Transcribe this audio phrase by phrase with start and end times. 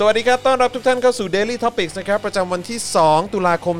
[0.00, 3.76] สวัสดีครับ ต้อนรับทุกท่านเข้าสู่ Daily Topics นะครับ ประจำวันที่ 2 ตุลาคม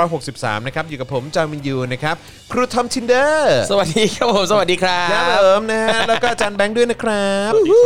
[0.00, 2.16] 2563 นะครับ อยู่กับผมจอห์นวินยูนะครับ
[2.52, 7.78] ครูทอมทินเดอร์สวัสดีครับผมสวัสดีครัครับบผมนะฮะ แล้วก็อาจารย์แบงค์ด้วยนะครับอื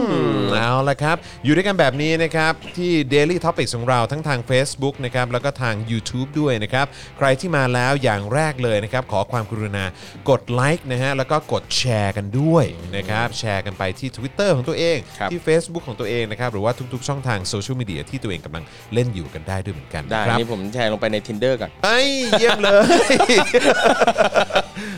[0.00, 0.10] ม
[0.52, 6.86] เอาละครับ อยู่ด้วยกันแบบนี้นะครับ ที่ Daily Topics ของเราทั้งทาง Facebook นะครับ แล้วก็ทาง YouTube ด้วยนะครับ
[7.18, 9.84] ใครที่มาแล้วอย่างแรกเลยนะครับ ขอความกรุณา
[10.30, 12.64] กดไลค์นะฮะ แล้วก็กดแชร์กันด้วย
[12.96, 18.64] นะครับ แชร์กันไปที่ Twitter ของตัวเอง ครับ ที่ Facebook ของตัวเองนะครับ หรือว่าทุกๆช่องทางโซเชียลมีเดียที่ตัวเองกำลัง
[18.94, 22.70] เล่นอยู่กันได้ด้วยเหมือนกันได้นะครับ นี่ผมแชร์ลงไปใน tinder ก่อนไอ้ยเยี่ยมเล
[23.14, 23.16] ย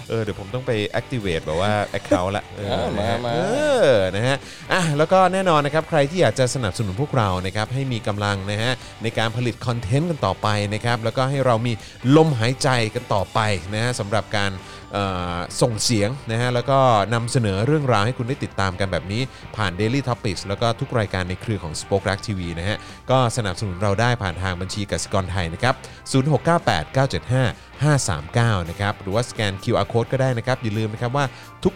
[0.08, 3.38] เออเดี๋ยวผมต้องไป activate แบบว่า account ละเออเออมานะฮะมา เอ
[3.86, 4.36] อนะฮะ
[4.72, 8.72] อะแล้วก็แน่นอนนะครับ ใครที่อยากจะสนับสนุนพวกเรานะครับให้มีกำลังนะฮะ
[9.02, 11.72] ในการผลิตคอนเทนต์กันต่อไปนะครับ แล้วก็ให้เรามี
[12.16, 13.40] ลมหายใจกันต่อไป
[13.74, 14.81] นะฮะสำหรับการเอ่อ
[15.60, 16.78] ส่งเสียงนะฮะแล้วก็
[17.14, 19.22] นำเสนอเรื่องราวให้คุณได้ติดตามกันแบบนี้
[19.56, 22.76] ผ่าน Daily Topics แล้วก็ทุกรายการในเครือของ Spoke Dark TV นะฮะ
[23.10, 25.74] ก็สนับสนุนเราได้ผ่านทางบัญชีกสิกรไทยนะครับ
[26.12, 31.24] 0698 975 539 นะครับ หรือว่าสแกน QR Code ก็ได้นะครับ อย่าลืมนะครับว่า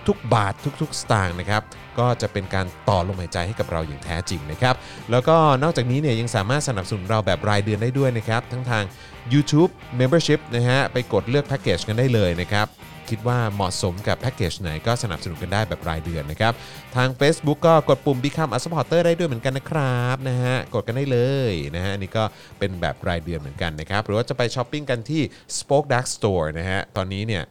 [0.08, 1.62] ทุกๆ บาททุกๆ สตางค์นะครับ
[1.98, 4.74] ก็จะเป็นการต่อลมหายใจให้กับเราอย่างแท้จริงนะครับ
[5.10, 8.84] แล้วก็นอกจากนี้เนี่ยยังสามารถสนับสนุนเราแบบรายเดือนได้ด้วยนะครับ ทั้งทาง
[9.32, 12.66] YouTube Membership นะฮะไปกดเลือกแพ็กเกจกันได้เลยนะครับ
[13.10, 16.52] คิดว่าเหมาะสมกับแพ็กเกจไหนก็สนับสนุนกันได้แบบรายเดือนนะครับ
[16.96, 21.18] ทาง Facebook ก็กดปุ่ม Become a supporter ได้ด้วยเหมือนกันนะครับนะฮะกดกันได้เล
[21.50, 22.24] ยนะฮะอันนี่ก็
[22.58, 25.22] เป็นแบบรายเดือนเหมือนกันนะครับ หรือว่าจะไปช้อปปิ้งกันที่
[25.58, 27.42] Spoke Dark Store นะฮะตอนนี้เนี่ย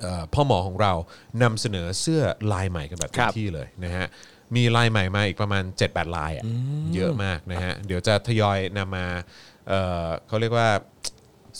[0.00, 0.92] เอ่อพ่อหมอของเรา
[1.42, 4.06] นำเสนอเสื้อลายใหม่กันแบบเต็ครัมบที่เลยนะฮะ
[4.56, 6.44] มีลายใหม่มาอีกประมาณ 7-8 ลายอะ
[6.94, 9.06] เยอะมากนะฮะเดี๋ยวจะทยอยนำมา
[9.68, 10.68] เอ่อเขาเรียกว่า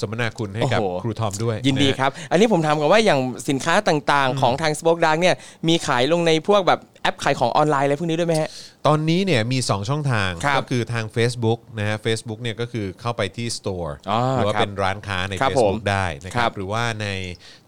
[0.01, 5.37] สมนาคุณให้กับโอ้โห ครูทอมด้วยยินดีะฮะ ครับ อันนี้ผมถามกันว่าอย่างสินค้าต่างๆ ของทาง Spoke Dark เนี่ย
[5.69, 8.51] มีขายลงในพวกแบบแอปขายของออนไลน์อะไรพวกนี้ด้วยไหมฮะ
[8.87, 17.09] ตอนนี้เนี่ยมี 2 ช่องทาง ครับก็คือทาง Facebook นะฮะ Facebook เนี่ยก็คือเข้าไปที่ Store อ๋อหรือว่าครับเป็นร้านค้าใน ครับ Facebook ผมได้นะคครัรับบหรือว่าใน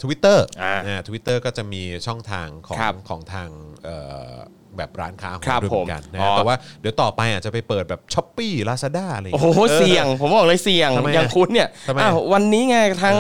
[0.03, 3.49] Twitter อ่านะทวิตเตอร์ก็จะมีช่องทางของครับของทาง
[3.85, 3.97] เอ่
[4.33, 4.35] อ
[4.79, 13.17] แบบร้านค้าของครับเราด้วยเหมือนกันผมนะอ๋ฮะอแต่ว่าเดี๋ยวต่อไปอาจจะไปเปิดแบบ Shopee Lazada อะไรอย่างโอ้เงี้ยโหเสี่ยง ผมบอกเลยเสี่ยงทำไมอะอย่างคุณเนี่ยทำไมอะอ้าวววันนี้ไงทาง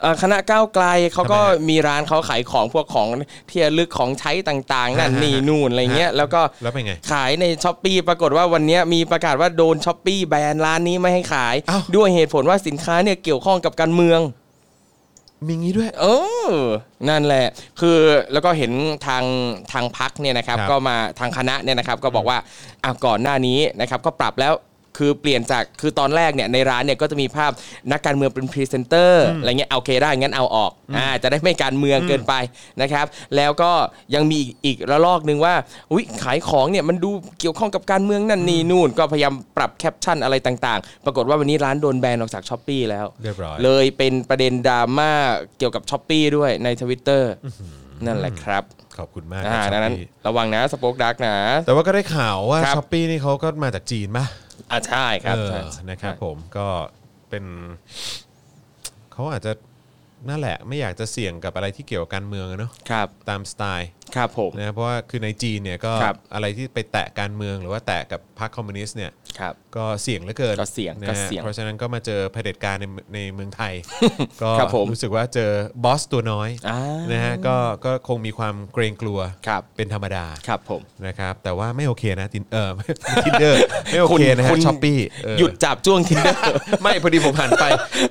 [0.00, 3.08] เอ่อคณะก้าวไกลเขาก็ทำไมฮะมีร้านเขาขายของพวกของ
[3.50, 14.20] ที่ระลึกของใช้ต่างๆนั่นฮะนี่นู่นอะไรเงี้ยแล้วก็แล้วเป็นไงขายใน Shopee ปรากฏว่าวันนี้มีประกาศว่าโดน Shopee แบนร้านนี้ไม่ให้ขายอ้าวด้วยเหตุผลว่าสินค้าเนี่ยเกี่ยวข้องกับการเมือง
[15.46, 16.06] มีงี้ด้วย เอ
[16.50, 16.52] อ
[17.08, 17.46] นั่นแหละ
[17.80, 17.98] คือ
[18.32, 18.72] แล้วก็เห็น
[19.06, 19.24] ทาง
[19.72, 22.38] ทางพรรคเนี่ยนะครับครับ ก็มาทางคณะเนี่ยนะครับ ก็บอกว่า
[22.84, 24.52] อะก่อนหน้านี้นะครับ ก็ปรับแล้ว
[24.98, 27.52] คือเปลี่ยนจากคือตอนแรกเนี่ยในร้านเนี่ยก็จะมีภาพ
[27.92, 32.34] นักการเมืองเป็นพรีเซนเตอร์อะไรเงี้ยโอเคได้งั้นเอาออกอ่าจะได้ไม่การเมืองเกินไป
[32.80, 33.06] นะครับ
[33.36, 33.72] แล้วก็
[34.14, 35.54] ยังมีอีกอีกระลอกหนึ่งว่า
[35.92, 37.10] อุ้ยขายของเนี่ยมันดู
[37.40, 45.12] เกี่ยวข้องกับการเมืองนั่นนี่นู่น ก็พยายามปรับแคปชั่นอะไรต่างๆ ปรากฏว่าวันนี้ร้านโดนแบนออกจาก Shopee แล้วเรียบร้อยเลยเป็นประเด็นดราม่า
[45.58, 47.32] เกี่ยวกับ Shopee ด้วยในทวิตเตอร์
[48.06, 48.64] นั่นแหละครับ
[48.98, 54.24] ขอบคุณมากอ่าครับดังนั้น Shopee ระวังนะ Spoke Dark นะ แต่ว่าก็ได้ข่าวว่าครับ Shopee นี่เขาก็มาจากจีนป่ะ
[54.70, 55.60] อ่าใช่ครับเออใช่
[55.90, 56.68] นะครับ ผมก็
[57.28, 57.44] เป็น
[59.12, 59.52] เขาอาจจะ
[60.28, 73.72] นั่นแหละไม่อยากจะเสี่ยงกับอะไรที่เกี่ยวกับการเมืองอะเนาะครับ ตามสไตล์ ครับผม นะเพราะว่าคือในจีนเนี่ยก็ครับอะไรที่ไปแตะการเมืองหรือว่าแตะกับพรรคคอมมิวนิสต์เนี่ยครับก็เสี่ยงเหลือเกินก็เสี่ยงนะก็ฮะเสี่ยงเพราะฉะนั้นก็มาเจอเผด็จการในในเมืองไทย
[74.42, 75.50] ก็ครับผมรู้สึกว่าเจอ
[75.84, 76.80] boss ตัวน้อยอ่า
[77.12, 82.70] นะฮะก็ก็คงมีความเกรงกลัวครับ เป็นธรรมดาครับผม นะครับแต่ว่าไม่โอเคนะ Tinder เออ
[83.26, 83.58] Tinder
[83.90, 84.98] ไม่โอเคนะคุฮะ Shopee
[85.38, 86.42] หยุดจาบจ้วง Tinder
[86.82, 87.64] ไม่พอดีผมหันไป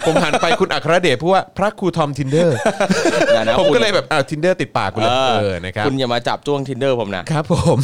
[0.05, 2.57] ผมหันไปคุณอัครเดชพูดว่าพระครูทอม Tinder
[3.59, 7.77] ผมก็เลยแบบอ้าว Tinder ติดปากกูเลยเออนะครับคุณอย่ามาจาบจ้วง Tinder ผมนะครับผม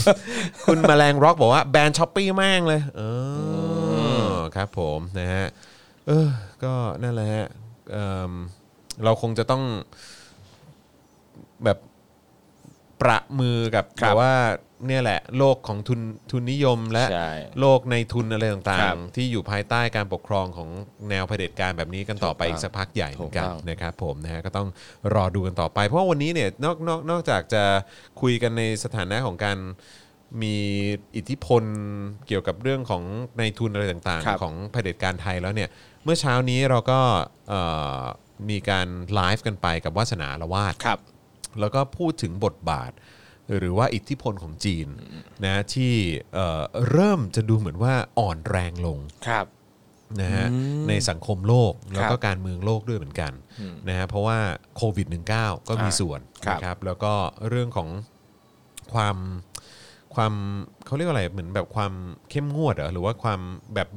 [0.65, 3.01] คุณแมลงร็อกบอกว่าแบน Shopee แม่งเลยเอ
[4.31, 5.47] อครับผมนะฮะ
[6.07, 6.27] เออ
[6.63, 7.47] ก็นั่นแหละฮะ
[7.91, 8.31] เอิ่ม
[9.03, 9.63] เราคงจะต้อง
[11.63, 11.77] แบบ
[13.01, 14.33] ประมือกับครับ แบบว่า
[14.87, 15.99] เนี่ยแหละโลกของทุน
[16.31, 20.69] ทุนนิยมและใช่ โลกในทุนอะไรต่าครังบๆ ที่อยู่ภายใต้การปกครองของ
[21.09, 24.67] แนวเผด็จการแบบนี้กันต่อไปถูกต้องอีกสักพักใหญ่เหมือนกันถูกต้อง นะครับผมนะฮะก็ต้อง
[25.13, 27.63] รอดูกันต่อไป เพราะว่าวันนี้เนี่ยนอกนอกนอกจากจะ
[28.21, 29.57] คุยกันในสถานะของการ
[30.41, 30.55] มี
[31.15, 31.63] อิทธิพล
[32.27, 33.03] เกี่ยวกับเรื่องของ
[33.37, 35.69] ในทุนอะไรต่างครับ ๆ ของเผด็จการไทยแล้วเนี่ย
[36.03, 36.99] เมื่อเช้านี้เราก็
[37.49, 37.61] เอ่
[37.99, 38.01] อ
[38.49, 40.99] มีการไลฟ์กันไปกับวาสนาละวาด ครับ
[41.59, 42.91] แล้วก็พูดถึงบทบาท
[43.57, 44.87] หรือว่าอิทธิพลของจีน
[45.45, 45.93] นะที่
[46.33, 46.61] เอ่อ
[46.91, 49.45] เริ่มจะดูเหมือนว่าอ่อนแรงลงครับ
[50.21, 50.47] นะฮะ
[50.89, 53.31] ในสังคมโลกแล้วก็ครับการเมืองโลกด้วยเหมือนกัน
[53.87, 54.37] นะฮะเพราะว่า
[54.75, 55.07] โควิด
[55.37, 57.13] -19 ก็มีอ่าส่วนครับนะครับแล้วก็
[57.49, 57.89] เรื่องของ
[58.93, 59.17] ความ
[60.15, 60.33] ความ
[60.85, 61.93] เขาเรียกว่าอะไรเหมือนแบบความ
[62.29, 63.39] เข้มงวดเหรอหรือว่าความ
[63.75, 63.89] แบบ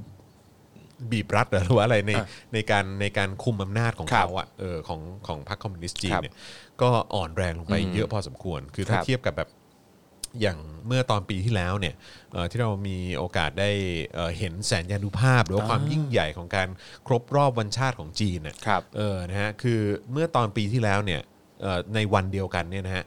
[1.10, 6.34] บีบรัดเหรอหรือว่าอะไรในอะในการในการคุมอำนาจของครับเขาอะเออของของพรรคคอมมิวนิสต์จีนครับเนี่ย
[6.82, 9.50] ก็อ่อนแรงลงไปอืมเยอะพอสมควร คือถ้าครับเทียบกับแบบ
[10.40, 11.94] อย่างเมื่อตอนปีที่แล้วเนี่ย
[12.32, 13.70] เอ่อที่เรามีโอกาสได้
[14.14, 16.68] เอ่อเห็นแสนยานุภาพ หรือว่าความยิ่งใหญ่ของการ
[17.06, 19.80] ครบรอบวันชาติของจีนเนี่ยครับเออนะฮะคือ
[20.12, 21.20] เมื่อตอนปีที่แล้วเนี่ย
[21.62, 23.04] เอ่อในวันเดียวกันเนี่ยนะฮะ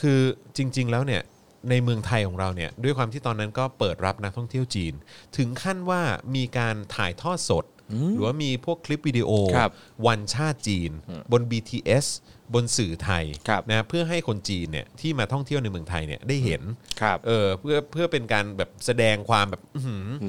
[0.00, 0.20] คือ
[0.56, 1.22] จริง ๆ แล้วเนี่ย
[1.70, 4.94] ในเมืองไทยของเราเนี่ยด้วยความที่ตอนนั้นก็เปิดรับนักท่องเที่ยวจีน
[5.36, 6.02] ถึงขั้นว่า
[6.34, 7.64] มีการถ่ายทอดสด
[8.12, 9.70] หรือว่ามีพวกคลิปวิดีโอครับ
[10.06, 10.90] วันชาติจีน
[11.32, 12.06] บน BTS
[12.54, 16.62] บนสื่อไทยครับนะเพื่อให้คนจีนเนี่ยที่มาท่องเที่ยวในเมืองไทยเนี่ยได้เห็น
[17.00, 20.26] ครับเออเพื่อเพื่อเป็นการแบบแสดงความแบบอื้อหืออ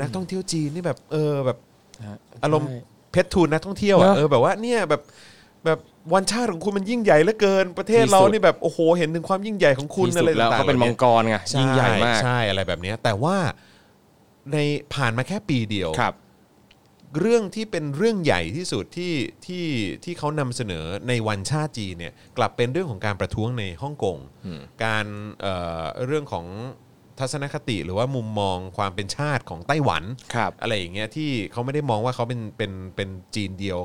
[0.00, 1.58] นักท่องเที่ยวจีนนี่แบบเออแบบ
[2.44, 2.78] อารมณ์ใช่
[3.12, 5.02] เพชรทูนนักท่องเที่ยวอะเนอะเออแบบว่าเนี่ยแบบ
[5.64, 5.78] แบบ
[6.14, 13.36] วันชาติของคุณมันยิ่งใหญ่เหลือเกินประเทศที่สุดเรานี่แบบโอ้โหเห็นถึงความยิ่งใหญ่ของคุณที่อะสุไรดแล้วต่างๆเขาเป็นหล่มังกรไงใช่ยิ่งใหญ่มาก ใช่อะไรแบบเนี้ยแต่ว่า
[14.52, 14.56] ใน
[14.94, 16.14] ผ่านมาแค่ปีเดียว ครับ
[17.18, 19.14] เรื่องที่เป็นเรื่องใหญ่ที่สุดที่
[19.46, 19.66] ที่
[20.04, 24.18] ที่เขานำเสนอในวันชาติจีนเนี่ยกลับเป็นเรื่องของการประท้วงในฮ่องกง
[24.84, 25.06] การ
[25.40, 26.46] เอ่อเรื่องของ
[27.18, 30.02] ทัศนคติหรือว่ามุมมองความเป็นชาติของไต้หวัน
[30.34, 33.78] ครับอะไรอย่างเงี้ยที่เขาไม่ได้มองว่าเขาเป็นเป็นเป็นจีนเดียว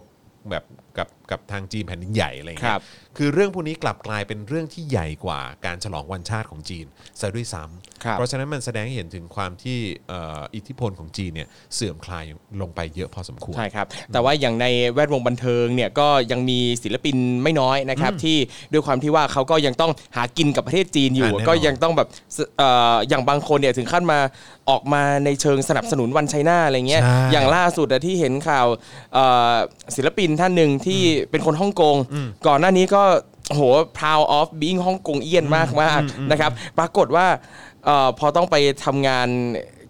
[0.50, 0.64] แบบ
[0.98, 2.84] กับกับทางจีนแผ่นดินใหญ่อะไรอย่างคเงี้รัยบ
[3.18, 6.86] คือเรื่องพวกนี้กลับกลายเป็นเรื่องที่ใหญ่กว่าการฉลองวันชาติของจีน
[7.20, 7.64] ซะด้วยซ้
[8.04, 9.78] ครับำเพราะฉะนั้นมันแสดงให้เห็นถึงความที่
[10.10, 12.26] เอ่ออิทธิพลของจีนเนี่ยเสื่อมคลาย
[12.62, 18.38] ลงไปเยอะพอสมควรใช่ครับแต่ว่าอย่างในแวดวงบันเทิงเนี่ยก็ยังมีศิลปินไม่น้อยนะครับที่
[18.72, 24.20] ด้วยความที่ว่าเขาก็ยังต้องหากินกับประเทศจีนอยู่อ่าแน่นอนก็ยังต้องแบบสเอ่ออย่างบางคนเนี่ยถึงขั้นมา
[24.70, 28.68] ออกมาในเชิงสนับสนุนวันไชน่าอะไรเงี้ยใช่อย่างล่าสุดอะที่เห็นข่าว
[29.14, 29.54] เอ่อ
[29.96, 31.02] ศิลปินท่านหนึ่งที่
[31.32, 31.96] เป็นคนฮ่องกง
[32.48, 33.04] ก่อนหน้านี้ก็
[33.54, 33.62] โห
[33.98, 37.28] proud of being ฮ่องกงเอียนมากมากๆนะครับ ปรากฏว่า
[37.86, 38.56] เอ่อพอต้องไป
[38.86, 39.28] ทำงาน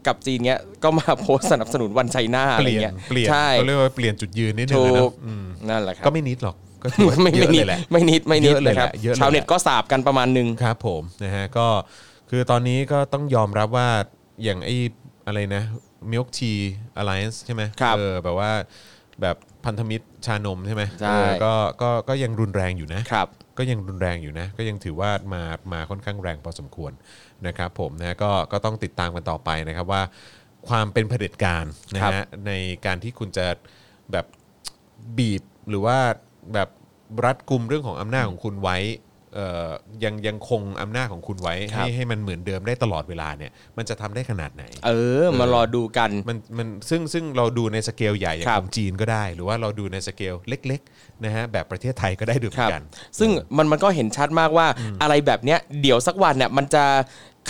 [0.08, 11.68] กับจีนเงี้ยก็มาโพสต์สนับสนุนวันไชน่าอะเปไรลี่ยนเงี้ยเปลี่ยนใช่เขาเรียกว่าเปลี่ยนจุดยืนนิดนึงถูนะกอืมนั่นแหละครับก็ไม่นิดหรอกก็ถือว่าไม่เยไม่อะนิเลดยแหละไม่นิดไม่นิดเยอะเลยนะครับแหละเยอะเลยชาวเน็ตแหละก็สาบกันประมาณหนึงครับ ผมนะฮะก็
[12.30, 13.90] คือตอนนี้ก็ต้องยอมรับว่า
[14.44, 14.76] อย่างไอ้
[15.28, 15.64] อะไรนะ
[16.12, 16.60] Milk Tea
[17.02, 18.52] Alliance ใช่ไหมครับเออแบบว่า
[19.22, 19.36] แบบ
[19.66, 23.28] พันธมิตรชานมใช่ไหมใช่ เออก็ก็ก็ยังรุนแรงอยู่นะ ครับ
[23.58, 25.42] ก็ยังรุนแรงอยู่นะ ก็ยังถือว่ามา
[25.74, 26.92] มาค่อนข้างแรงพอสมควร
[27.48, 30.02] นะครับผมนะก็ก็ต้องติดตามกันต่อไปนะครับว่า
[30.68, 31.66] ความเป็นเผด็จการ
[31.96, 32.52] นะครัฮะบใน
[32.86, 33.46] การที่คุณจะ
[34.12, 34.26] แบบ
[35.18, 35.98] บีบหรือว่า
[36.54, 36.70] แบบ
[37.26, 39.05] รัดกุมเรื่องของอำนาจของคุณไว้เอ่อ
[40.04, 44.92] ยังยังคงอำนาจของคุณไว้ครัให้บให้มันเหมือนเดิมได้ตลอดเวลาเนี่ยมันจะทำได้ขนาดไหน เอ
[45.24, 52.84] อ มารอดูกัน มันมันซึ่งซึ่งเราดูในสเกลใหญ่อย่างครับของจีนก็ได้ หรือว่าเราดูในสเกลเล็กๆนะฮะแบบประเทศไทยก็ได้ด้วยเหมืคอรับนกัน
[53.20, 54.68] ซึ่งมันมันก็เห็นชัดมากว่า
[55.02, 56.84] อะไรแบบเนี้ยเดี๋ยวสักวันเนี่ยมันจะ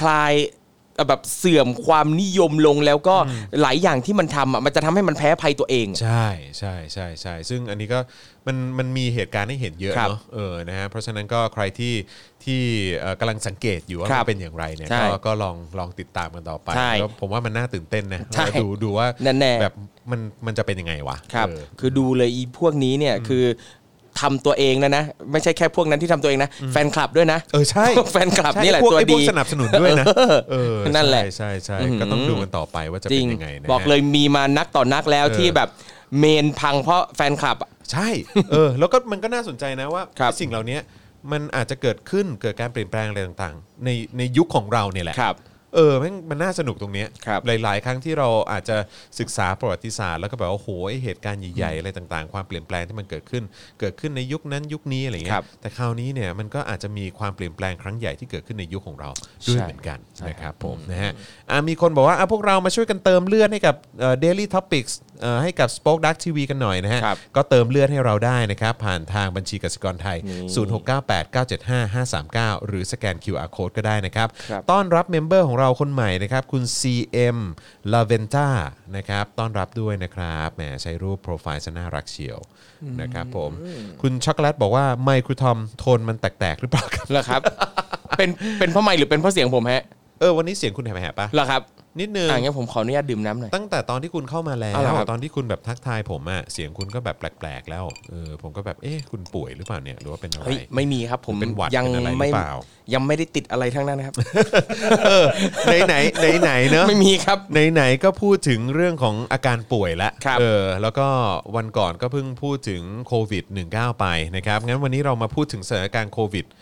[0.02, 0.64] คลายเอ่อ
[1.07, 3.15] แบบเสื่อมความนิยมลงแล้วก็
[3.62, 6.27] หลายอย่างที่มันทำอะมันจะทำให้มันแพ้ภัยตัวเอง ใช่
[6.59, 8.00] ใช่ใช่ใช่ซึ่งอันนี้ก็
[8.47, 11.94] มันมันมีเหตุการณ์ให้เห็นเยอะครับเนาะเออนะฮะเพราะฉะนั้นก็ใครที่
[12.44, 12.62] ที่
[13.00, 19.75] เอ่อกำลังสังเกตอยู่ว่าครัมับนเป็นอย่างไรเนี่ยใช่ก็ก็ลองลองติดตามกันต่อไปใช่แล้วผมว่ามันน่าตื่นเต้นนะใช่ว่าดูดูว่าแน่ๆ แบบ
[20.12, 23.44] มันมันจะเป็นยังไงวะครับ เออ คือดูเลยอีพวกนี้เนี่ยคือ
[24.22, 30.06] ทำตัวเองนะนะ ไม่ใช่แค่พวกนั้นที่ทำตัวเองนะ แฟนคลับด้วยนะ เออใช่แฟนคลับใช่นี่แหละพวกตัวไอ้พวดีกสนับสนุนด้วยนะ
[30.52, 35.69] เออนั่นแหละใช่ใช่ใช่อื้อหือก็ต้องดูกันต่อไปว่าจะจเป็รินงยังไงนะฮะบอกเลยมีมานักต่อนักแล้วเออที่แบบ
[36.19, 38.10] เมนพังเพราะแฟนคลับอะใช่
[38.52, 40.78] เออแล้วก็มันก็น่าสนใจนะว่าครับสิ่งเหล่านี้
[41.31, 45.36] มันอาจจะเกิดขึ้นเกิดการเปลี่ยนแปลงอะไรต่างๆ ในในยุคของเราเนี่ยแหละครับ
[45.76, 48.78] เออมันมันน่าสนุกตรงเนี้ยครับหลาย ๆ ครั้งที่เราอาจจะ
[49.20, 53.44] ศึกษาประวัติศาสตร์แล้วก็แบบว่าโอ้โหไอ้เหตุการณ์ใหญ่ๆอะไรต่างๆ ความเปลี่ยนแปลงที่มันเกิดขึ้น
[53.80, 59.10] เกิดขึ้นในยุคนั้นยุคนี้อะไรเงี้ครัยบ แต่คราวนี้เนี่ยมันก็อาจจะมีความเปลี่ยนแปลงครั้งใหญ่ที่เกิดขึ้นในยุคของเรา
[59.48, 61.12] ด้วยใช่เหมือนกันใช่นะครับผมนะฮะ
[61.52, 70.38] อะมีคนบอกว่าอะพวกเรามาช่วยกันเติมเลือดให้กับเอ่อ daily topics เอ่อให้กับ Spoke Dark TV กันหน่อยนะฮะ ครับ ก็เติมเลือดให้เราได้นะครับ ผ่านทางบัญชีกสิกรไทยนี่
[71.84, 77.38] 0698975539 หรือสแกน QR Code ก็ได้นะครับ ครับ ต้อนรับ member ของเราคนใหม่นะครับคุณ CM
[77.94, 78.48] l a v e n t a
[78.95, 82.40] นะครับต้อนรับด้วยนะครับแหมใช้รูปโปรไฟล์ซะน่ารักเชียว
[83.02, 83.52] นะครับผม
[84.02, 87.42] คุณช็อกโกแลตบอกว่าไมค์ครูทอมโทนมันแตกๆหรือเปล่าครับ เหรอครับ
[88.18, 88.30] เป็น
[88.60, 89.84] เป็นเพราะไม่หรือเป็นเพราะเสียงผมฮะ
[90.19, 91.62] เออวันนี้เสียงคุณแหบๆปะเหรอครับ
[92.00, 102.54] นิดนึง อ่างั้นผมขออนุญาตดื่มน้ำหน่อย ตั้งแต่ตอนที่คุณเข้ามาแล้เอาเหรอวครับ ตอนที่คุณแบบทักทายผมอะเสียงคุณก็แบบแปลกๆ แล้วเออผมก็แบบเอ๊ะคุณป่วยหรือเปล่าเนี่ยหรือว่าเป็นอะไร เฮ้ยไม่มีครับ ผมเป็นหวัดยังเป็นอะไรหรือไม่เปล่า
[102.94, 104.16] ยังไม่ได้ติดอะไรทั้งนั้นนะครับ
[105.66, 111.07] ไหนไหนไหนไหนๆเนอะ ไม่มีครับไหนไหนๆก็พูดถึงเรื่องของอาการป่วยละครับเออแล้วก็
[111.56, 113.44] วันก่อนก็เพิ่งพูดถึงโควิด
[113.74, 114.06] -19 ไป
[114.36, 116.54] นะครับงั้นวันนี้เรามาพูดถึงสถานการณ์โควิดกับ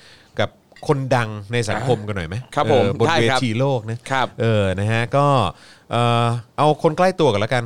[0.88, 5.26] คนดังในสังคมกันหน่อยไหมครับผมเออบนได้เวครับทีโลกนะครับ เออนะฮะก็
[5.92, 6.26] เออ
[6.58, 7.64] เอาคนใกล้ตัวกันแล้วกัน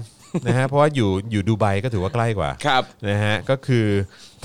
[0.47, 3.85] นะฮะเพราะว่าอยู่อยู่ดูไบก็ถือว่าใกล้กว่าครับ นะฮะก็คือ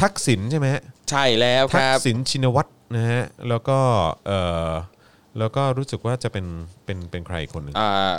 [0.00, 3.78] ทักษิณใช่ไหมฮะ ใช่แล้วคทักรับ ษิณชินวัตรนะฮะแล้วก็
[4.26, 4.32] เอ
[4.68, 4.72] อ
[5.38, 6.46] แล้วก็รู้สึกว่าจะเป็น
[6.84, 8.12] เป็นเป็นใครอีกคนหนึ่งอ่า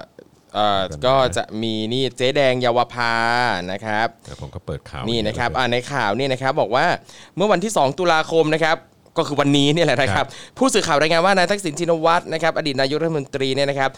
[0.55, 3.13] เอ่อก็จะมีนี่เจ๊แดงเยาวภา
[3.72, 6.86] นะครับเดี๋ยวผมก็เปิดข่าวนี่นะครับเยอ่าในข่าวนี่นะครับบอกว่า
[7.36, 8.77] เมื่อวันที่ 2 ตุลาคมนะครับ
[9.17, 10.25] ก็คือวันนี้เนี่ยแหละนะครับ
[10.58, 13.91] ผู้สื่อข่าวรายงานว่านายทักษิณชินวัตรนะครับอดีตนายกรัฐมนตรีเนี่ยนะครับ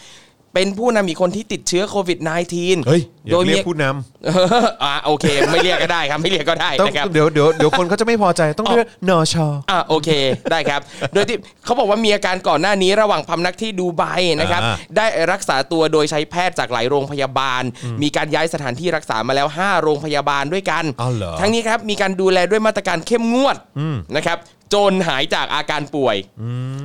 [0.54, 2.18] เป็นผู้นำอีกคนที่ติดเชื้อโควิด
[2.52, 3.86] -19 เฮ้ยอย่าโดยเรีมียกผู้น
[4.84, 10.10] อ่าโอเค ไม่เรียกก็ได้ครับ ไม่เรียกก็ได้ำต้องนะครับเดี๋ยวเดี๋ยวเดี๋ยวคนเขาจะไม่พอใจต้องเรียกนอชออ่าโอเค
[10.50, 10.80] ได้ครับ
[11.14, 14.02] โดยที่เขาบอกว่ามีอาการก่อนหน้านี้ระหว่างพำนักที่ดูไบ
[14.40, 17.62] นะครับอ่าได้รักษาตัวโดยใช้แพทย์จากหลายโรงพยาบาล
[18.02, 23.56] มีการย้ายสถานที่รักษามาแล้ว 5 โรงพยาบาลด้วยกันอ๋อเหรอทั้งนี้ครับมีการดูแลด้วยมาตรการเข้มงวด
[24.16, 24.38] นะครับ
[24.74, 26.16] จนหายจากอาการป่วย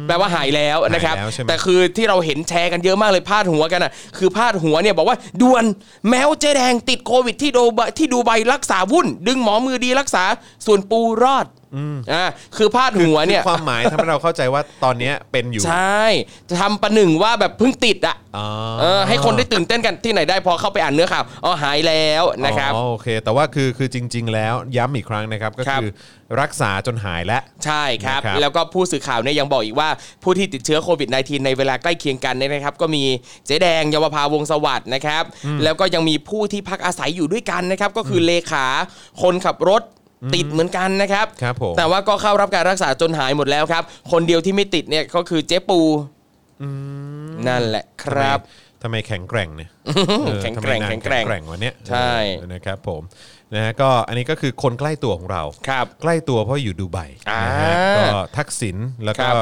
[0.07, 5.63] แปลว่าหายแล้วนะครับ หายแล้วใช่ไหม แต่คือที่เราเห็นแชร์กันเยอะมากเลยพาดหัวกันอะคือพาดหัวเนี่ยบอกว่าด่วน
[6.09, 10.23] แมวเจ๊แดงติดโควิดที่โดไบที่ดูไบรักษาวุ่น ดึงหมอมือดีรักษา
[10.65, 11.45] ส่วนปูรอด
[12.11, 12.23] อ่า
[12.57, 16.03] คือพาดหัวเนี่ยคือความหมายทำให้เราเข้าใจว่าตอนเนี้ยเป็นอยู่ ใช่
[16.49, 18.47] จะทำประหนึ่งว่าแบบเพิ่งติดอะอ๋อ
[18.81, 25.91] เออให้คนได้ตื่นเต้นกันที่ไหนได้พอเข้าไปอ่านเนื้อข่าวอ๋อหายแล้วนะครับ อ๋อโอเค แต่ว่าคือคือจริง ๆ แล้วย้ำอีกครั้งนะครับ ก็ครับ คือ
[26.41, 29.89] รักษาจนหายแล้ว ใช่ครับ นะครับแล้วก็ผู้สื่อข่าวเนี่ยยังบอกอีกว่า
[30.23, 33.03] ผู้ที่ติดเชื้อโควิด -19 ในเวลาใกล้เคียงกันเนี่ยนะครับ ก็มี
[33.45, 35.23] เจ๊แดงเยาวภาวงศ์สวัสด์นะครับ
[35.63, 38.65] แล้วก็ยังมีผู้ที่พักอาศัยอยู่ด้วยกันนะครับ ก็คือเลขา
[39.21, 39.83] คนขับรถ
[40.35, 45.79] ติดเหมือนกันนะครับครับผมแต่ว่าก็เข้ารับการรักษาจนหายหมดแล้วครับ คนเดียวที่ไม่ติดเนี่ยก็คือเจ๊ปู
[47.47, 48.39] นั่นแหละครับ
[48.83, 49.69] ทำไมแข็งแกร่งเนี่ย
[50.25, 53.01] เออแข็งแกร่งทำไมนางแข็งแกร่งแข็งวันเนี้ยใช่เออนะครับผม
[53.55, 56.99] นะฮะก็อันนี้ก็คือคนใกล้ตัวของเราครับใกล้ตัวเพราะอยู่ดูไบ
[57.29, 58.03] อ่านะฮะก็
[58.37, 59.37] ทักษิณแล้วก็ครับ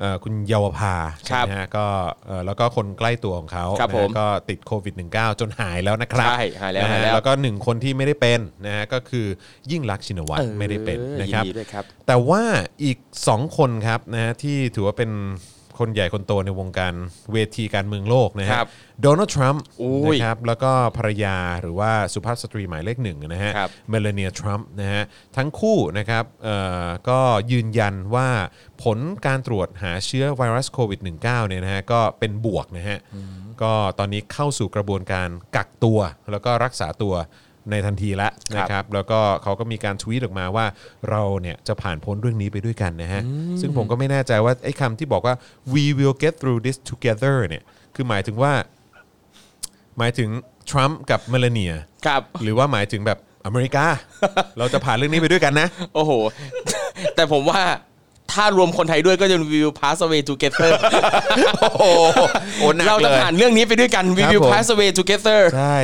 [0.00, 0.94] เอ่อคุณเยาวภา
[1.30, 1.86] ครัใช่บไหมฮะก็
[2.26, 9.26] เอ่อแล้วก็คนใกล้ตัวของเขาครับนะฮะผมก็ติดโควิด -19 จนหายแล้วนะครับใช่หายแล้วนะฮะหายแล้ว แล้วก็หนึ่งคนที่ไม่ได้เป็นนะฮะก็คือ
[9.70, 12.42] ยิ่งลักษณ์ชินวัตรไม่ได้เป็นออนะครับ ยิดีด้วยครับ แต่ว่า
[12.84, 15.10] อีก 2 คนครับนะฮะที่ถือว่าเป็น
[15.78, 16.94] คนใหญ่คนโตในวงการ
[17.32, 18.68] เวทีการเมืองโลกนะคฮะรับ
[19.02, 25.02] โดนัลด์ทรัมป์อุ้ยนะครับแล้วก็ภรรยาหรือว่าสุภาพสตรีหมายเลขหนึ่งนะฮะครับ เมลานีทรัมป์นะฮะ
[25.36, 27.20] ทั้งคู่นะครับเอ่อก็
[27.52, 28.28] ยืนยันว่า
[28.82, 32.98] ผลการตรวจหาเชื้อไวรัสโควิด -19 เนี่ยนะฮะก็เป็นบวกนะฮะ
[33.62, 35.98] ก็ตอนนี้เข้าสู่กระบวนการกักตัว
[36.30, 37.14] แล้วก็รักษาตัว
[37.70, 40.66] ในทันทีแล้วนะครับแล้วก็เขาก็มีการทวีตออกมาว่า
[41.10, 43.22] เราเนี่ยจะผ่านพ้นเรื่องนี้ไปด้วยกันนะฮะ
[43.60, 45.34] ซึ่งผมก็ไม่แน่ใจว่าไอ้คำที่บอกว่า
[45.74, 47.62] we will get through this together เนี่ย
[47.94, 48.52] คือหมายถึงว่า
[49.98, 50.30] หมายถึง
[50.70, 51.66] ทรัมป์กับเมลานี
[52.06, 53.86] ครับหรือว่าหมายถึงแบบอเมริกา
[54.58, 56.12] เราจะผ่านเรื่องนี้ไปด้วยกันนะ โอ้โห
[57.14, 57.62] แต่ผมว่า
[58.32, 60.70] ถ้ารวมคนไทยด้วยก็จะ we will pass away together
[61.60, 61.84] โอ้โห
[62.58, 65.76] โอ้หนักเราจะเลยผ่านเรื่องนี้ไปด้วยกัน we ครับ will ผม pass away together ใช่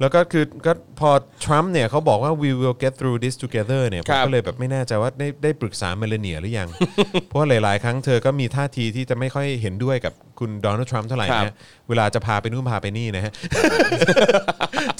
[0.00, 1.10] แล้วก็คือก็พอ
[1.44, 6.68] ทรัมป์เนี่ยเขาบอกว่า we will get through this together เนี่ยผครัมบก็เลยแบบไม่แน่ใจว่าได้ได้ปรึกษาเมลานีหรือยัง
[7.26, 11.54] เพราะว่าหลาย ๆ ครั้งเธอก็มีท่าทีที่จะไม่ค่อยเห็นด้วยกับ คุณโดนัลด์ทรัมป์เท่าไหร่ครันะบ
[11.88, 13.32] เวลาจะพาไปนู่นพาไปนี่นะฮะ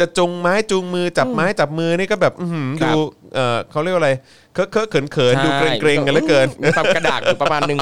[0.00, 2.98] จะจงไม้จูงมือจับไม้จับมือนี่ก็แบบอื้อหือครัดูบ
[3.34, 4.10] เออเขาเรียกว่าอะไร
[4.54, 7.78] เคอะเคอะเขินเขินๆดูเกรงเกรงๆกันเหลือเกิน มีความกระดากอยู่ประมาณนึง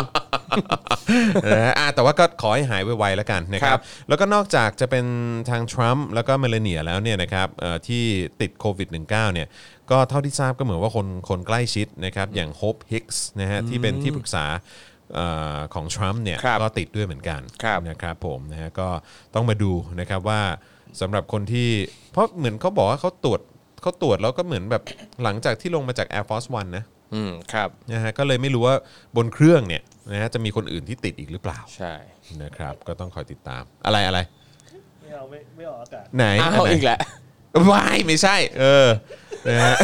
[1.52, 5.04] นะฮะอะแต่ว่าก็ขอให้หายไวๆแล้วกันนะคครัรับบ แล้วก็นอกจากจะเป็น
[5.50, 8.04] ทางทรัมป์แล้วก็เมลานีแล้วเนี่ยนะครับเอ่อที่
[8.40, 9.48] ติดโควิด -19 เนี่ย
[9.90, 14.44] ก็เท่าที่ทราบก็เหมือนว่าคนคนใกล้ชิดนะครับอย่างโฮปฮิกส์นะฮะที่เป็นที่ปรึกษา
[14.97, 18.88] เอ่อของทรัมป์เนี่ยครับก็ติดด้วยเหมือนกันครับนะครับผมนะฮะก็
[19.34, 20.42] ต้องมาดูนะครับว่า
[21.00, 21.68] สำหรับคนที่
[22.12, 23.40] เพราะเหมือนเขาบอกว่าเขาตรวจ
[23.82, 24.82] เขาตรวจแล้วก็เหมือนแบบ
[25.22, 26.84] หลังจากที่ลงมาจาก Air Force One นะ
[27.14, 28.76] อืมครับนะฮะก็เลยไม่รู้ว่า
[29.16, 31.94] บนเครื่องเนี่ยนะฮะจะมีคนอื่นที่ติดอีกหรือเปล่าใช่
[32.42, 34.18] นะครับ ก็ต้องคอยติดตามอะไรอะไร
[35.00, 36.98] ไม่เอาไม่ไม่ออกอากาศไหนอ้าวอีกแหละ
[37.72, 38.88] วายไม่ใช่ เออ
[39.46, 39.74] นะฮะ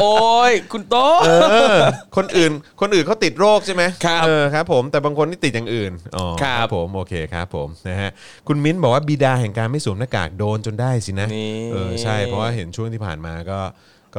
[0.00, 1.30] โอ้ยคุณโต๊ะ เอ
[1.74, 1.78] อ
[2.16, 8.10] คนอื่นคนอื่นเขาติดโรคใช่ไหมครับเออครับผมแต่บางคนที่ติดอย่างอื่นอ๋อครับ ผมโอเคครับผมนะฮะ
[8.48, 13.60] คุณมิ้นบอกว่าบิดาแห่งการไม่สวมหน้ากากโดนจนได้สินะนี่ เออใช่เพราะว่าเห็นช่วงที่ผ่านมาก็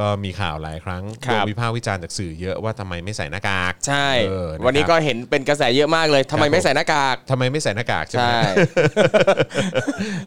[0.04, 8.42] ็มีข่าวหลายครั้งครับโดนวิพากษ์วิจารณ์จากสื่อเยอะว่าทำไมไม่ใส่หน้ากากใช่ เออนะครับ วันนี้ก็เห็นเป็นกระแสเยอะมากเลยทำไมครับไม่ใส่หน้ากาก ทำไมไม่ใส่หน้ากากใช่ไหม ใช่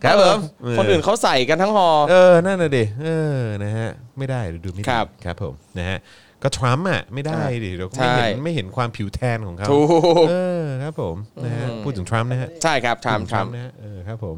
[0.04, 6.00] ครับผม เออคนอื่นเขาใส่กันทั้งหอเออ นั่นน่ะดิเออ นะฮะ ไม่ได้ดูไม่ดีครับครับผม นะฮะ
[6.44, 9.82] ก็ทรัมป์อะ ไม่ได้ดิเดี๋ยวไม่ใช่เห็นไม่เห็นความผิวแทนของเขาถู
[10.24, 14.36] กเออ ครับผม นะฮะ พูดถึงทรัมป์นะฮะใช่ครับทรัมพูดป์ถึงทรัมป์นะฮะ เออ ครับผม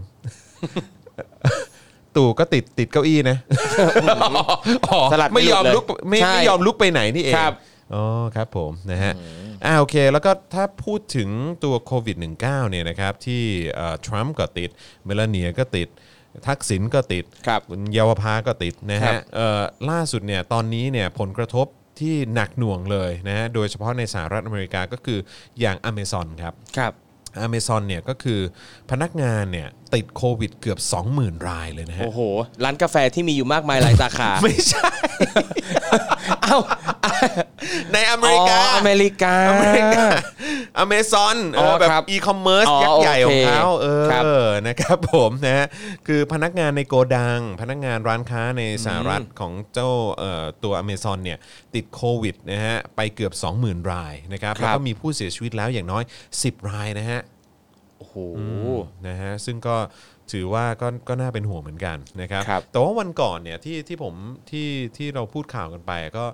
[2.17, 3.37] ตู่ก็ติดติดเก้าอี้นะ
[4.89, 7.53] อ๋อสลัดไม่ไม่ยอมหยุดเลยลุกไม่ใช่ ไม่ยอมลุกไปไหนนี่เองครับ
[7.93, 8.03] อ๋อ
[8.35, 9.13] ครับผมนะฮะ
[9.65, 11.29] อ่าโอเค แล้วก็ถ้าพูดถึง
[11.63, 13.43] ตัวโควิด -19 เนี่ยนะครับที่
[13.75, 14.69] เอ่อทรัมป์ก็ติด
[15.05, 15.87] เมลาเนียก็ติด
[16.47, 21.67] ทักษิณก็ติด ครับณเยาวภาก็ติดนะครัฮะบเอ่อล่าสุดเนี่ยตอนนี้เนี่ยผลกระทบ
[21.99, 25.19] ที่หนักหน่วงเลยนะฮะโดยเฉพาะในสหรัฐอเมริกาก็คือ
[25.59, 26.93] อย่างอเมซอนครับ ครับ
[27.39, 28.39] อเมซอนเนี่ยก็คือ
[28.91, 30.79] พนักงานเนี่ยติดโควิดเกือบ
[31.13, 32.19] 20,000 รายเลยนะฮะ โอ้โห
[32.63, 34.89] ร้านกาแฟที่มีอยู่มากมายหลายสาขา ไม่ใช่
[36.43, 36.57] เอ้า
[37.93, 40.05] ในอเมริกาอ๋ออเมริกาอเมริกา
[40.77, 45.67] อเมซอนอ๋อแบบครับอีคอมเมิร์ซอ๋อยักษ์ใหญ่ของเขาโอเอเคครับอนะครับผมนะฮะ
[46.07, 51.37] คือพนักงานในโกดัง พนักงานร้านค้าในสหรัฐของเจ้าเอ่อตัวอเมซอนเนี่ย
[51.75, 56.03] ติดโควิดนะฮะไปเกือบ 20,000 รายนะครับครับแล้วก็มีผู้เสียชีวิตแล้วอย่างน้อย
[56.37, 57.21] 10 รายนะฮะ
[57.97, 58.15] โอ้โห
[59.07, 59.75] นะฮะซึ่งก็
[60.31, 64.13] ถือว่าก็ก็น่าเป็นห่วงเหมือนกันนะครับครับ แต่ว่าวันก่อนเนี่ยที่ที่ผม
[64.49, 66.25] ที่ที่เราพูดข่าวกันไปก็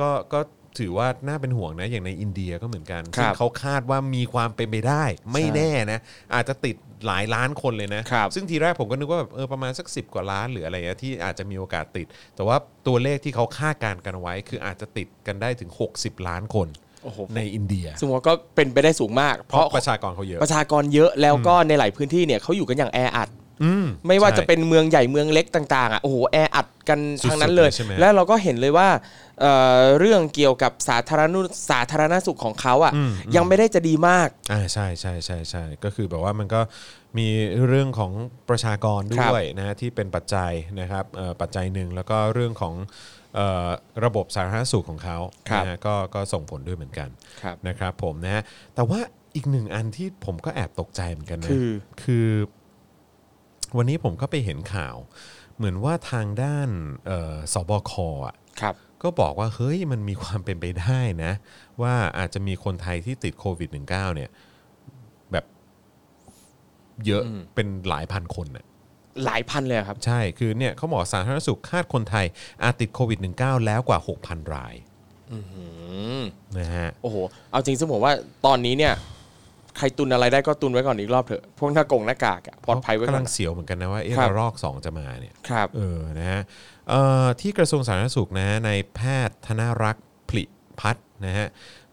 [0.00, 0.40] ก็ก็
[0.78, 5.98] ถือว่าน่าเป็นห่วงนะอย่างในอินเดียก็เหมือนกันครับซึ่งเขาคาดว่ามีความเป็นไปได้ ไม่แน่นะ
[6.34, 6.76] อาจจะติด
[7.06, 16.68] หลายล้านคนเลยนะครับซึ่งทีแรกผมก็นึกว่าแบบเออประมาณสัก 10 กว่าล้านหรืออะไรเงี้ยที่อาจจะมีโอกาสติด แต่ว่าตัวเลขที่เขาคาดการณ์กันไว้ คืออาจจะติดกันได้ถึง 60 ล้านคน
[17.06, 23.28] โอ้โหในอินเดีย ซึ่งว่าก็เป็นไปได้สูงมาก เพเพราะราะประชากรเขาเยอะ ประชากรเยอะแล้วก็ในหลายพื้นที่เนี่ยเขาอยู่กันอย่างแออัด
[23.64, 28.88] อืมไม่ว่าใช่จะเป็นเมืองใหญ่เมืองเล็กต่างๆอะโอ้โหแออัดกันสุดๆทั้งนั้นเลยเลยใช่ไหมแล้วเราก็เห็นเลยว่า
[29.40, 36.60] เอ่อเรื่องเกี่ยวกับสาธารณุสาธารณสุขของเขาอะอืมยังไม่ได้จะดีมากอ่าใช่ใช่ใช่ใช่ก็คือแบบว่ามันก็
[37.18, 37.28] มี
[37.68, 38.12] เรื่องของ
[38.48, 43.14] ประชากรด้ครัวยบนะฮะที่เป็นปัจจัยนะครับเอ่อปัจจัยหนึ่งแล้วก็เรื่องของเอ่อ
[44.04, 45.18] ระบบสาธารณสุขของเขา
[45.50, 47.08] ครับนะฮะก็ก็ส่งผลด้วยเหมือนกัน
[47.42, 48.42] ครับนะครับผมนะฮะ
[48.74, 49.00] แต่ว่า
[49.34, 51.68] อีกหนึ่งอันที่ผมก็แอบตกใจเหมือนกันนะคือ
[52.02, 52.28] คือ
[53.76, 54.96] วันนี้ผมก็ไปเห็นข่าว
[55.56, 56.68] เหมือนว่าทางด้าน
[57.06, 57.92] เอ่อสบค
[58.26, 61.32] อะครับก็บอกว่าเฮ้ยมันมีความเป็นไปได้นะ
[61.82, 64.30] ว่าอาจจะมีคนไทยที่ติดโควิด -19 เนี่ย
[65.32, 65.44] แบบ
[67.06, 68.64] เยอะอืมเป็นหลายพันคนน่ะ
[69.24, 72.26] หลายพันเลยครับ ใช่ คือเนี่ยเขาบอกสาธารณสุขคาดคนไทย
[72.62, 74.74] อาจติดโควิด -19 แล้วกว่า 6,000 ราย
[75.32, 75.38] อื
[76.20, 76.22] ม
[76.58, 77.16] นะฮะโอ้โห
[77.50, 78.12] เอาจริงซึ่งผมว่า
[78.46, 78.94] ตอนนี้เนี่ย
[79.76, 86.40] ใครตุนอะไรได้ก็ตุนไว้ก่อนอีกรอบเถอะ พวกหน้ากงหน้ากากอะปลอดภัยไว้ก่กำอลันงเสียวเหมือนกันนะว่าเอ๊ะครับระลอก 2 จะมาเนี่ยครับเออนะฮะ
[86.88, 90.44] เอ่อที่กระทรวงสาธารณสุขนะฮะในแพทย์ธนรักษ์ผลิ
[90.80, 91.46] พัฒน์นะฮะ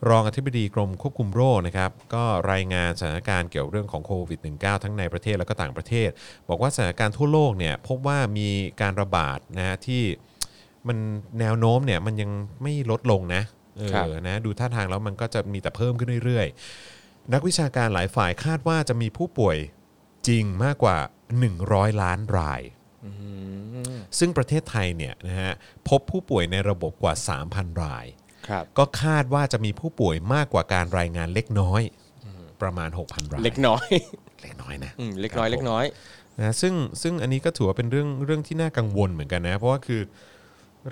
[0.10, 6.10] รองอธิบดีกรมควบคุมโรคนะครับก็รายงานสถานการณ์เกี่ยวเรื่องของโควิด -19 ทั้งในประเทศแล้วก็ต่างประเทศ
[6.50, 8.50] บอกว่าสถานการณ์ทั่วโลกเนี่ยพบว่ามี
[8.82, 10.04] การระบาดนะฮะที่
[10.88, 10.98] มัน
[11.40, 13.44] แนวโน้มเนี่ยมันยังไม่ลดลงนะ
[13.78, 19.58] เอครับอนะดูท่าทางแล้วมันก็จะมีแต่เพิ่มขึ้นเรื่อยๆ นักวิชาการหลายฝ่ายคาดว่าจะมีผู้ป่วย
[20.28, 20.98] จริงมากกว่า
[21.50, 22.62] 100 ล้านราย
[24.20, 25.54] ซึ่งประเทศไทยเนี่ยนะฮะ
[25.90, 27.14] พบผู้ป่วยในระบบกว่า
[27.48, 28.23] 3,000 รายครับ
[28.78, 31.82] ก็คาดว่าจะมีผู้ป่วยมากกว่าการรายงานเล็กน้อย
[32.62, 33.88] ประมาณ 6,000รายเล็กน้อย
[34.44, 35.86] เล็กน้อยนะอืมเล็กน้อยครับเล็กน้อย
[36.40, 40.02] นะซึ่งซึ่งอันนี้ก็ถือว่าเป็นเรื่องเรื่องที่น่ากังวลเหมือนกันนะ เพราะว่าคือ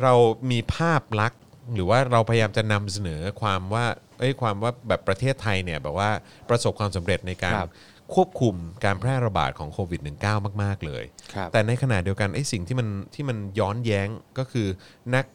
[0.01, 0.13] เรา
[0.51, 1.39] มีภาพลักษณ์
[1.75, 3.85] หรือว่าเราพยายามจะนำเสนอความว่า
[4.19, 6.09] เอ้ยความว่าแบบประเทศไทยเนี่ยแบบว่า
[6.49, 7.69] ประสบความสำเร็จในการครับ
[8.13, 14.67] ควบคุมการแพร่ระบาดของโควิด -19 มาก ๆ เลยครับแต่ในขณะเดียวกันไอ้สิ่งที่มันที่มันย้อนแย้งก็คือ
[15.15, 15.25] นัก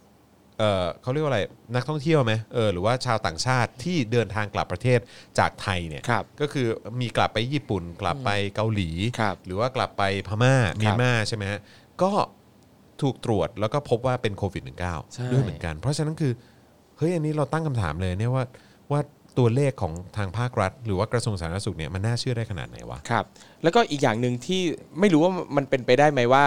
[0.58, 1.40] เอ่อเขาเรียกว่าอะไร
[1.74, 4.98] นักท่องเที่ยวไหมเออหรือว่าชาวต่างชาติที่เดินทางกลับประเทศ
[5.38, 6.66] จากไทยเนี่ยครับก็คือ
[7.00, 8.90] มีกลับไปญี่ปุ่น กลับไปเกาหลี
[9.20, 11.60] ครับหรือว่ากลับไปพม่าเมียนมาใช่ไหมฮะ
[12.02, 12.12] ก็
[13.02, 14.74] ถูกตรวจแล้วก็พบว่าเป็นโควิด ใช่
[15.28, 16.32] -19 ด้วยเหมือนกัน เพราะฉะนั้นคือ
[16.98, 18.44] เฮ้ยอันนี้เราตั้งคำถามเลยเนี่ยว่า
[18.92, 19.00] ว่า
[19.38, 23.24] ตัวเลขของทางภาครัฐ หรือว่ากระทรวงสาธารณสุขเนี่ยมันน่าเชื่อได้ขนาดไหนวะ ครับ
[23.62, 24.62] แล้วก็อีกอย่างหนึ่งที่
[25.00, 26.44] ไม่รู้ว่ามันเป็นไปได้ไหมว่า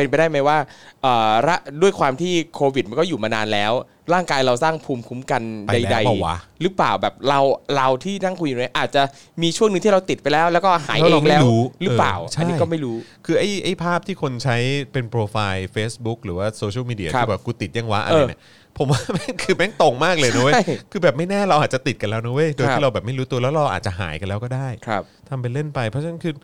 [0.00, 0.58] เป็นไปได้ไหมว่า
[1.02, 3.72] เอ่อระด้วยความที่โควิดมันก็อยู่มานานแล้ว
[4.14, 7.40] ร่างกายเราสร้างภูมิคุ้มกันไปแล้วใดเปล่าวะๆหรือเปล่าแบบเรา
[7.76, 9.02] เราที่นั่งคุยอยู่เนี่ยอาจจะ
[9.42, 14.56] มีช่วงหนึ่งที่เราติดไปแล้ว แล้วก็หายแล้วเอเรางไม่แล้วรู้หรือเปล่าเออใช่อันนี้ก็ไม่รู้ คือไอ้ไอ้ภาพที่คนใช้
[14.92, 18.40] เป็นโปรไฟล์ Facebook หรือว่าโซเชียลมีเดียครับที่แบบกูติดยังวะอะไรเนี่ย
[18.78, 26.34] ผมว่าแม่งคือแม่งตรงมากเลยนะเว้ยใช่คือแบบไม่แน่เราอาจจะติดกันแล้วนะเว้ย โดยครับที่เราแบบไม่รู้ตัวแล้วเราอาจจะหายกันแล้วก็ได้ ครับทำเป็นเล่นไป เพราะฉะนั้นคือ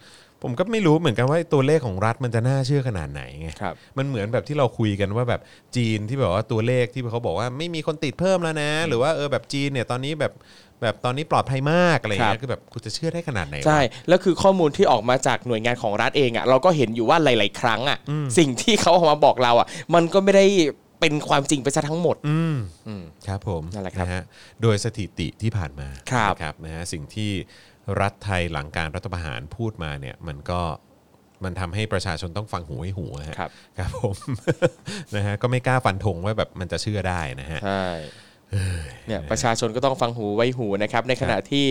[0.46, 5.40] ผมก็ไม่รู้เหมือนกันว่าตัวเลขของรัฐมันจะน่าเชื่อขนาดไหนไงครับ มันเหมือนแบบที่เราคุยกันว่าแบบ
[5.76, 10.32] จีนที่แบบว่าตัวเลขที่เขาบอกว่าไม่มีคนติดเพิ่มแล้วนะ หรือว่าเออแบบจีนเนี่ยตอนนี้แบบ
[10.82, 17.98] แบบตอนนี้ปลอดภัยมากอะไรอย่างเงี้ยคือแบบกูจะเชื่อได้ขนาดไหนวะใช่ แล้วคือข้อมูลที่ออกมาจากหน่วยงานของรัฐเองอะเราก็เห็นอยู่ว่าหลาย ๆ ครั้งอะ
[18.38, 20.46] สิ่งที่เขาออกมาบอกเราอะมันก็ไม่ได้
[21.00, 22.56] เป็นความจริงไปซะทั้งหมด อืม
[22.88, 24.24] อืมครับผมนั่นแหละครับฮะ
[24.62, 27.30] โดยสถิติที่ผ่านมาครับนะครับนะฮะสิ่งที่
[28.00, 30.60] รัฐไทยหลังการรัฐประหารพูดมาเนี่ยมันก็
[31.44, 34.16] มันทำให้ประชาชนต้องฟังหูไว้หูฮะครับครับผม
[35.16, 37.86] นะฮะก็ไม่กล้าฟันธงว่าแบบมันจะเชื่อได้นะฮะใช่
[39.06, 41.66] เนี่ยประชาชนก็ต้องฟังหูไว้หูนะครับ ในขณะที่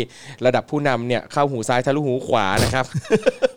[0.45, 2.85] ระดับผู้นำเนี่ยเข้าหูซ้ายทะลุหูขวานะครับ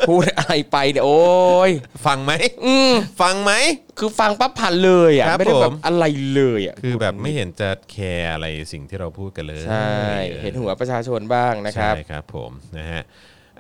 [0.09, 1.21] พูดอะไรไปเนี่ยโอ้
[1.69, 1.71] ย
[2.07, 2.33] ฟังไหม
[2.65, 3.53] อืมฟังไหม
[3.99, 6.05] คือฟังปั๊บผ่านเลยอะครับไม่ได้แบผบม อะไร
[6.35, 9.91] เลยอะคือแบบไม่เห็นจะแคร์อะไรสิ่งที่เราพูดกันเลย ใช่
[10.43, 13.03] เห็นหัวประชาชนบ้างนะครับ ใช่ครับผมนะฮะ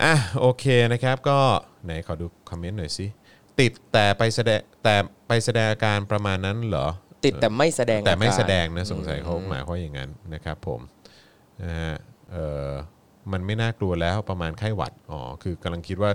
[0.02, 1.38] อะโอเคนะครับก็
[1.84, 3.06] ไหนขอดูคอมเมนต์หน่อยสิ
[3.60, 4.94] ติดแต่ไปแสดงแต่
[5.28, 6.88] ไปแสดงอาการประมาณนั้นเหรอ
[7.24, 10.81] ติดแต่ไม่แสดงแต่ไม่อาการแสดงนะสงสัยเขาหมายความอย่างนั้นนะครับผม
[11.62, 11.94] นะฮะ
[12.33, 12.37] เอ
[12.68, 12.70] อ
[13.33, 16.11] มันไม่น่ากลัวแล้วประมาณไข้หวัดอ๋อคือกำลังคิดว่า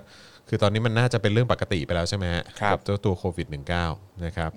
[0.48, 3.48] คือตอนนี้มันน่าจะเป็นเรื่องปกติไปแล้วใช่ไหมฮะครับกัเจ้าตัวโควิด
[3.86, 4.52] -19 นะครับ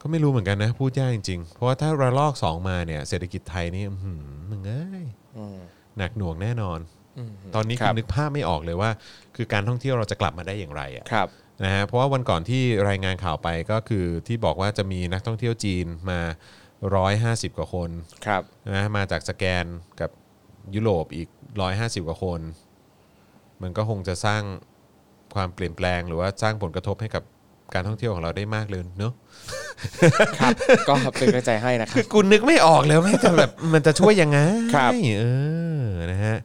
[0.00, 5.04] ก็ไม่รู้เหมือนกันนะพูดยากจริงๆ เพราะว่าถ้าระลอก 2 มาเนี่ยเศรษฐกิจไทยนี่อื้อหือมึงเอ้ย
[5.38, 5.58] อืม
[5.98, 6.78] หนักหน่วงแน่นอน
[7.54, 8.90] ตอนนี้ครัคือบนึกภาพไม่ออกเลยว่า
[9.36, 11.28] คือการท่องเที่ยวเราจะกลับมาได้อย่างไรอะครับ
[11.64, 16.20] นะฮะเพราะว่าวันก่อนที่รายงานข่าวไปก็คือที่บอกว่าจะมีนักท่องเที่ยวจีนมา
[16.90, 17.90] 150 กว่าคน
[18.26, 18.42] ครับ
[18.74, 19.64] นะมาจากสแกน
[20.00, 20.10] กับ
[20.74, 21.28] ยุโรปอีก
[21.68, 22.40] 150 กว่าคน
[23.62, 24.42] มันก็คงจะสร้าง
[25.34, 27.22] ความเปลี่ยนแปลงหรือว่าสร้างผลกระทบให้กับ
[27.74, 29.12] การท่องเที่ยวของเราได้มากเลยเนอะ
[30.40, 30.52] ครับ
[30.88, 34.38] ก็เป็นกระจายให้นะครัคืบอกูนึกไม่ออกเลยว่ามันจะแบบมันจะช่วยยังไง
[34.74, 35.24] ครับเอ
[35.82, 36.36] อนะฮะ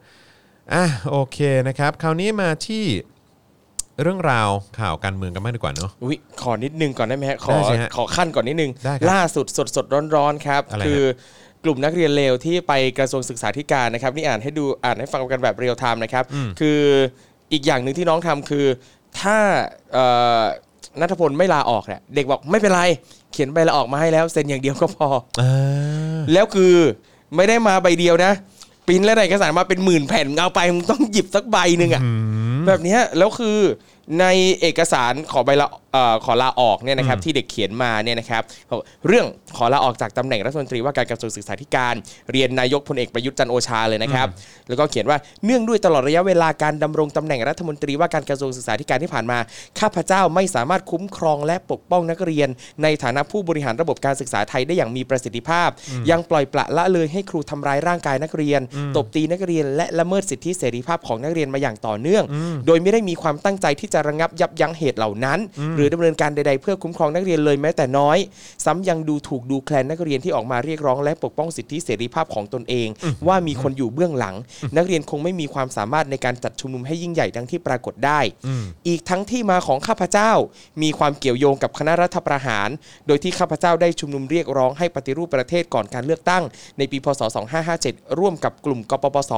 [0.73, 2.83] อะโอเคนะครับ คราวนี้มาที่
[4.03, 11.01] เรื่องราวข่าวการเมืองกันมากดีกว่าเนอะอุ้ยขอนิดนึงก่อนได้ไหมฮะขอได้สิฮะขอขั้นก่อนนิดนึง ได้ครับลล่าสุดสดสดร้อนร้อนๆครับ อะไรฮะ คือ
[11.63, 16.23] กลุ่มนักเรียนเลวที่ไปกระทรวงศึกษาธิการนะครับ นี่อ่านให้ดูอ่านให้ฟังกันแบบ real-time นะครับ
[16.59, 16.79] คือ
[17.51, 18.65] อีกอย่างหนึ่งที่น้องทำคือ
[19.19, 19.37] ถ้า
[19.93, 20.05] เอ่
[20.39, 20.41] อ
[20.99, 22.81] นัทพลไม่ลาออกเนี่ยเด็กบอกไม่เป็นไร
[23.31, 25.07] เขียนใบลาออกมาให้แล้วเซ็นอย่างเดียวก็พอ
[25.41, 26.75] อ่าแล้วคือ
[27.35, 28.31] ไม่ได้มาใบเดียวนะ
[28.87, 32.01] ปริ้นและเอกสารมาเป็นหมื่นแผ่นเอาไปมึงต้องหยิบสักใบหนึ่งอะ
[32.67, 33.57] แบบนี้แล้วคือ
[34.19, 34.25] ใน
[34.61, 35.69] เอกสารขอใบละ
[36.25, 39.25] ขอลาออกเนี่ยนะครับที่เด็กเขียนมาเนี่ยนะครับบอกเรื่อง
[39.57, 41.95] ขอลาออกจากตำแหน่งรัฐมนตรีว่าการกระทรวงศึกษาธิการ
[42.31, 44.27] เรียนนายกพลเอกประยุทธ์จันทร์โอชาเลยนะครับ
[44.69, 49.37] แล้วก็เขียนว่าเนื่องด้วยตลอดระยะเวลาการดำรงตำแหน่งรัฐมนตรีว่าการกระทรวงศึกษาธิการที่ผ่านมา
[49.79, 52.47] ข้าพเจ้าไม่สามารถคุ้มครองและปกป้องนักเรียน
[52.83, 55.69] ในฐานะผู้บริหารระบบการศึกษาไทยได้อย่างมีประสิทธิภาพ
[56.11, 58.61] ยังปล่อยปละละเลยให้ครูทำร้ายร่างกายนักเรียน
[58.95, 62.23] ตบตีนักเรียน และละเมิดสิทธิเสรีภาพของนักเรียนมาอย่างต่อเนื่อง
[62.67, 65.39] โดยไม่ได้มีความตั้งใจที่จะระงับยับยั้งเหตุเหล่านั้น
[65.75, 68.17] หรือดำเนินการใดๆเพื่อคุ้มครองนักเรียนเลยแม้แต่น้อย
[68.65, 72.87] ซ้ำยังดูถูกดูแคลนนักเรียนที่ออกมาเรียกร้องและปกป้องสิทธิเสรีภาพของตนเอง
[73.27, 74.35] ว่ามีคนอยู่เบื้องหลัง
[74.77, 78.19] นักเรียนคงไม่มีความสามารถในการจัดชุมนุมให้ยิ่งใหญ่ดังที่ปรากฏได้
[78.87, 80.31] อีกทั้งที่มาของข้าพเจ้า
[80.81, 82.69] มีความเกี่ยวโยงกับคณะรัฐประหาร
[83.07, 86.43] โดยที่ข้าพเจ้าได้ชุมนุมเรียกร้องให้ปฏิรูปประเทศก่อนการเลือกตั้ง
[86.77, 87.21] ในปีพศ
[87.69, 89.31] 2557 ร่วมกับกลุ่มกปปส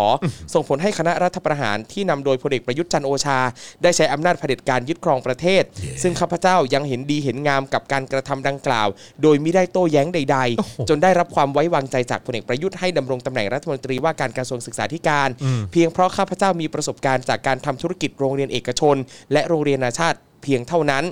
[0.54, 3.40] ส่งผลให้คณะรัฐประหารที่นำโดยพลเอกประยุทธ์จันทร์โอชา
[3.84, 5.64] ได้ใช้อำนาจเผด็จการยึดครองประเทศ
[6.02, 8.88] ซึ่งข้าพเจ้ายังเห็นดีเห็นงามกับการกระทำดังกล่าว
[9.22, 15.30] โดยไม่ได้โต้แย้งใด ๆ จนได้รับความไว้วางใจจากพลเอกประยุทธ์ให้ดำรงตำแหน่งรัฐมนตรีว่าการกระทรวงศึกษาธิการ
[15.72, 18.96] เพียงเพราะข้าพเจ้ามีประสบการณ์จากการทำธุรกิจโรงเรียนเอกชน
[19.34, 21.04] และโรงเรียนนานาชาติเพียงเท่านั้น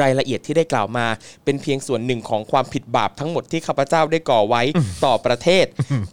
[0.00, 1.06] รายละเอียดที่ได้กล่าวมา
[1.44, 4.62] เป็นเพียงส่วนหนึ่งของความผิดบาปทั้งหมดที่ข้าพเจ้าได้ก่อไว้
[5.04, 5.64] ต่อประเทศ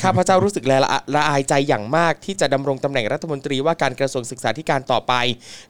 [0.04, 5.14] ข้าพเจ้ารู้สึกละละละอายใจอย่างมากที่จะดำรงตำแหน่งรัฐมนตรีว่าการกระทรวงศึกษาธิการต่อไป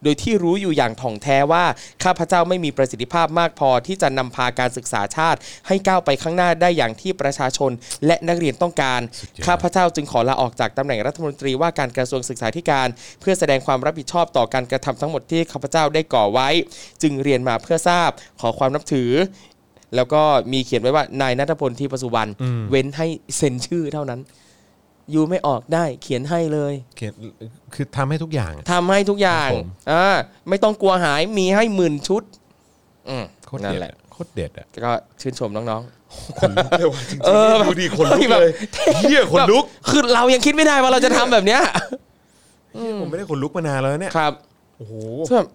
[0.03, 1.65] โดยที่รู้อยู่อย่างถ่องแท้ว่า
[2.03, 7.71] ข้าพเจ้าไม่มีประสิทธิภาพมากพอที่จะนำพาการศึกษาชาติ ให้ก้าวไปข้างหน้าได้อย่างที่ประชาชน
[8.05, 9.01] และนักเรียนต้องการ
[9.47, 12.87] ข้าพเจ้าจึงขอลาออกจากตำแหน่งรัฐมนตรีว่าการกระทรวงศึกษาธิการ
[13.21, 16.49] เพื่อแสดงความรับผิดชอบต่อการกระทำทั้งหมดที่ข้าพเจ้าได้ก่อไว้
[17.01, 18.09] จึงเรียนมาเพื่อทราบ
[18.41, 19.11] ขอความนับถือ
[19.95, 20.21] แล้วก็
[20.53, 22.31] มีเขียนไว้ว่านายนัทพลที่ประสุวรรณ
[22.69, 24.19] เว้นให้เซ็นชื่อเท่านั้น
[25.13, 27.13] ยูไม่ออกได้เขียนให้เลยเขียน
[27.73, 30.07] คือทำให้ทุกอย่างทำให้ทุกอย่างครับผมอ่า
[30.49, 32.23] ไม่ต้องกลัวหายมีให้หมื่นชุด
[33.09, 35.83] อืมโคตรนั่เด็นดแหละอะโคตรเด็ดอะก็ชื่นชมน้อง
[36.39, 38.53] คนลุกเลยว่ะจริงเออแบบดูดิคนลุกแบบเลย
[38.97, 41.61] เฮียๆคนลุกแบบคือเรายังคิดไม่ได้ว่าเราจะทำแบบเนี้ย
[42.99, 44.33] ผมไม่ได้คนลุกมานานแล้วเนี่ยครับ
[44.77, 44.93] โอ้โห
[45.35, 45.47] แบบ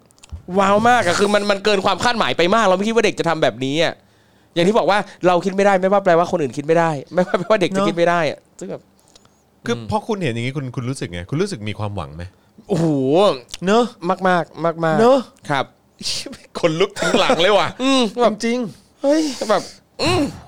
[0.58, 3.94] ว้าวมากอะคือมันมันเกินความคาดหมายไปมาก เราไม่คิดว่าเด็กจะทำแบบนี้อะ
[4.54, 8.82] อย่างที่บอกว่าเราคิดไม่ได้ไม่ว่าแปลว่าคนอื่นคิดไม่ได้ ไม่ว่าแปลว่าเด็กจะเนอะคิดไม่ได้อะซึ่งแบบ
[9.66, 12.22] คือพอคุณเห็นอย่างนี้คุณคุณรู้สึกไงคุณรู้สึกมีความหวังไหม
[12.68, 12.86] โอ้โห
[13.66, 15.18] เนอะมากมากมากมากๆเนอะ
[15.50, 15.64] ครับ
[16.60, 18.58] คนลุกถึงหลังเลยว่ะ อืมแบบจริง
[19.02, 19.62] เฮ้ยแบบ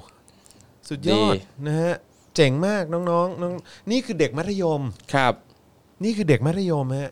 [0.06, 1.94] ๆสุดยอดดี นะฮะ
[2.36, 3.52] เจ๋งมากน้องๆน้อง
[3.90, 4.80] นี่คือเด็กมัธยม
[5.14, 5.34] ครับ
[6.04, 7.10] นี่คือเด็กมัธยมฮะ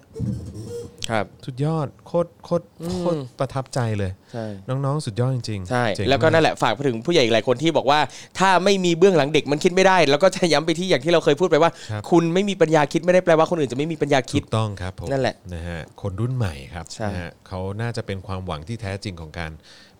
[1.10, 2.64] ครับ สุดยอดโคตรโคตร
[3.00, 8.00] โคตรอืมประทับใจเลย ใช่น้องๆ สุดยอดจริงๆใช่เจ๋งแล้วก็มานั่นแหละฝากไปถึงผู้ใหญ่อีกหลายคนที่บอกว่า
[8.38, 19.52] ถ้าไม่มีเบื้องหลังเด็กมันคิดไม่ได้ แล้วก็จะย้ำไปที่อย่างที่เราเคยพูดไปว่า ครับ คุณไม่มีปัญญาคิดไม่ได้แปลว่าคนอื่นจะไม่มีปัญญาคิดถูกต้องครับผมนั่นแหละนะฮะคนรุ่นใหม่ครับใช่นะฮะเขาน่าจะเป็นความหวังที่แท้จริงของการ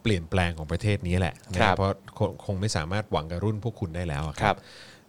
[0.02, 4.56] เปลี่ยนแปลงของประเทศนี้แหละนะครับเพราะคงคงไม่สามารถหวังกับรุ่นพวกคุณได้แล้วอะครับ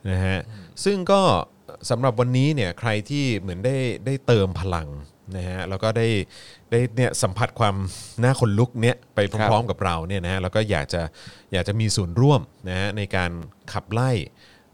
[0.09, 0.39] นะฮะ
[0.83, 1.21] ซึ่งก็
[1.89, 4.88] สำหรับวันนี้เนี่ยใครที่เหมือนได้ได้เติมพลัง
[5.38, 6.08] นะฮะแล้วก็ได้
[6.72, 7.76] ได้เนี่ยสัมผัสความ
[8.24, 11.02] น่าขนลุกเนี้ยไปพร้อมๆกับเราเนี่ยนะฮะแล้วก็อยากจะ
[11.54, 13.32] อยากจะมีส่วนร่วมนะฮะในการ
[13.74, 14.12] ขับไล่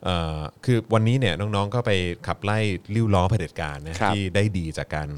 [0.04, 1.91] เอ่อคือวันนี้เนี่ยน้องๆก็ไป
[2.28, 2.60] ขับไล่
[2.96, 5.10] ริ้วล้อเผด็จการนะครับที่ได้ดีจากการ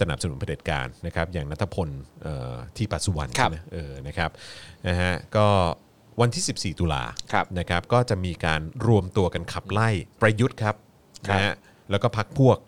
[0.00, 1.88] สนับสนุนเผด็จการนะครับ อย่างนัทพล
[2.22, 4.30] เอ่อที่ปัสสุวรรณครับใช่ไหมเออนะครับ
[4.88, 5.46] นะฮะก็
[6.20, 7.02] วันที่ 14 ตุลา
[7.32, 9.88] ครับนะครับ ก็จะมีการรวมตัวกันขับไล่
[10.22, 10.74] ประยุทธ์ครับ
[11.28, 11.52] ครับนะฮะ
[11.90, 12.58] แล้วก็พักพวก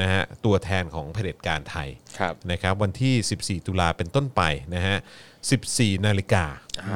[0.00, 4.42] นะฮะตัวแทนของเผด็จการไทยครับนะครับวันที่ 14 ตุลาเป็นต้นไป
[4.74, 4.96] นะฮะ
[5.50, 6.44] 14 นาฬิกา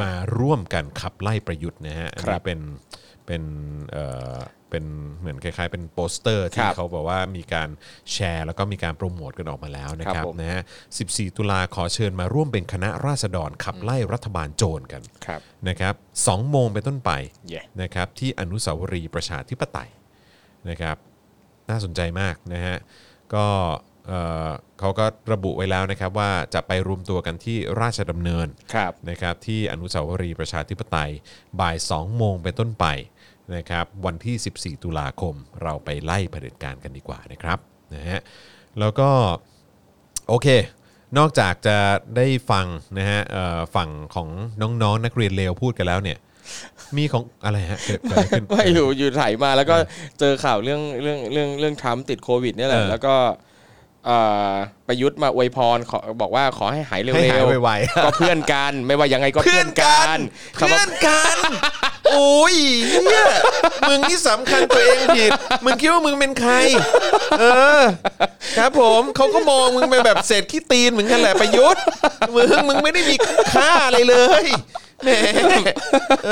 [0.02, 2.60] มาร่วมกันขับไล่ประยุทธ์นะฮะอันครันี้บเป็น
[3.26, 3.42] เป็น
[3.92, 4.36] เอ่อ
[4.70, 4.86] เป็น
[5.18, 7.68] เหมือนคล้ายๆ เป็นโปสเตอร์คที่รับเขาบอกว่ามีการ
[8.12, 10.62] แชร์ แล้วก็มีการโปรโมทกันออกมาแล้วนะคครัรับบผมนะฮะ
[10.98, 17.10] 14 ตุลาขอเชิญมาร่วมเป็นคณะราษฎรขับไล่รัฐบาลโจรกันครับนะครับ2โมงเป็นต้นไป
[17.52, 19.90] Yeah นะครับที่อนุสาวรีย์ประชาธิปไตย
[20.70, 20.96] นะครับ
[21.70, 22.76] น่าสนใจมากนะฮะ
[23.34, 23.46] ก็
[24.06, 31.10] เอ่อเขาก็ระบุไว้แล้วนะครับว่าจะไปรวมตัวกันที่ราชดำเนินครับนะครับที่อนุสาวรีย์ประชาธิปไตย
[31.60, 32.86] บ่าย 2 โมงเป็นต้นไป
[33.56, 34.36] นะครับวันที่
[34.78, 37.58] 14 ตุลาคมเราไปไล่เผด็จการกันดีกว่านะครับ
[37.94, 38.20] นะฮะ
[38.80, 39.10] แล้วก็
[40.28, 40.48] โอเค
[41.18, 41.76] นอกจากจะ
[42.16, 42.66] ได้ฟัง
[42.98, 44.28] นะฮะเอ่อฝั่งของ
[44.60, 46.18] น้องๆนนักเรียนเลวพูดกันแล้วเนี่ย
[46.96, 49.76] มีของอะไรฮะเกิดเกิดอะไรขึ้นว่าอยู่อยู่ไถมาแล้วก็
[50.20, 53.14] เจอข่าวเรื่องเรื่องเรื่องเรื่องทรัมป์ติดโควิดเนี่ยแหละเออแล้วก็
[54.06, 54.18] เอ่
[54.50, 54.54] อ
[54.88, 60.20] ประยุทธ์มาอวยพรขอบอกว่าขอให้หายเร็ให้หายวไวๆก็เพื่อนกันไม่ว่ายังไงก็ๆเพื่เพื่ออนนกักันน
[60.54, 61.38] เพื่อนกัน
[62.12, 62.54] โอ้ย
[63.04, 63.26] เนี่ย
[63.88, 65.30] มึงนี่สำคัญตัวเองผิด
[65.64, 66.52] มึงคิดว่ามึงเป็นใคร
[67.40, 67.44] เอ
[67.80, 67.82] อ
[68.58, 71.82] ครับผมเขาก็มองมึงเป็นแบบเศษขี้ตีนเหมือนกันแหละประยุทธ์
[72.34, 73.16] มึงมึงไม่ได้มี
[73.52, 74.87] ค่าอะไรเลยแหม
[76.26, 76.30] เอ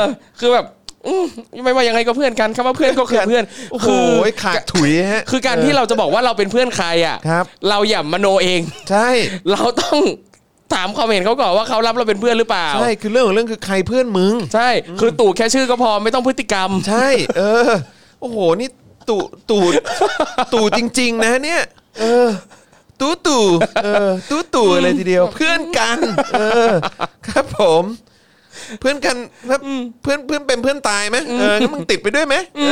[0.00, 0.02] อ
[0.40, 0.66] คือแบบ
[1.06, 1.24] อืม
[1.64, 3.88] ไม่ว่ายังไงก็เพื่อนกันคำว่าเพื่อนก็คือเพื่อนโอ้โห
[4.24, 9.08] คือขาดถุยฮะ คือการที่เราจะบอกว่าเราเป็นเพื่อนใครอะครับ เราอย่ามโนเอง ใช่
[9.50, 9.98] เราต้อง
[10.74, 14.68] ถามความเห็นเขาก่อนว่าเขารับเราเป็นเพื่อนหรือเปล่า ใช่คือเรื่องของเรื่องคือใครเพื่อนมึง ใช่
[15.00, 17.70] คือตู่แค่ชื่อก็พอไม่ต้องพฤติกรรม ใช่ เออ
[18.20, 18.68] โอ้โห นี่
[19.08, 19.62] ตู่ตู่
[20.54, 21.62] ตู่จริง ๆ นะเนี่ย
[22.00, 22.28] เออ
[23.04, 23.46] ตู่ตู่
[23.84, 25.98] เออตู่ตู่เลยทีเดียว เพื่อนกัน
[26.34, 26.72] เออ
[27.28, 27.84] ครับผม
[28.80, 29.16] เพื่อนกัน
[29.50, 29.60] ครับ
[30.02, 32.64] เพื่อนเพื่อนเป็นเพื่อนตายไหมเอองั้นมึงติดไปด้วยไหมเอ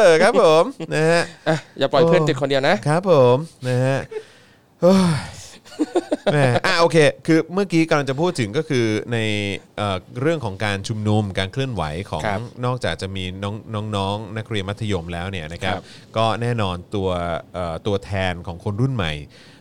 [0.00, 0.64] อ ครับผม
[0.94, 3.36] นะฮะอะอย่าปล่อยเพื่อนติดคนเดียวนะ ครับผม
[3.68, 3.98] นะฮะ
[4.82, 5.16] โอ้ย
[6.32, 9.18] แหมอะโอเค คือเมื่อกี้กำลังจะพูดถึงก็คือใน
[9.76, 13.54] เอ่อเรื่องของการชุมนุมการเคลื่อนไหวของครับนอกจากจะมีน้อง
[13.96, 15.82] น้องๆนักเรียนมัธยมแล้วเนี่ยนะครับ ครับ
[16.16, 17.08] ก็แน่นอนตัว
[17.54, 19.57] เอ่อตัวแทนของคนรุ่นใหม่เอ่อ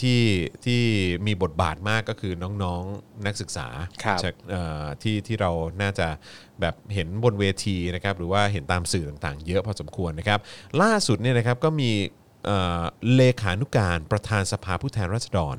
[0.00, 0.20] ที่
[0.64, 0.82] ที่
[1.26, 3.68] มีบทบาทมากก็คือน้องๆนักศึกษา
[4.04, 5.50] ครับจากเอ่อที่ที่เรา
[5.82, 6.08] น่าจะ
[6.60, 10.40] แบบเห็นบนเวทีนะครับหรือว่าเห็นตามสื่อต่างๆ เยอะพอสมควรนะครับ
[10.82, 11.90] ล่าสุดเนี่ยนะครับก็มี
[12.46, 12.82] เอ่อ
[13.14, 15.56] เลขานุการประธานสภาผู้แทนราษฎร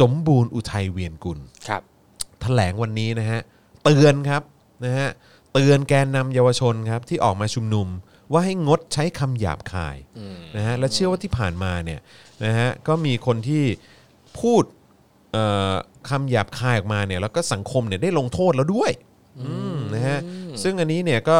[0.00, 1.82] สมบูรณ์อุทัยเวียนกุลครับ
[2.42, 3.40] แถลงวันนี้นะฮะ
[3.84, 4.42] เตือนครับ
[4.84, 5.08] นะฮะ
[5.52, 7.88] เตือนแกนนำเยาวชนครับที่ออกมาชุมนุม
[8.32, 9.96] ว่าให้งดใช้คำหยาบคาย
[10.56, 12.00] นะฮะและเชื่อว่าที่ผ่านมาเนี่ย
[12.44, 13.64] นะฮะก็มีคนที่
[14.40, 14.62] พูด
[15.32, 15.74] เอ่อ
[16.10, 18.92] คำหยาบคายออกมาเนี่ยแล้วก็สังคมเนี่ยได้ลงโทษแล้วด้วย
[19.40, 20.18] อืมนะฮะ
[20.62, 21.38] ซึ่งอันนี้เนี่ยก็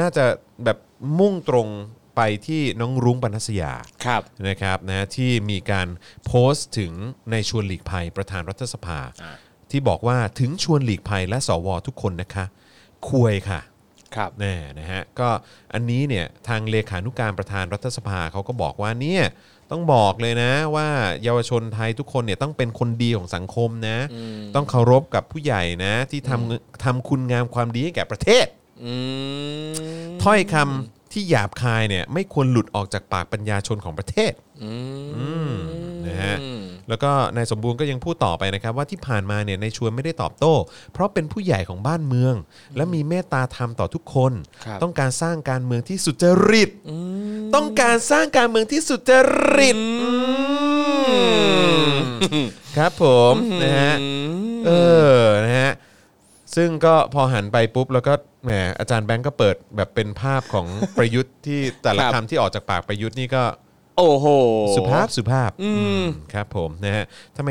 [0.00, 0.24] น่าจะ
[0.64, 0.78] แบบ
[1.18, 1.68] มุ่งตรง
[2.16, 3.72] ไปที่น้องรุ้งปนัสยา
[4.04, 5.88] ครับนะครับนะที่มีการ
[6.26, 6.92] โพสต์ถึง
[7.30, 9.36] ในชวนหลีกภัยประธานรัฐสภาอ่า
[9.70, 12.44] ที่บอกว่าถึงชวนหลีกภัยและสวทุกคนนะคะ
[13.08, 13.60] ควยค่ะ
[14.16, 15.28] ครับแน่นะฮะก็
[15.74, 19.24] อันนี้เนี่ยทางเลขานุการประธานรัฐสภาเขาก็บอกว่าเนี่ย
[19.70, 20.88] ต้องบอกเลยนะว่า
[21.22, 23.98] เยาวชนไทยทุกคนเนี่ยต้องเป็นคนดีของสังคมนะ
[24.54, 28.46] ต้องเคารพกับผู้ใหญ่นะ ที่ทำทำคุณงามความดีให้แก่ประเทศ
[28.84, 28.94] อื
[29.70, 29.72] ม
[30.22, 34.74] ถ้อยคำที่หยาบคายเนี่ยไม่ควรหลุดออกจากปากปัญญาชนของประเทศอื
[35.48, 35.50] ม
[36.06, 36.36] นะฮะ
[36.88, 40.54] แล้วก็นายสมบูรณ์ก็ยังพูดต่อไปนะครับว่าที่ผ่านมาเนี่ยนายชวนไม่ได้ตอบโต้
[40.92, 42.34] เพราะเป็นผู้ใหญ่ของบ้านเมือง
[42.76, 44.32] และมีเมตตาธรรมต่อทุกคน
[44.64, 46.70] ครับต้องการสร้างการเมืองที่สุจริต
[47.54, 49.12] ต้องการสร้างการเมืองที่สุจ
[49.56, 53.94] ริตอืมครับผมนะฮะ
[54.66, 54.70] เอ
[55.18, 55.72] อนะฮะ
[56.56, 58.12] ซึ่งก็พอหันไปปุ๊บแล้วก็
[58.44, 60.66] แหมอาจารย์แบงก์ก็เปิดแบบเป็นภาพของ
[60.98, 63.42] ประยุทธ์ที่แต่ละครับ คำที่ออกจากปากประยุทธ์นี่ก็
[63.96, 64.26] โอ้โห
[64.76, 66.02] สุภาพสุภาพอืม
[66.32, 67.04] ครับผมนะฮะ
[67.36, 67.50] ทำไม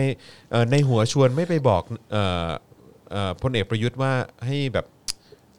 [0.51, 2.49] เอ่อในหัวชวนไม่ไปบอกเอ่อ
[3.11, 4.13] เอ่อพลเอกประยุทธ์ว่า
[4.45, 4.85] ให้แบบ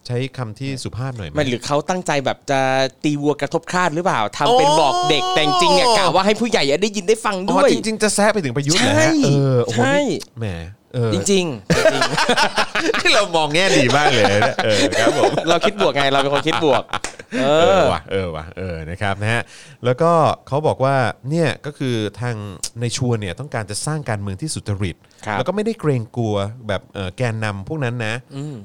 [0.07, 2.59] ใช้คำที่สุภาพหน่อยไหมไม่หรือเขาตั้งใจแบบจะ
[3.03, 10.07] ตีวัวกระทบคลาดหรือเปล่าทำเป็นบอกเด็กแต่จริงๆเนี่ยกะว่าให้ผู้ใหญ่อะได้ยินได้ฟังอ๋อด้วย จริงๆ จะแซะไปถึงประยุทธ์เหรอใช่ฮะเออโอ้โหใช่นี่
[10.39, 10.47] แหม
[10.95, 11.45] เออจริงๆจริง
[13.01, 16.83] ที่เรามองแง่ดีมากเลยนะเออครับผมๆเราคิดบวกไงเราเป็นคนคิดบวก
[17.41, 19.41] เอเอออ ว่ะเออว่ะเออนะครับนะฮะ
[19.85, 20.11] แล้วก็
[20.47, 20.95] เขาบอกว่า
[21.29, 22.35] เนี่ยก็คือทาง
[22.81, 26.35] ในชวนเนี่ยต้องการจะสร้างการเมืองที่สุจริต ครับแล้วก็ไม่ได้เกรงกลัว
[26.67, 28.15] แบบเอ่อแกนนำพวกนั้นนะ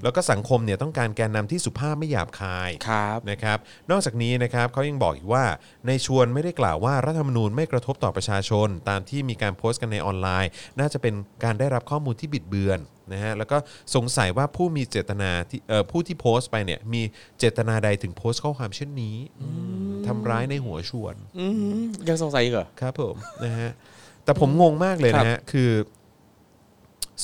[0.03, 3.59] แล้วก็สังคมเนี่ยต้องการแกนนำที่สุภาพไม่หยาบคาย ครับ นะครับ
[3.91, 5.45] นอกจากนี้นะครับเขายังบอกอีกว่า
[5.87, 12.81] ในชวนไม่ได้กล่าวว่ารัฐธรรมนูญไม่กระทบต่อประชาชน ตามที่มีการโพสต์กันในออนไลน์ น่าจะเป็นการได้รับข้อมูลที่บิดเบือน
[13.13, 13.57] นะฮะแล้วก็
[13.95, 17.03] สงสัยว่าผู้มีเจตนาที่เอ่อผู้ที่โพสต์ไปเนี่ยมี
[17.39, 19.17] เจตนาใดถึงโพสต์ข้อความเช่นนี้
[20.07, 21.47] ทำร้ายในหัวชวน อื
[21.81, 23.71] มยังสงสัยอีกเหรอ ครับผม นะฮะ
[24.25, 25.71] แต่ผมงงมากเลยนะฮะคือ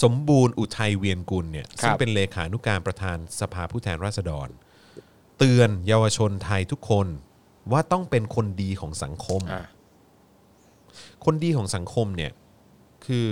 [0.03, 4.49] สมบูรณ์อุทัยเวียนกุลเนี่ยครับซึ่งเป็นเลขานุการประธานสภาผู้แทนราษฎร
[5.39, 7.07] เตือนเยาวชนไทยทุกคน
[7.73, 9.65] ว่าต้องเป็นคนดีของสังคม อะ
[11.25, 12.33] คนดีของสังคมเนี่ย
[13.07, 13.29] คือ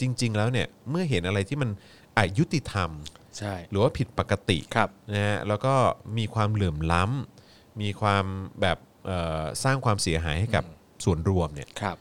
[0.00, 1.70] จริง ๆ แล้วเนี่ยเมื่อเห็นอะไรที่มัน
[2.18, 2.90] อายุติธรรม
[3.38, 5.74] ใช่ หรือว่าผิดปกติครับ นะฮะแล้วก็
[6.18, 8.24] มีความเหลื่อมล้ำมีความ
[8.60, 10.64] แบบเอ่อสร้างความเสียหายให้กับ
[11.04, 11.96] ส่วนรวมเนี่ยครับ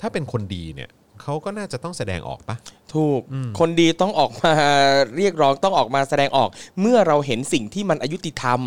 [0.00, 0.90] ถ้าเป็นคนดีเนี่ย
[1.22, 2.56] เขาก็น่าจะต้องแสดงออกปะ
[2.94, 3.20] ถูก
[3.58, 4.52] คนดีต้องออกมา
[5.16, 6.48] เรียกร้องต้องออกมาแสดงออก
[6.80, 8.60] เมื่อเราเห็นสิ่งที่มันอายุติธรรม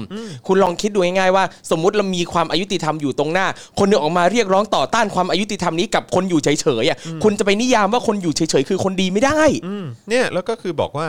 [0.48, 3.48] คุณลองคิดดูง่ายๆว่า สมมุติเรามีความอายุติธรรมอยู่ตรงหน้า
[3.80, 11.08] คนหนึงออกมาเรียกร้องต่อต้านความอายุติธรรมนี้กับคนอยู่เฉยๆอะคุณจะไปนิยามว่าคนอยู่เฉยๆคือคนดีไม่ได้อืมเนี่ยแล้วก็คือบอกว่า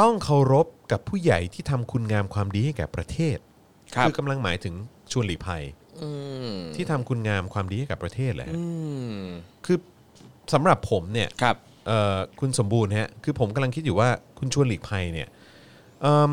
[0.00, 3.36] ต้องเคารพกับผู้ใหญ่ที่ทำคุณงามความดีให้แก่ประเทศ
[3.94, 4.74] ครับอกำลังหมายถึง
[5.12, 5.62] ชวนหลีกภัย
[6.02, 6.10] อื
[6.52, 8.62] มที่ทำคุณงามความดีให้กับประเทศแหละอื
[9.12, 9.20] ม
[9.66, 9.78] คือ
[10.52, 11.67] สำหรับผมเนี่ยครับเอ่อ
[12.40, 15.28] คุณสมบูรณ์ฮะคือผมกำลังคิดอยู่ว่าคุณชวนหลีกภัยเนี่ย
[16.02, 16.32] เอิ่ม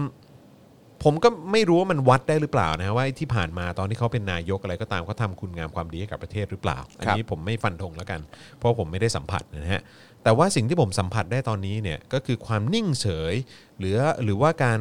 [1.04, 8.22] ผมก็ไม่รู้ว่ามันวัดได้หรือเปล่านะฮะว่าไอ้ที่ผ่านมาตอนที่เขาเป็นนายกอะไรก็ตามเขาทำคุณงามความดีให้กับประเทศหรือเปล่า อันนี้ผมไม่ฟันธงแล้วกัน
[8.58, 9.82] เพราะผมไม่ได้สัมผัสนะฮะ
[10.24, 13.34] แต่ว่าสิ่งที่ผมสัมผัสได้ตอนนี้เนี่ยก็คือความนิ่งเฉย
[13.80, 14.80] หรือหรือว่าการ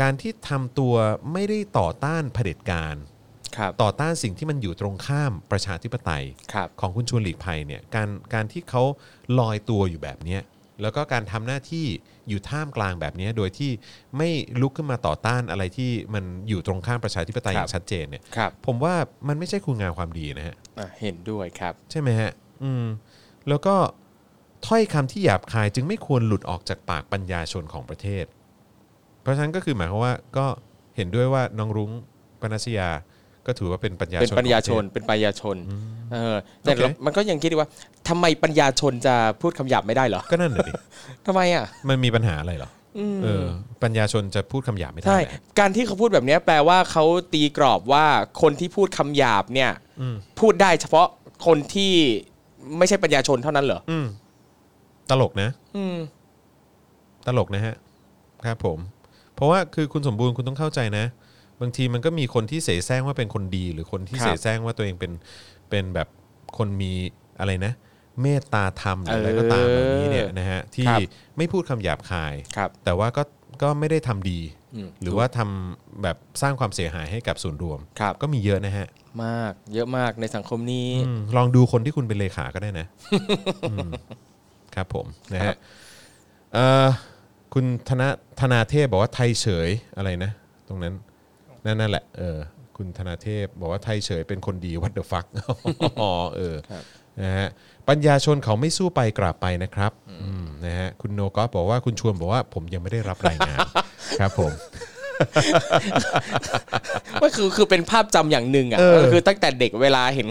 [0.00, 0.94] การที่ทำตัว
[1.32, 2.96] ไม่ได้ต่อต้านเผด็จการ
[3.56, 8.82] ครับต่อต้านสิ่งที่มันอยู่ตรงข้ามประชาธิปไตยครับของคุณชวนหลีกภัยเนี่ยการการที่เขา
[9.38, 10.42] ลอยตัวอยู่แบบเนี้ย
[10.82, 11.86] แล้วก็การทำหน้าที่
[12.28, 13.70] อยู่ท่ามกลางแบบเนี้ยโดยที่
[14.18, 18.94] ไม่ลุกขึ้นมาต่อต้านอะไรที่มันอยู่ตรงข้ามประชาธิปไตยอครับย่างชัดเจนเนี่ยครับผมว่า
[19.28, 22.30] มันไม่ใช่คุณงามความดีนะฮะอะเห็นด้วยครับ ใช่ไหมฮะ
[22.62, 22.84] อืม
[23.48, 23.76] แล้วก็
[24.66, 28.24] ถ้อยคำที่หยาบคายจึงไม่ควรหลุดออกจากปากปัญญาชนของประเทศ
[29.22, 30.46] เพราะฉะนั้นก็คือหมายความว่าก็
[30.96, 31.90] เห็นด้วยว่าน้องรุ้ง
[32.40, 32.88] ปนัสยา
[33.46, 35.56] ก็ถือว่าเป็นปัญญาชนเป็นปัญญาชนของประเทศเป็นปัญญาชน
[36.12, 37.68] เออแต่โอเคมันก็ยังคิดว่า
[38.08, 40.72] ทำไมปัญญาชนจะพูดคำหยาบไม่ได้เหรอก็นั่นแหละดิ
[41.26, 43.44] ทำไมอะมันมีปัญหาอะไรเหรออเออ
[43.82, 48.06] ปัญญาชนจะพูดคำหยาบไม่ได้ใช่แหละการที่เขาพูดแบบเนี้ยแปลว่าเขาตีกรอบว่า
[48.42, 51.06] คนที่พูดคำหยาบเนี่ยอืมพูดได้เฉพาะ
[51.46, 51.92] คนที่
[52.78, 54.06] ไม่ใช่ปัญญาชนเท่านั้นเหรออืม
[55.10, 55.96] ตลกนะอืม
[57.26, 57.74] ตลกนะฮะ
[58.46, 58.78] ครับผม
[59.34, 61.04] เพราะว่าคือคุณสมบูรณ์คุณต้องเข้าใจนะ
[61.60, 65.12] บางทีมันก็มีคนที่เสแสร้งว่าเป็นคนดี หรือคนที่ครับ เสแสร้งว่าตัวเองเป็น
[65.70, 66.08] เป็นแบบ
[66.58, 66.92] คนมี
[67.40, 67.72] อะไรนะ
[68.22, 71.00] เมตตาธรรมหรืออะไรก็ตามแบบนี้เนี่ยนะฮะที่ครับ
[71.36, 73.22] ไม่พูดคำหยาบคาย ครับ แต่ว่าก็
[73.62, 74.40] ก็ไม่ได้ทำดี
[74.74, 78.86] อืมหรือว่าทำแบบสร้างความเสียหายให้กับส่วนรวม ครับ ก็มีเยอะนะฮะ
[79.24, 82.86] มาก เยอะมากในสังคมนี้ อืมลองดูคนที่คุณเป็นเลขาก็ได้นะ
[83.70, 83.90] อืม
[84.74, 85.56] ครับผมนะครัฮะบ
[86.54, 86.86] เอ่อ
[87.54, 88.08] คุณธนา
[88.40, 90.30] ธนาเทพบอกว่าไทยเฉยอะไรนะ
[90.68, 90.94] ตรงนั้น
[91.64, 92.38] นั่นนั่นแหละเออ
[92.76, 95.26] คุณธนาเทพบอกว่าไทยเฉยเป็นคนดีวัดเดอะฟัก
[96.00, 96.82] อ๋อเออครับ
[97.22, 97.48] นะฮะ
[97.88, 103.58] ปัญญาชนเขาไม่สู้ไปกราบไปนะครับอืมนะฮะคุณโนก็บอกว่าคุณชวนบอกว่าผมยังไม่ได้รับรายงาน
[104.20, 104.52] ครับผม
[107.22, 110.26] ก็คือคือเป็นภาพจำอย่างหนึ่งอะเออก็คือตั้งแต่เด็กเวลาเห็น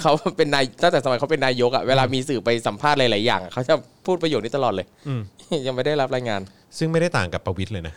[0.00, 3.74] เขาเป็นนายตั้งแต่สมัยเขาเป็นนายกอะเวลามีสื่อไปสัมภาษณ์หลายๆอย่างอะเขาจะ
[4.06, 5.20] พูดประโยคนี้ตลอดเลยอืม
[5.66, 6.40] ยังไม่ได้รับรายงาน
[6.78, 7.94] ซึ่งไม่ได้ต่างกับประวิทย์เลยนะ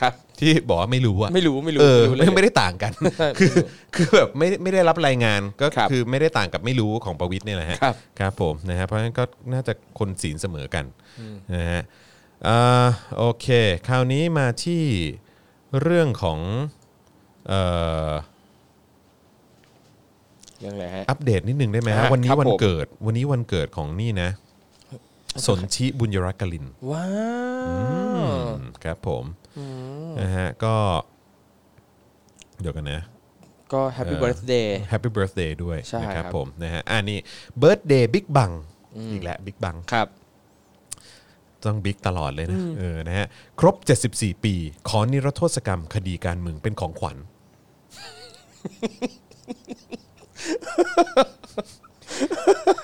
[0.00, 2.92] ครับ ที่บอกว่าไม่รู้อะไม่รู้ไม่รู้เออไม่รู้เลไม่ยไม่ได้ต่างกัน
[3.40, 3.54] คือ
[3.96, 10.84] คือแบบไม่ไม่ได้รับรายงานก็ครับคือไม่ได้ต่างกับไม่รู้ของประวิทย์เนี่ยแหละฮะครับครับผมนะฮะเพราะฉะนั้นก็น่าจะคนศีลเสมอกัน
[11.54, 11.82] นะฮะ
[12.48, 12.86] อ่า
[13.18, 13.46] โอเค
[13.88, 14.82] คราวนี้มาที่
[15.80, 16.38] เรื่องของ
[17.48, 17.60] เอ่
[18.10, 18.12] อ
[20.60, 24.30] เรื่องอะไรฮะ อัปเดตนิดนึงได้ไหมฮะอะวันนี้ครับวันผมเกิด วันนี้วันเกิดของนี่นะ
[25.46, 27.06] สนชิบุญยรักกลินว้า
[27.64, 27.74] วอื
[28.48, 28.48] ม
[28.84, 29.24] ครับผม
[30.20, 30.74] นะฮะก็
[32.60, 33.00] เดี๋ยวกันนะ
[33.72, 37.18] ก็แฮปปี้เบิร์ a เดย์แฮปปี้เบิร์ a เดย์ด้วยใช่นะครับครับ ผมนะฮะอันนี้
[37.58, 38.50] เบิร์ a เดย์บิ๊กบัง
[39.12, 40.08] อีกแล้วบิ๊กบังครับ
[41.66, 43.26] ต้องบิ๊กตลอดเลยนะเออนะฮะ
[43.60, 43.76] ครบ
[44.10, 44.54] 74 ปี
[44.88, 47.16] ขอนิรโทษกรรมคดีการเมืองเป็นของขวัญ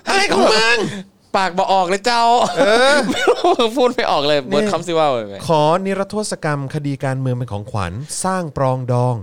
[0.09, 0.79] อะไรของมึง
[1.37, 2.23] ปากบอออกเลยเจ้า
[3.77, 7.93] พูดไม่ออกเลยเบิร์ดเนี่ยคำซิว่าเลยขอนิรโทษกรรมคดีการเมืองเป็นของขวัญ
[8.25, 9.17] สร้างปรองดอง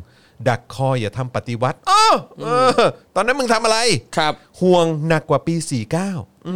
[0.47, 2.05] ดักคออย่าทำปฏิวัติอ้อ
[2.43, 2.47] เอ
[2.81, 2.81] อ
[3.15, 3.77] ตอนนั้นมึงทำอะไร
[4.17, 5.55] ครับ ห่วงหนักกว่าปี
[6.01, 6.55] 49อื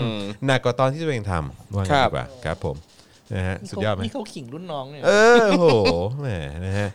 [0.45, 2.77] หนักกว่าตอนที่ตัวเองทำว่างั้นครับดีกว่าครับผม
[3.35, 5.09] นะฮะสุดยอดไหมนี่เขาขิงรุ่นน้องเนี่ยเอ
[5.45, 5.65] อโห
[6.19, 6.27] แหม
[6.65, 6.89] นะฮะ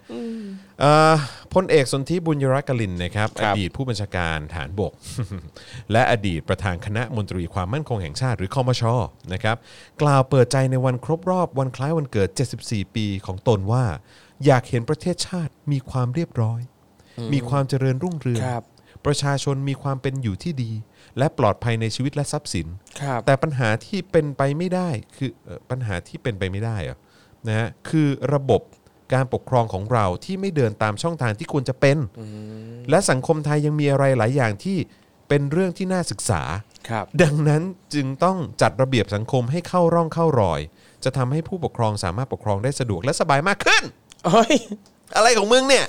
[0.81, 1.15] เอ่อ
[1.55, 4.93] พลเอกสนธิบุญยรักกลินนะครับคอรับดีตผู้บัญชาการฐานบก
[5.93, 8.83] และอดีตประธานคณะมนตรีความมั่นคงแห่งชาติหรือคอมช
[9.33, 9.57] นะครับ
[10.03, 12.29] กล่าวเปิดใจในวันครบรอบวันคล้ายวันเกิด
[12.63, 13.85] 74 ปีของตนว่า
[14.47, 16.61] อยากเห็นประเทศชาติมีความเรียบร้อย
[17.33, 18.65] มีความเจริญรุ่งเรืองครับ
[19.07, 20.71] ประชาชนมีความเป็นอยู่ที่ดี
[21.19, 22.67] และปลอดภัยในชีวิตและทรัพย์สิน
[23.01, 26.99] ครับ แต่ปัญหาที่เป็นไปไม่ได้คือเอ่อปัญหาที่เป็นไปไม่ได้อะ
[27.47, 28.63] นะฮะคือระบบ
[29.15, 31.99] การปกครองของเราที่ไม่เดินตามช่องทางที่ควรจะเป็น
[32.91, 34.79] และสังคมไทยยังมีอะไรหลายอย่างที่
[35.29, 36.43] เป็นเรื่องที่น่าศึกษา
[36.89, 37.63] ครับ ดังนั้น
[37.95, 40.61] จึงต้องจัดระเบียบสังคมให้เข้าร่องเข้ารอย
[41.05, 43.83] จะทำให้ผู้ปกครองสามารถปกครองได้สะดวกและสบายมากขึ้น
[44.31, 44.55] เฮ้ย
[45.17, 45.85] อะไรของมึงเนี่ย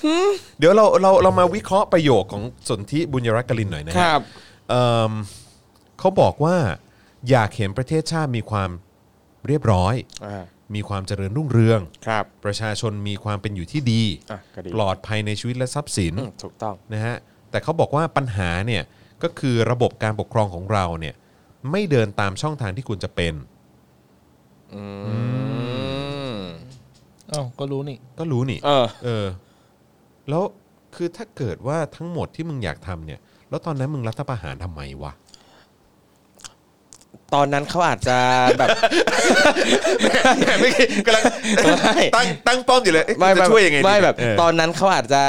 [0.59, 4.21] เดี๋ยวเราเราเรามาวิเคราะห์ประโยคของสนธิบุญยรักกลินหน่อยนะคฮะรับ
[4.69, 5.11] เอิ่ม
[5.99, 6.57] เขาบอกว่า
[7.29, 8.69] อยากเห็นประเทศชาติมีความ
[9.47, 9.95] เรียบร้อย
[10.25, 10.45] อ่า
[10.75, 14.01] มีความเจริญรุ่งเรือง ครับ ประชาชนมีความเป็นอยู่ที่ดี
[14.31, 17.15] อะก็ดี ปลอดภัยในชีวิตและทรัพย์สิน อืมถูกต้อง นะฮะ
[17.49, 18.83] แต่เขาบอกว่าปัญหาเนี่ย
[19.23, 21.15] ก็คือระบบการปกครองของเราเนี่ย
[21.71, 23.33] ไม่เดินตามช่องทางที่ควรจะเป็น
[24.73, 24.83] อื
[26.31, 26.35] ม
[27.31, 29.25] อ้าวก็รู้นี่ ก็รู้นี่เออ เออ
[30.29, 30.43] แล้ว
[30.95, 33.19] คือถ้าเกิดว่าทั้งหมดที่มึงอยากทำเนี่ย
[33.49, 35.11] แล้วตอนนั้นมึงรัฐประหารทำไมวะ
[37.35, 38.17] ตอนนั้นเขาอาจจะ
[38.57, 38.69] แบบ
[40.61, 40.69] ไม่
[41.05, 41.23] กำลัง
[41.85, 45.21] ไม่ตั้งตั้งป้อมอยู่เลยเอ๊ะไม่จะช่วยยังไงดีไม่แบบเออตอนนั้นเขาอาจจะ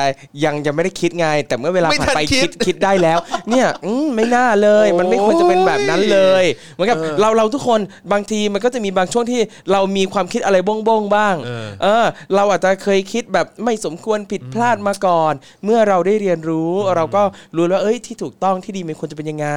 [0.45, 3.19] ยังยังไม่ได้คิดไง แต่เมื่อเวลาไม่ผ่านทันไปคิคิดดคิดได้แล้ว
[3.49, 6.45] เนี่ยอืมไม่น่าเลย มันไม่ควรจะเป็นแบบนั้นเลย
[6.75, 7.81] เหมือนกับเออเราเราทุกคน
[8.13, 9.41] บางทีมันก็จะมีบางช่วงที่
[9.73, 15.33] เรามีความคิดอะไรบ้งบ้งๆบ้างเออเออ เราอาจจะเคยคิดแบบไม่สมควรผิดพลาดมาก่อน
[15.65, 17.23] เมื่อเราได้เรียนรู้ เราก็
[17.57, 19.49] รู้แล้วเอ้ยที่ถูกต้องที่ดีมันควรจะเป็นยังไง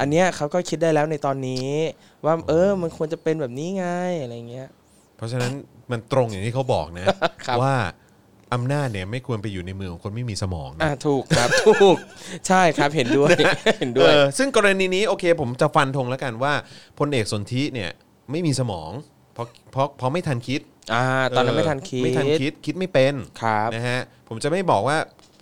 [0.00, 1.75] อันเนี้ยเขาก็คิดได้แล้วในตอนนี้
[2.24, 3.86] ว่าเออมันควรจะเป็นแบบนี้ไง
[4.22, 4.68] อะไรเงี้ย
[5.16, 5.52] เพราะฉะนั้น
[5.90, 7.06] มันตรงอย่างที่เขาบอกนะ
[7.46, 7.76] ครับว่า
[8.54, 11.96] อำนาจเนี่ยไม่ควรไปอยู่ในมือของคนไม่มีสมองนะอะถูกครับ ถูก
[12.48, 13.30] ใช่ครับเห็นด้วย
[13.78, 16.52] เห็นด้วย เออซึ่งกรณีนี้โอเค ผมจะฟันธงแล้วกันว่า
[16.98, 17.90] พลเอกสนธิเนี่ย
[18.30, 18.90] ไม่มีสมอง
[19.34, 20.60] เพราะเพราะเพราะไม่ทันคิด
[20.94, 21.04] อ่า
[21.36, 24.96] ตอนนั้นเไม่ทันคิด ไม่ทันคิดคิดไม่เป็นครับ นะฮะผมจะไม่บอกว่า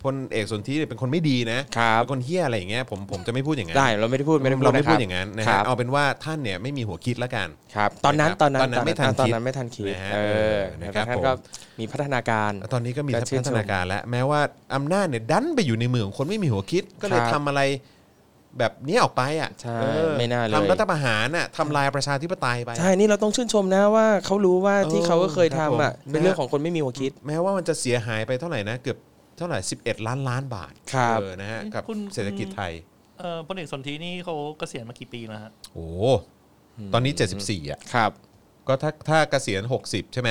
[0.05, 10.19] พลเอกสนธิเนี่ยเป็นคนไม่ดีนะครับเป็นคนเฮี้ยอะไรอย่างเงี้ยผมผมจะไม่พูดอย่างนั้นได้เราไม่ได้พูดไม่ได้พูดเราไม่นะคพูรัดบอย่างนั้นนะคฮะรับเอาเป็นว่าท่านเนี่ยไม่มีหัวคิดแล้วกัน ครับ ตอนนั้นนะครับตอนนั้นตอนนั้นไม่ทันตอนคิดนั้นไม่ทันคิดนะฮะเอ
[10.57, 11.31] อนะครับท่านผมก็
[11.79, 14.41] มีพัฒนาการแล้วตอนนี้ก็มีก็ชื่นชมพัฒนาการแล้ว แม้ว่า
[14.75, 17.61] อำนาจเนี่ยดันไปอยู่ในมือของคนไม่มีหัวคิด ก็เลยครับทำอะไร
[18.59, 28.97] แบบนี้ออกไปอะใช่เออไม่น่าเลย ทำรัฐประหารน่ะทำลายประชาธิปไตยไป ใช่นี่เราต้องชื่นชมนะว่าเขารู้ว่าที่เขาก็เคยครับทำอะผม เป็นเรื่องของคนไม่มีหัวคิด แม้ว่ามันจะเสียหายไปเท่าไหร่นะ เกือบ
[29.37, 32.73] เท่าไหร่ 11 ล้านล้านบาทครับเออนะฮะกับคุณ เศรษฐกิจไทย
[33.19, 35.87] เอ่อพลเอกสนธินี่เขาเกษียณมากี่ปีแล้วฮะ โอ้
[36.93, 38.11] ตอนนี้ 74อะครับ
[38.67, 40.29] ก็ถ้าถ้าเกษียณ 60 ใช่ไหม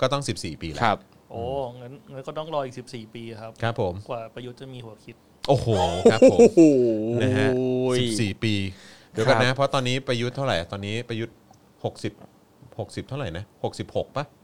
[0.00, 0.98] ก็ต้อง 14 ปีแล้ควรับ
[1.30, 1.42] โอ้
[1.80, 5.16] งั้นงั้นก็ต้องรออีก 14 ปีครับ ครับผม กว่าประยุทธ์จะมีหัวคิด
[5.48, 5.68] โอ้โห
[6.12, 6.60] ครับผมโอ้โห
[7.22, 7.48] นะฮะ
[7.96, 8.54] 14ปี
[9.12, 11.36] เดี๋ยวกันครันะบเพราะตอนนี้ประยุทธ์เท่าไหร่ ตอนนี้ประยุทธ์
[11.84, 13.44] 60 60เท่าไหร่นะ
[13.80, 14.35] 66ป่ะอืม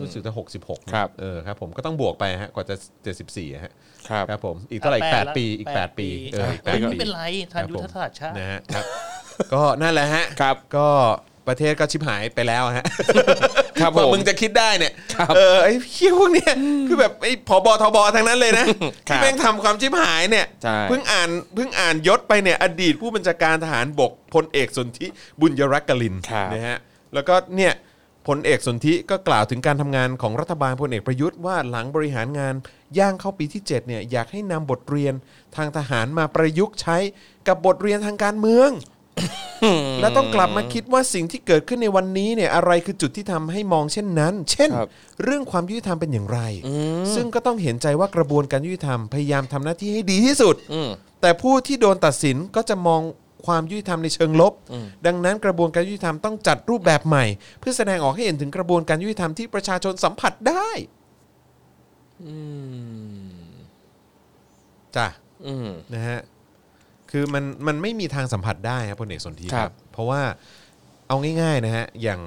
[0.00, 2.74] รู้สึกจะ66นะครับเออครับผมก็ต้องบวกไปฮะกว่าจะ
[3.14, 3.72] 74อะฮะ
[4.08, 7.20] ครับครับผมอีกเท่าไหร่อีกแปด8ปีอีกแปด8ปีปีเอออีกเอ้ย8ไม่ปีเป็นไร
[7.52, 8.84] ทานครับยุทธศาสตร์ชาตินะฮะครับ
[9.52, 10.88] ก็นั่นแหละฮะครับก็
[11.48, 12.84] ประเทศก็ชิบหายไปแล้วฮะ
[13.80, 16.52] ครับกว่าผมมึงจะคิดได้เนี่ยครับเออไอ้เพี้ยพวกเนี้ย
[16.88, 18.66] คือแบบไอ้ผบทบทั้งนั้นเลยนะ
[19.08, 25.06] ครัที่บแม่งทำความชิบหายเนี่ยใช่เพิ่งอ่านเพิ่งอ่านยศไปเนี่ยอดีตผู้บัญชาการทหารบกพลเอกสนธิ
[25.40, 26.78] บุญยรักกลินครับนะฮะ
[27.14, 27.72] แล้วก็เนี่ย
[28.26, 32.54] พลเอกสนธิก็กล่าวถึงการทำงานของรัฐบาลพลเอกประยุทธ์ว่าหลังบริหารงาน
[32.98, 35.14] ย่างเข้าปีที่7เนี่ยอยากให้นำบทเรียน
[35.56, 36.96] ทางทหารมาประยุกต์ใช้
[37.48, 38.70] กับบทเรียนทางการเมือง
[40.00, 44.88] และต้องกลับมาคิดว่าสิ่งที่เกิดขึ้นในวันนี้เนี่ยอะไรคือจุดที่ทำให้มองเช่นนั้น เช่น ครับ
[45.22, 46.40] เรื่องความยุติธรรมเป็นอย่างไร
[47.14, 53.02] ซึ่งก็ต้องเห็นใจว่ากระบวนการยุติธรรมพยายามทำหน้าที่ให้ดีที่สุดอืมแต่ผู้ที่โดนตัดสินก็จะมอง
[53.46, 54.52] ความยุติธรรมในเชิงลบ
[55.06, 57.24] ดังนั้นกระบวนการยุติธรรมต้องจัดรูปแบบใหม่
[57.60, 60.68] เพื่อแสดงออกให้เห็นถึงกระบวนการยุติธรรมที่ประชาชนสัมผัสได้
[64.96, 65.08] จ้ะ
[65.46, 66.20] อืมนะฮะ
[67.10, 70.22] คือมันมันไม่มีทางสัมผัสได้ครับพลเอกสนธิครับ เพราะว่า
[71.08, 72.20] เอาง่าย ๆ นะฮะอย่าง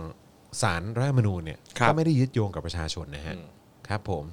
[0.61, 3.47] สารรัฐธรรมนูญเนี่ยครับก็ไม่ได้ยึดโยงกับประชาชนนะฮะอืม
[3.87, 4.23] ครับ ผม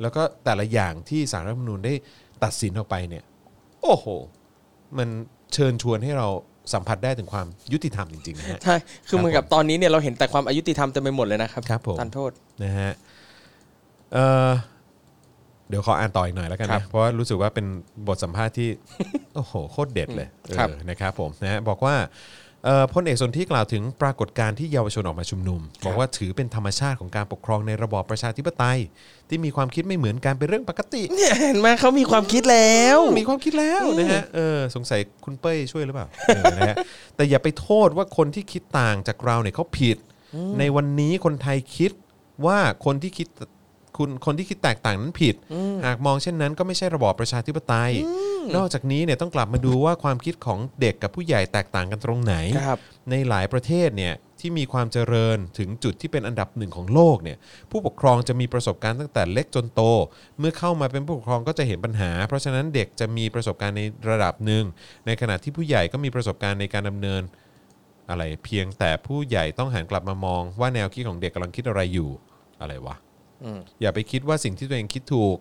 [0.00, 1.94] แล้วก็แต่ละอย่างที่สารรัฐธรรมนูญได้
[2.44, 3.24] ตัดสินออกไปเนี่ย
[3.82, 4.06] โอ้โห
[4.98, 5.08] มัน
[5.54, 6.28] เชิญชวนให้เรา
[6.74, 8.76] สัมผัสได้ถึงความยุติธรรมจริงๆนะฮะใช่
[9.08, 12.30] คือเหมือนกับตอนนี้เนี่ยเราเห็นแต่ความอายุติธรรมเต็มไปหมดเลยนะครับครับผมทานโทษ
[12.62, 12.92] นะฮะ
[14.12, 14.50] เอ่อ
[15.68, 17.66] เดี๋ยวขออ่านต่ออีกหน่อยแล้วกันครันะบเพราะว่ารู้สึกว่าเป็น
[18.08, 18.68] บทสัมภาษณ์ที่
[19.34, 22.08] โอ้โหโคตรเด็ดเลยครับเออนะครับผมนะฮะบอกว่าเอ่อ
[22.94, 28.78] พลเอกสนที่กล่าวถึงปรากฏการณ์ที่เยาวชนออกมาชุมนุมบอกว่าถือเป็นธรรมชาติของการปกครองในระบอบประชาธิปไตย
[29.28, 36.76] ที่มีความคิดไม่เหมือนกันเป็นเรื่องปกติเนี่ยเห็นไหมเขามีความคิดแล้ว มีความคิดแล้วนะฮะเออสงสัยคุณเป้ยช่วยหรือเปล่าเออนะฮะ
[37.16, 39.96] แต่อย่าไปโทษว่าคนที่คิดต่างจากเราเนี่ยเขาผิด
[40.58, 41.92] ในวันนี้คนไทยคิด
[42.46, 43.28] ว่าคนที่คิด
[43.98, 45.34] คุณคนที่คิดแตกต่างนั้นผิด
[45.84, 47.92] หากมองเช่นนั้นก็ไม่ใช่ระบอบประชาธิปไตย
[48.56, 52.34] นอกจากนี้เนี่ยต้องกลับมาดูว่าความคิดของเด็กกับผู้ใหญ่แตกต่างกันตรงไหน
[52.66, 52.78] ครับ
[53.10, 57.38] ในหลายประเทศเนี่ยที่มีความเจริญถึงจุดที่เป็นอันดับหนึ่งของโลกเนี่ย
[57.70, 59.82] ผู้ปกครองจะมีประสบการณ์ตั้งแต่เล็กจนโต
[60.38, 64.64] เมื่อเข้ามาเป็นผู้ปกครองก็จะเห็นปัญหา เพราะฉะนั้นเด็กจะมีประสบการณ์ในระดับหนึ่ง
[65.06, 67.22] ในขณะที่ผู้ใหญ่ก็มีประสบการณ์ในการดำเนิน
[68.10, 72.10] อะไรเพียงแต่ผู้ใหญ่ต้องหันกลับมามองว่าแนวคิดของเด็กกำลังคิดอะไรอยู่
[72.60, 72.96] อะไรวะ
[73.44, 75.38] อืมอย่าไปคิดว่าสิ่งที่ตัวเองคิดถูก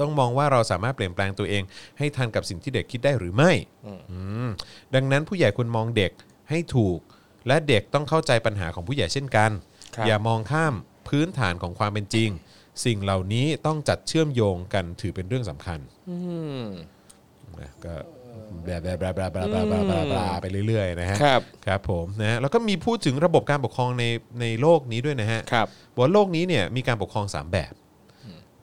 [0.00, 1.62] ต้องมองว่าเราสามารถเปลี่ยนแปลงตัวเอง
[1.98, 3.52] ให้ทันกับสิ่งที่เด็กคิดได้หรือไม่
[3.86, 4.48] อืม
[4.94, 6.12] ดังนั้นผู้ใหญ่ควรมองเด็ก
[6.50, 6.98] ให้ถูก
[7.46, 9.50] และเด็กต้องเข้าใจปัญหาของผู้ใหญ่เช่นกัน
[9.96, 10.74] ครับ อย่ามองข้าม
[11.08, 12.30] พื้นฐานของความเป็นจริง
[12.84, 15.78] สิ่งเหล่านี้ต้องจัดเชื่อมโยงกันถือเป็นเรื่องสำคัญ
[16.10, 16.16] อื
[16.62, 16.64] ม
[17.60, 24.04] นะก็แบลาบลาบลาบลาบลาบลาบลาบลาบลาไปเรื่อยๆนะฮะครับครับผมนะฮะแล้วก็มีพูดถึงระบบการปกครองใน
[24.40, 27.72] ในโลกนี้ด้วยนะฮะครับบอกว่าโลกนี้เนี่ยมีการปกครอง 3 แบบ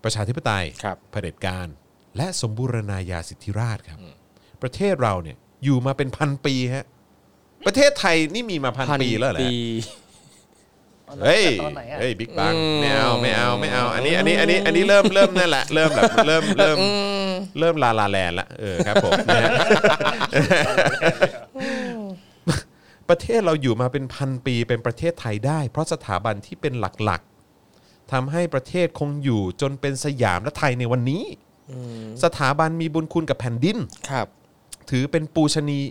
[0.04, 1.68] ประชาธิปไตยครับเผด็จการ
[2.18, 4.00] และสมบูรณาญาสิทธิราชครับ
[4.62, 6.86] ประเทศเราเนี่ยอยู่มาเป็นพันปีฮะ
[7.66, 9.56] ประเทศไทยนี่มีมาพันปีแล้วเหรอปี
[9.86, 10.05] ฮะ
[11.24, 16.78] เฮ้ยตอนไหนอะเฮ้ยบิ๊กบังอืมไม่เอาไม่เอาไม่เอาอันนี้อันนี้อันนี้อันนี้เริ่มเริ่มนั่นแหละเริ่มแบบเริ่มเริ่ม
[17.60, 19.52] เริ่มลาลาแลนละเออครับผมนะฮะ
[23.10, 31.24] ประเทศเราอยู่มาเป็นพันปีเป็นประเทศไทยได้ เพราะสถาบันที่เป็นหลักๆทำให้ประเทศคงอยู่จนเป็นสยามและไทยในวันนี้
[32.24, 33.78] สถาบันมีบุญคุณกับแผ่นดิน
[34.10, 34.28] ครับ
[34.90, 35.84] ถือเป็นปูชนีย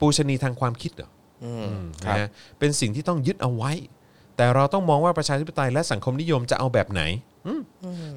[0.00, 1.10] ปูชนียทางความคิดเหรอ
[1.44, 2.28] อืมอืมครับนะฮะ
[2.58, 3.72] เป็นสิ่งที่ต้องยึดเอาไว้
[4.40, 7.02] แต่เราต้องมองว่าประชาธิปไตยและสังคมนิยมจะเอาแบบไหน
[7.46, 7.62] อืม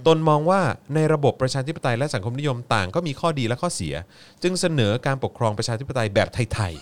[0.07, 0.61] ตนมองว่า
[0.95, 3.95] ในระบบประชาธิปไตยและสังคมนิยมต่างก็มีข้อดีและข้อเสีย
[4.43, 6.73] จึงเสนอการปกครองประชาธิปไตยแบบไทย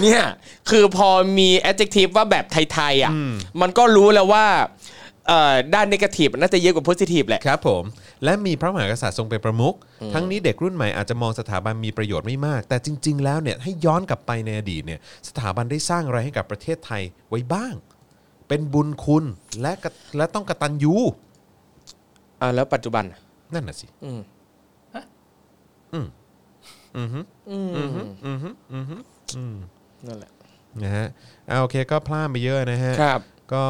[0.00, 0.22] เนี่ย
[0.70, 1.08] คือพอ
[1.38, 3.12] มี adjective ว่าแบบไทยๆอะ
[3.60, 4.46] มันก็รู้แล้วว่า
[5.28, 7.82] เอ่อด้าน negative น่าจะเยอะกว่า positive แหละ ๆ ครับผม
[8.24, 9.74] และมีพระมหากษัตริย์ทรงเป็นประมุข
[10.14, 17.74] ทั้งนี้เด็กรุ่นใหม่อาจจะมองสถาบันมีประโยชน์ไม่มาก แต่จริง ๆ แล้วเนี่ยให้ย้อนกลับไปในอดีตเนี่ยสถาบันได้สร้างอะไรให้กับประเทศไทยไว้บ้าง
[18.54, 19.24] เป็นบุญคุณ
[19.60, 20.94] และกะและต้องกตัญญู
[22.40, 23.18] อ่าแล้วปัจจุบันอะ
[23.54, 24.20] นั่นน่ะสิ อืม
[25.92, 26.06] อืม
[26.96, 27.08] อืม
[27.48, 27.88] อืมอืม
[28.24, 28.38] อืม
[28.72, 28.84] อืม
[29.36, 29.56] อืม
[30.06, 30.32] นั่นแหละ
[30.82, 31.06] นะฮะ
[31.48, 33.20] อ่าโอเคก็พลาดไปเยอะนะฮะ ครับ
[33.54, 33.64] ก็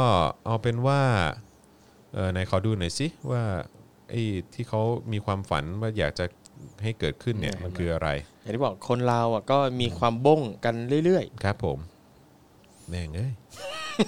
[0.44, 1.00] เอาเป็นว่า
[2.12, 3.42] เออไหนขอดูหน่อยสิว่า
[4.10, 4.22] ไอ้
[4.54, 6.24] ที่เขามีความฝันว่าอยากจะ
[6.82, 8.08] ให้เกิดขึ้นเนี่ยเนี่ย มันคืออะไร
[8.42, 10.74] อย่างที่บอกคนเราอะก็มีความบ้งกัน
[11.04, 11.78] เรื่อยครับผม
[12.88, 13.32] แม่งเอ้ย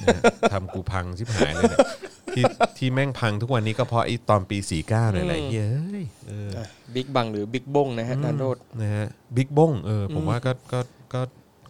[0.03, 0.23] นะฮะ
[0.53, 1.87] ทำกูพังชิบหายเลยเนี่ย
[2.35, 2.45] ที่
[2.79, 9.07] ที่แม่งพังทุกวันนี้ก็เพราะไอ้ตอนปี 49เนี่ยแหละเฮ้ยเออๆบิ๊กบังหรือบิ๊กบ้งนะฮะดานโรดนะฮะ
[9.37, 10.81] บิ๊กบ้งเออผมว่าก็ก็
[11.15, 11.21] ก็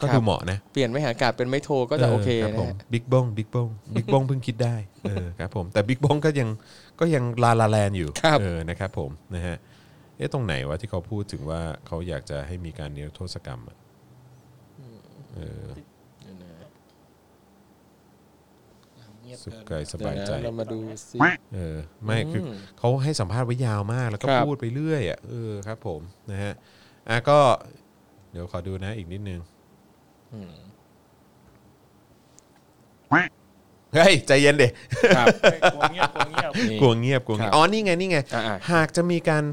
[0.00, 6.48] ก็ครับดูเหมาะนะเปลี่ยนไม่หากาศเป็นไม่โทรก็จะโอเคครับนะผมฮะบิ๊กบ้งบิ๊กบ้งบิ๊กบ้งเพิ่งคิดได้เออครับผมแต่บิ๊กบ้งก็ยัง
[7.00, 9.56] ก็ยังลาลาแลนอยู่ครับ เออนะครับผมนะฮะ
[10.16, 13.76] เอ๊ะตรงไหนวะที่เขาพูดถึงว่าเขาอยากจะให้มีการนิรโทษกรรมอะ
[15.34, 15.64] เออ
[19.44, 20.78] สุขกายสบายใจเดี๋วนะเรามาดู
[21.08, 21.16] ซิ
[21.54, 26.54] เออไม่คืออเขาให้สัมภาษณ์ไว้ยาวมากแล้วก็ครับ พูดไปเรื่อยอะเออครับผมนะฮะ
[27.08, 27.38] อะก็
[28.32, 29.40] เดี๋ยวขอดูนะอีกนิดนึง
[33.94, 34.68] เฮ้ยใจเย็นเด็
[35.16, 35.26] ครับ
[35.74, 39.44] กลัวเงียบกลัวเงียบนี่กลัวเงียบกลัวเงียบครับอ๋อนี่ไงนี่ไง อ่าหากจะมีการ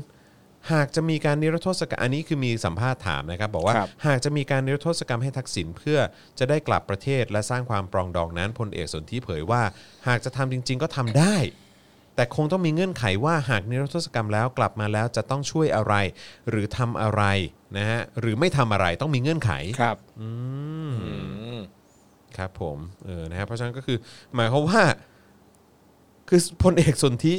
[0.72, 5.98] หากจะมีการนิรโทษกรรมอันนี้คือมีสัมภาษณ์ถามนะครับ บอกว่าครับ หากจะมีการนิรโทษกรรมให้ทักษิณเพื่อ
[6.40, 9.62] จะได้กลับประเทศและสร้างความปรองดองนั้นพลเอกสนธิเผยว่า
[10.08, 11.38] หากจะทำจริง ๆ ก็ทำได้
[12.16, 15.94] แต่คงต้องมีเงื่อนไขว่าหากนิรโทษกรรมแล้วกลับมาแล้วจะต้องช่วยอะไร
[16.50, 17.24] หรือทำอะไร
[17.78, 19.52] นะฮะหรือไม่ทำอะไรต้องมีเงื่อนไข
[19.82, 20.30] ครับ อื
[20.90, 21.12] มอื
[21.58, 21.60] ม
[22.38, 23.98] ครับผมเออนะฮะเพราะฉะนั้นก็คือ
[24.36, 24.82] หมายความว่า
[26.30, 27.36] คือพลเอกสนธิ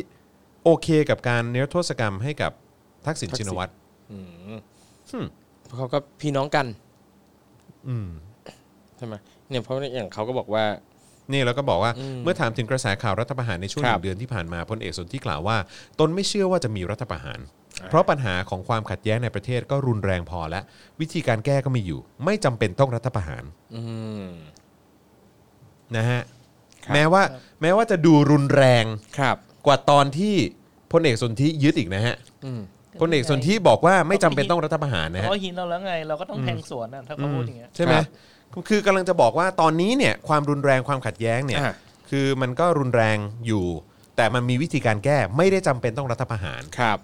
[0.64, 2.52] โอเคกับการนิรโทษกรรมให้กับ
[3.06, 3.72] ทักษิณทักษิณ ชินวัตร
[4.12, 4.18] อื
[4.56, 4.58] ม
[5.12, 5.26] อืม
[5.66, 6.66] เพราะเขาก็พี่น้องกัน
[7.88, 8.08] อืม
[8.96, 9.14] ใช่ไหม
[9.48, 10.64] เนี่ยเพราะอย่างเขาก็บอกว่า
[11.32, 15.56] นี่แล้วก็บอกว่าอืมเมื่อถามถึงกระแสข่าวรัฐประหารในช่วงคหรับนึ่งเดือนที่ผ่านมาพลเอกสนธิกล่าวว่า
[15.98, 17.40] ตนไม่เชื่อว่าจะมีรัฐประหาร
[17.88, 20.60] เพราะปัญหาของความขัดแย้งในประเทศก็รุนแรงพอและ
[21.00, 23.44] วิธีการแก้ก็มีอยู่ ไม่จำเป็นต้องรัฐประหาร
[23.74, 23.82] อื
[24.24, 24.28] ม
[25.96, 26.20] นะฮะ
[26.84, 27.22] ครับ แม้ว่า
[27.62, 28.84] แม้ว่าจะดูรุนแรง
[29.18, 29.36] ครับ
[29.66, 30.34] กว่าตอนที่
[30.92, 32.60] พลเอกสนธิยึดอีกนะฮะ อืม
[33.00, 38.02] พลเอกสนธิบอกว่าไม่จำเป็นต้องรัฐประหารนะฮะ เขาหินเราแล้วไง เราก็ต้องแทงสวนนะถ้าเขาพูดอย่างเงี้ย ใช่ไหมครั
[38.60, 41.74] บคือกำลังจะบอกว่าตอนนี้เนี่ยความรุนแรงความขัดแย้งเนี่ยอะ
[42.10, 43.16] คือมันก็รุนแรง
[43.46, 43.64] อยู่
[44.16, 46.98] แต่มันมีวิธีการแก้ไม่ได้จำเป็นต้องรัฐประหาร ครับ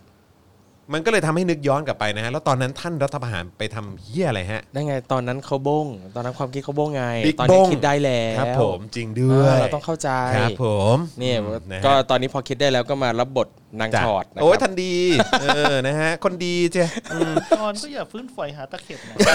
[0.93, 11.37] มันก็เลยทำให้นึกย้อนกลับไปนะฮะแล้วตอนนั้นท่านรัฐประหารไปทำเหี้ยอะไรฮะนั่นไงตอนนั้นเขาบง ตอนนั้นความคิดเขาบงไง Big ตอนนี้ Bong คิดได้แล้วครับผมจริงด้เอวอยเราต้องเข้าใจครับผมเนี่ย
[11.73, 13.49] นะฮะ ก็ตอนนี้พอคิดได้แล้วก็มารับบท
[13.81, 14.95] นางจ้ะชอดนะโอ้ยครับทันดี
[15.43, 19.33] เออ นะฮะ คนดีเจ้อืมตอนก็อย่าฟื้นฝอยหาตะเข็บนะเอ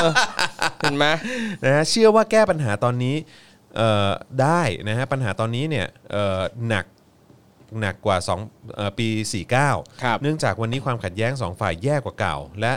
[0.00, 0.02] อ
[0.82, 1.04] เห็นไหม
[1.64, 3.16] นะฮะ เชื่อว่าแก้ปัญหาตอนนี้
[3.76, 4.10] เอ่อ
[4.42, 6.84] ได้นะฮะ ปัญหาตอนนี้เนี่ย เอ่อ หนัก
[7.80, 8.16] หนักกว่า
[8.46, 9.08] 2เอ่อปี
[9.54, 12.72] 49ครับเนื่องจากวันนี้ความขัดแย้งสองฝ่ายแย่กว่าเก่า และ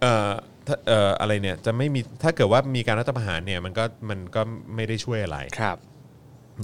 [0.00, 0.30] เอ่อ
[0.66, 4.42] ถ้าเอ่ออะไรเนี่ยจะไม่มีถ้าเกิดว่ามีการรัฐประหารเนี่ยมันก็มันก็
[4.74, 5.78] ไม่ได้ช่วยอะไร ครับ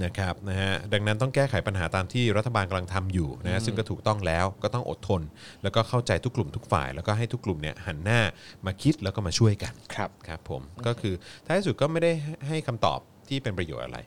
[0.04, 5.22] นะครับนะฮะดังนั้นต้องแก้ไขปัญหาตามที่รัฐบาลกำลังทำอยู่นะฮะซึ่งก็ถูกต้องแล้วก็ต้องอดทน
[5.62, 8.20] แล้วก็เข้าใจทุกกลุ่มทุกฝ่าย แล้วก็ให้ทุกกลุ่มเนี่ยหันหน้า
[8.66, 11.14] มาคิดแล้วก็มาช่วยกัน ครับ ครับผมก็คือ
[11.46, 12.12] ท้ายสุดก็ไม่ได้
[12.48, 12.98] ให้คำตอบ
[13.28, 13.98] ที่เป็นประโยชน์อะไร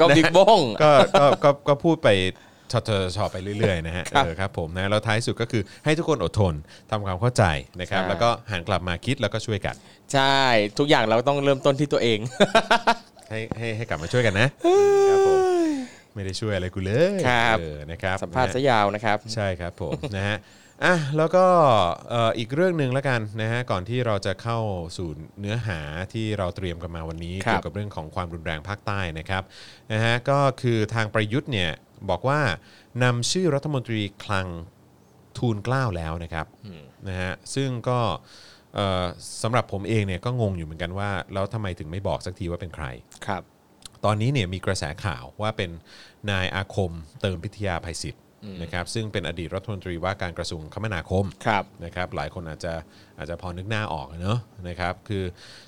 [0.00, 0.90] ก็บิ๊กบงก็
[1.20, 2.08] ก็ก็ก็พูดไป
[2.72, 6.54] ชอชอชอไปเรื่อยๆนะฮะครับเออครับผมนะแล้วท้ายสุดก็คือให้ทุกคนอดทน
[6.90, 7.44] ทำความเข้าใจ
[7.80, 9.74] นะครับ ใช่ แล้วก็หันกลับมาคิดแล้วก็ช่วยกัน
[10.12, 10.38] ใช่
[10.78, 12.18] ทุกอย่างเราต้องเริ่มต้นที่ตัวเอง
[13.30, 14.48] ให้ให้ให้กลับมาช่วยกันนะ
[15.08, 15.38] ครับผม
[16.14, 20.36] ไม่ได้ช่วยอะไรกูเลยครับ เออนะครับสัมภาษณ์นะซะฮะยาวนะครับ ใช่ครับผม นะฮะ
[20.84, 21.44] อะแล้วก็
[22.10, 24.58] เอ่ออีกเรื่องหนึ่งแล้วกันนะฮะก่อนที่เราจะเข้า
[24.96, 25.08] สู่
[25.40, 25.80] เนื้อหา
[26.12, 29.42] ที่เราเตรียมกันมาวันนี้ครับเกี่ยวกับเรื่องของความรุนแรงภาคใต้นะครับ
[29.92, 31.70] นะฮะก็คือทางประยุทธ์เนี่ย
[32.10, 32.40] บอกว่า
[33.02, 34.46] นำชื่อรัฐมนตรีคลัง
[35.38, 36.46] ทูลเกล้าแล้วนะครับ
[37.08, 38.00] นะฮะซึ่งก็
[38.74, 39.04] เอ่อ
[39.42, 42.86] สำหรับผมเองเนี่ยก็งงอยู่เหมือนกันว่าแล้วทำไมถึงไม่บอกสักทีว่าเป็นใคร
[43.26, 43.42] ครับ
[44.04, 45.70] ตอนนี้เนี่ยมีกระแสข่าวว่าเป็น
[46.30, 48.22] นายอาคมเติมพิทยาภัยศิษย์
[48.62, 52.74] นะครับซึ่งเป็นอดีตรัฐมนตรีว่าการกระทรวงคมนาคมครับนะครับหลายคนอาจจะ
[53.18, 55.24] อาจจะพอนึกหน้าออกอะเนอะนะครับคือ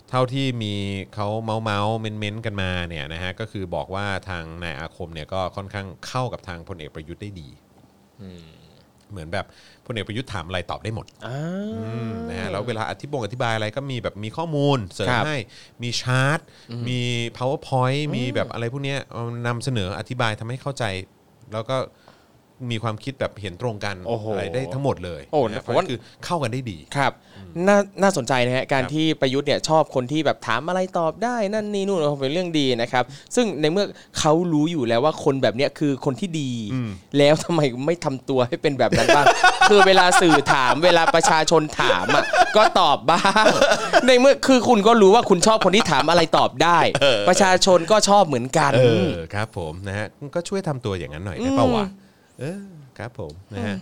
[0.08, 0.74] เท่าที่มี
[1.14, 7.48] เขาเมาส์เมาส์เม้นเม้นๆกันมาเนี่ยนะฮะก็คือบอกว่าทางนายอาคมเนี่ยก็ค่อนข้างเข้ากับทางพลเอกประยุทธ์ได้ดี
[9.10, 9.46] เหมือนแบบ
[9.86, 11.40] พลเอกประยุทธ์ถามอะไรตอบได้หมดอ่า
[12.30, 15.36] นะฮะแล้วเวลาอธิบงอธิบายอะไรก็มีแบบมีข้อมูลเสริมครับให้
[15.82, 16.38] มีชาร์ต
[16.88, 17.00] มี
[17.36, 20.84] powerpoint มีแบบอะไรพวกเนี้ยเอานำเสนออธิบายทำให้เข้าใจ
[21.52, 21.76] แล้วก็
[22.70, 27.12] มีความคิดแบบเห็นตรงกันโอ้โหอะไรได้ทั้งหมดเลยโอ้นะผมว่าเพระฉะนั้นคือเข้ากันได้ดี ครับ
[27.68, 33.04] น่าน่าสนใจนะฮะการครับที่ประยุทธ์เนี่ยชอบคนที่แบบถามอะไรตอบได้นั่นนี่นู่นเป็นเรื่องดีนะครับ
[33.34, 33.86] ซึ่งในเมื่อ
[34.18, 36.50] เขารู้อยู่แล้วว่าคนแบบเนี้ยคือคนที่ดี
[37.18, 39.26] แล้วทำไมไม่ทำตัวให้เป็นแบบนั้นบ้าง
[39.70, 42.24] คือเวลาสื่อถามเวลาประชาชนถามอะ
[42.56, 43.44] ก็ตอบบ้าง
[44.06, 46.78] ในเมื่อคือคุณก็รู้ว่าคุณชอบคนที่ถามอะไรตอบได้
[47.28, 51.86] ประชาชนก็ชอบเหมือนกัน เออครับผมนะฮะก็ช่วยทำตัวอย่างนั้นหน่อยได้เปล่าวะ
[52.40, 52.60] เออ
[52.98, 53.76] ครับผมนะฮะ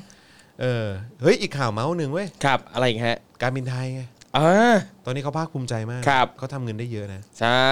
[0.60, 0.86] เออ
[1.22, 4.02] เฮ้ยอีกข่าวเมาส์หนึ่งเว้ยครับ อะไรอีกฮะ การบินไทยไง
[4.36, 7.68] อ่าตอนนี้เขาภาคภูมิใจมากครับเขาทำเงินได้เยอะนะ ใช่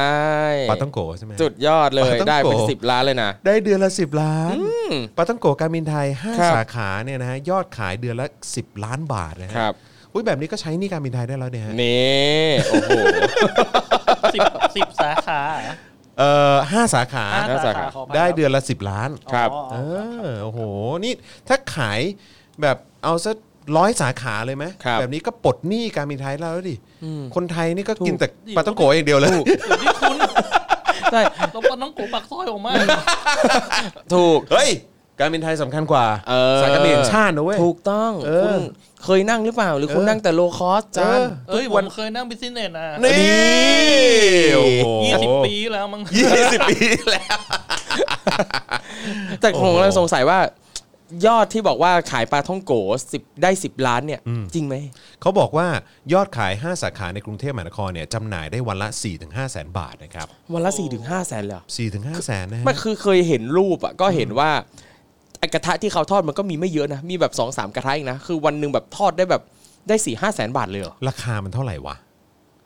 [0.71, 4.55] ปาต้องโกใช่ไหมจุดยอดเลปายต้องได้เป็นโกสิบล้านเลยนะ ได้เดือนละ 10 ล้าน
[5.17, 8.27] ปาต้องโกการบินไทยครับ5สาขาเนี่ยนะฮะยอดขายเดือนละ
[8.57, 9.75] 10 ล้านบาทนะฮะครับ
[10.13, 12.91] อุ้ยแบบนี้ก็ใช้หนี่การบินไทยได้แล้วเนี่ยฮะนี่โอ้โห
[14.35, 14.43] สิบ
[14.77, 15.41] สิบสาขา
[16.19, 19.77] เอ่อห้าสาขา ห้าห้าสาสาขาขา ขออภัยได้ครับเดือนละ 10 ล้านครับ อ๋อเอ
[20.23, 20.61] อ๋ออโอ้โห
[21.05, 21.13] นี่
[21.49, 22.01] ถ้าขาย
[22.63, 23.37] แบบเอาสัก
[23.77, 26.77] ร้อยสาขาเลยไหมครับ แบบนี้ก็ปลดหนี้การบินไทยแล้วดิ
[27.35, 30.17] คนไทยนี่ก็กินแต่ปาท่องโก๋อย่างเดียวเลยเดี๋ยวนี้คุณ
[31.13, 31.21] ใช่
[31.53, 32.73] เราปนน้องโกปักซอยออกมา
[34.15, 34.71] ถูก เฮ้ย
[35.21, 38.55] การบินไทยสำคัญกว่าเออ สายการบินแห่งชาตินะเว้ย ถูกต้องเออ คุณ
[39.05, 43.15] เคยนั่งหรือเปล่า หรือคุณเออนั่งแต่ low cost จานเออเอ้ยทุกวันผมเคยนั่ง business นะนี่
[44.57, 46.79] โอ้โหยี่สิบปีแล้วมั้งยี่สิบปี
[47.11, 47.39] แล้ว
[49.41, 50.39] แต่ผมโอ้โหกำลังสงสัยว่า
[51.27, 52.73] ยอดที่บอกว่าขายปาท่องโก๋
[53.13, 54.21] สิบได้สิบล้านเนี่ย
[54.55, 54.75] จริงไหม
[55.21, 55.67] เขาบอกว่า
[56.13, 58.89] ยอดขาย 5 สาขาในกรุงเทพมหานครเนี่ยจำหน่ายได้วันละ
[59.21, 61.63] 4-5แสนบาทนะครับวันละสี่ถึงห้าแสนเลยเหรอ
[62.23, 64.65] 4-5แสนนะฮะไม่คือเคยเห็นรูปอะก็เห็นว่าไอ้
[65.55, 69.43] กระทะที่เขาทอดมันก็มีไม่เยอะนะ มีแบบสองสามกระทะเองนะ คือวันหนึ่งแบบทอดได้แบบ
[69.89, 71.97] ได้สี่ห้าแสนบาทเลยเหรอราคามันเท่าไหร่วะ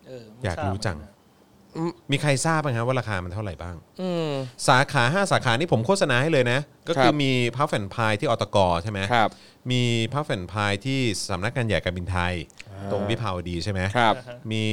[0.06, 1.10] เออไม่อยากรู้จังทบ
[1.76, 4.30] อืมมีใครทราบบ้างครับว่าราคามันเท่าไหร่บ้าง อืม
[4.68, 9.30] สาขา5สาขานี่ผมโฆษณาให้เลยนะ ก็คืครับมี Puff & Pie ที่อตกใช่ไหมครับ
[9.70, 11.00] มีพัฟแอนพายที่
[11.30, 12.34] สำนักงานใหญ่การบินไทย
[12.90, 14.14] ตรงวิภาวดีใช่ไหมครับ
[14.52, 14.64] มี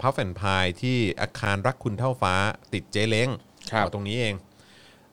[0.00, 2.34] พัฟแอนพายที่อาคารรักคุณเท่าฟ้า
[2.72, 3.28] ติดเจ๊เล้ง
[3.72, 4.47] ครับเอาตรงนี้เองเ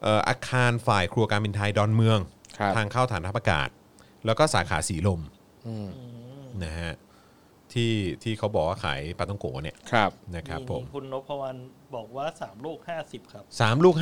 [0.05, 2.19] อ่ออาคารฝ่ายครัวการบินไทยดอนเมือง
[2.57, 3.69] ครับ ทางเข้าฐานทัพอากาศ
[4.25, 5.21] แล้วก็สาขาสีลม
[5.67, 5.89] อืม
[6.63, 6.93] นะฮะ
[7.73, 7.93] ที่
[8.23, 11.57] ที่เขาบอกว่าขายปาท่องโก๋เนี่ยครับ นะครับนี่ผมคุณนพวรรณ
[11.95, 13.95] บอกว่าสามลูกห้าสิบครับสามลูก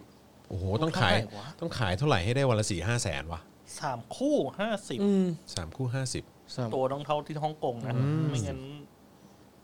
[0.00, 3.40] 50 โอ้โห ต้องขายเท่าไหร่วะ ต้องขายเท่าไหร่ให้ได้วันละสี่ห้าแสนวะ
[3.80, 6.24] สามคู่ห้าสิบอืมสามคู่ห้าสิบ
[6.56, 7.94] สามตัวต้องเท่าที่ฮ่องกงนะ
[8.30, 8.60] ไม่งั้น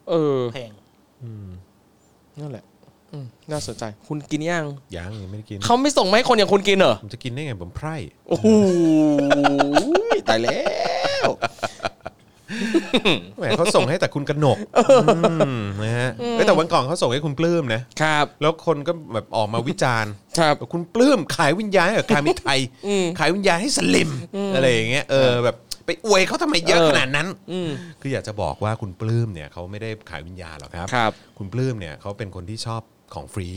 [0.09, 0.73] เออ แพง
[2.41, 2.65] นั่นแหละ
[3.13, 4.65] อืมน่าสนใจ คุณกินยัง
[4.97, 7.97] ยังยังไม่ได้กินเขาไม่ส่งมาให้คนอย่างคุณกินเหรอ ผมจะกินได้ไงผมไพร่
[8.29, 8.47] โอ้โห
[10.29, 10.61] ตายแล้
[11.27, 11.29] ว
[13.37, 14.59] แหมเขาส่งให้แต่คุณกนก
[15.59, 24.11] มนะฮะเอ้ยแต่วันก่อนเขาส่งให้คุณปลื้มนะครับ แล้วคนก็แบบออกมาวิจารณ์ครับบอกคุณปลื้มขายวิญญาณให้กับการมิตรไทยอืมขายวิญญาณให้สลิม
[24.55, 32.83] อะไรอย่างเงี้ยเออแบบไปอวยเขาทำไมเยอะเออขนาดนั้นอืมคืออยากจะบอกว่าคุณปลื้มเนี่ยเขาไม่ได้ขายวิญญาณหรอกครับ ครับ คุณปลื้มเนี่ยเขาเป็นคนที่ชอบ
[33.15, 33.49] ของฟรี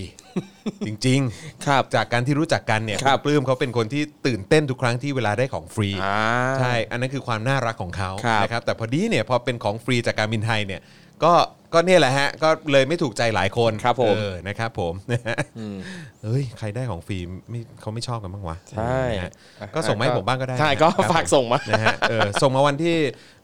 [0.86, 1.20] จริง
[1.68, 6.20] ครับๆจากการที่รู้จักกันเนี่ยครับณปลื้มเขาเป็นคนที่ตื่นเต้นทุกครั้งที่เวลาได้ของฟรีอ่า
[6.60, 10.82] ใช่อันนั้นคือความน่ารักของเขาครับนะครับแต่พอดีเนี่ยพอเป็นของฟรีจากการบินไทยเนี่ย
[11.24, 11.34] ก็
[11.74, 15.78] ก็เนี่ยแหละฮะ ก็เลยไม่ถูกใจหลายคนครับผมเออนะครับผมนะฮะอืม
[16.24, 17.18] เฮ้ยใครได้ของฟรี
[17.50, 19.32] ไม่เขาไม่ชอบกันบ้างวะใช่นะฮะ
[19.76, 22.96] ก็ส่งมาให้ผมบ้างก็ได้ใช่นะก็ครับฝากส่งมา นะฮะเออส่งมาวันที่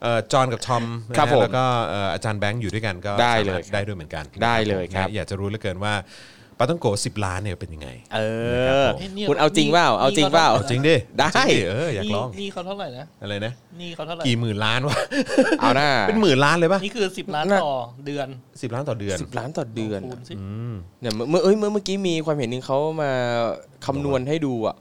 [0.02, 5.94] เอ่อจอห์นกับทอมนะครัฮะบผมแล้วก็เอ่ออาจารย์แบงค์อยู่ด้วยกันก็ได้เลยสามารถได้ด้วยเหมือนกันได้เลยครับ นะอยากจะรู้เหลือเกินว่า
[6.58, 8.20] ปาต้องโกสิบล้านเนี่ยเป็นยังไง เอ
[8.68, 14.96] ครับอผมนี่คุณเอาจริงเปล่าเอาจริงเปล่าเอาจริงดิได้จริงเอออยากลองนี่เขาเท่าไหร่นะอะไรนะนี่เขาเท่าไหร่กี่หมื่นล้านวะ
[15.60, 17.76] เอาหน้าเป็นหมื่นล้านเลยปะนี่คือสิบล้านน่ะต่อ
[18.06, 18.28] เดือน
[18.62, 23.10] สิบล้านต่อเดือนสิบล้านต่อเดือนคูณสิอืมเนี่ยเมื่อเมื่อเอ้ยเมื่อเมื่อกี้มีความเห็นหนึงเขามา
[23.86, 24.76] คำนวณให้ดูอะ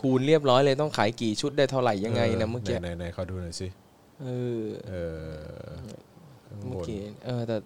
[0.00, 3.68] คูณเรียบร้อยเลยต้องขายกี่ชุดได้เท่าไหร่ยังไงนะเมื่อกี้ไหนไหนๆขอดูหน่อยสิ
[4.22, 4.28] เอ
[4.62, 4.92] อเอ
[5.66, 5.70] อ
[6.48, 7.56] ข้างบเมื่อนกี้เออแต่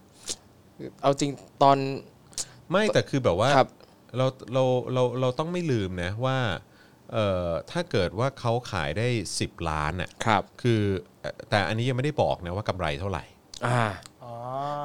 [1.03, 1.31] เอาจริง
[1.63, 1.77] ตอน
[2.73, 3.69] ไม่แต่คือแบบว่าครับ
[4.17, 4.65] เราเรา
[4.95, 6.39] เราเราต้องไม่ลืมนะว่า
[7.13, 9.09] เอ่อถ้าเกิดว่าเขาขายได้
[9.39, 10.83] 10 ล้านอะครับ คือ
[11.21, 13.25] เอ่อแต่อันนี้ยังไม่ได้บอกนะว่ากำไรเท่าไหร่
[13.67, 14.12] อ่าอ๋อ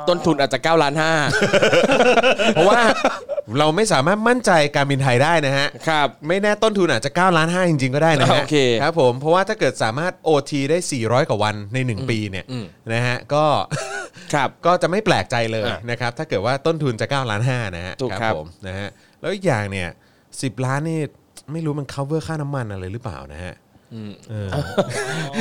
[0.10, 1.12] ต้นทุนอาจจะ9ล้านห้า
[2.54, 2.82] เพราะว่า
[3.60, 13.46] เราไม่สามารถมั่นใจการบินไทยได้นะฮะ ครับ ไม่แน่ต้นทุนอาจจะ9ล้าน5จริงๆ ก็ได้นะฮะโอเคครับผม เพราะว่าถ้าเกิดสามารถ OT ได้ 400 กว่าวันใน 1 ปีเนี่ยอืมนะฮะก็
[14.34, 18.88] ครับก็จะไม่แปลกใจเลยอะนะครับ ถ้าเกิดว่าต้นทุนจะ9ล้าน5นะฮะถูกครับผมนะฮะ
[19.22, 19.90] แล้วอีกอย่างเนี่ย
[20.28, 21.00] 10 ล้านนี่
[21.52, 23.67] ไม่รู้มัน cover ค่าน้ำมันอะไรหรือเปล่านะฮะเออ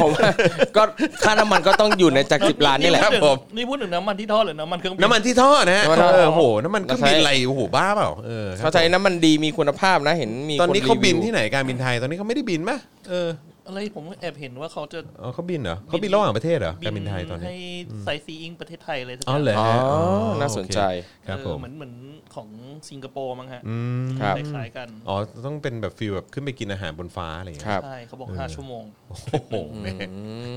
[0.00, 0.28] ผมว่า
[0.76, 0.82] ก็
[1.24, 12.78] ค่าน้ำมันก็ต้องอยู่ในจากสิบล้านนี่แหละครับผมนี่พูดถึงน้ำมันที่ทอดหรือน้ำมันเครื่องบินน้ำมันที่ท่อนะฮะน้ำมันท่อเออโอ้โหน้ำมันเครื่องบินเราใช้อะไรโอ้โหบ้าเปล่าเออครับเขาใช้น้ำมันดีมีคุณภาพนะเห็นมีตอนนี้คเขาบินรีวิวที่ไหนการบินไทยตอนนี้เขาไม่ได้บินปะ
[13.10, 13.28] เออ
[13.66, 17.58] อะไรผมแอบเห็นว่าเขาจะอ๋อเขาบินเหรอเขาบินระหว่างประเทศเหรอการบินไทยตอนนี้ให้
[18.04, 20.00] sight seeing ประเทศไทยเลยสักอ๋อเหรออ๋อฮะอ๋อ
[20.40, 21.94] น่าสนใจโอเคครับเออผมเหมือนเหมือน
[22.34, 22.48] ของ
[22.90, 30.08] สิงคโปร์มั้งฮะอืมครับคล้ายๆกันอ๋อต้องเป็นแบบ feel แบบขึ้นไปกินอาหารบนฟ้าอะไรอย่างเงี้ยครับใช่เขาบอกห้าชั่วโมงโอ้โหแม่อื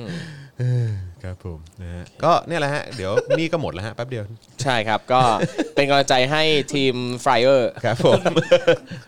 [0.01, 0.03] ม
[0.59, 0.89] เออ
[1.23, 4.23] ครับผมนะฮะก็เนี่ยแหละฮะเดี๋ยวนี่ก็หมดแล้วฮะแป๊บเดียว
[4.63, 5.21] ใช่ครับก็
[5.75, 6.43] เป็นกำลังใจให้
[6.73, 8.21] ทีมไฟเออร์ครับผม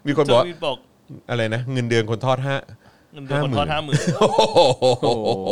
[0.08, 0.78] มีคนบอกว่าจะมีบอก
[1.30, 2.56] อะไรนะ เงินเดือนคนทอดห้า
[3.14, 4.40] เงินเดือนคนทอดห้าหมื่นโอ้โห
[5.04, 5.50] โอ้โห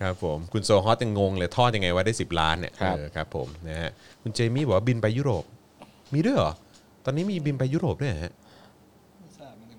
[0.00, 3.90] ครับผมคุณโซฮอตยังงงเลยทอดยังไงว่าได้ 10 ล้านเนี่ยครับ เออครับผมนะฮะ
[4.22, 5.44] คุณเจมี่บอกว่าบินไปยุโรป
[6.14, 6.52] มีด้วยเหรอ
[7.04, 8.34] ตอนนี้มีบินไปยุโรปด้วยเหรอฮะ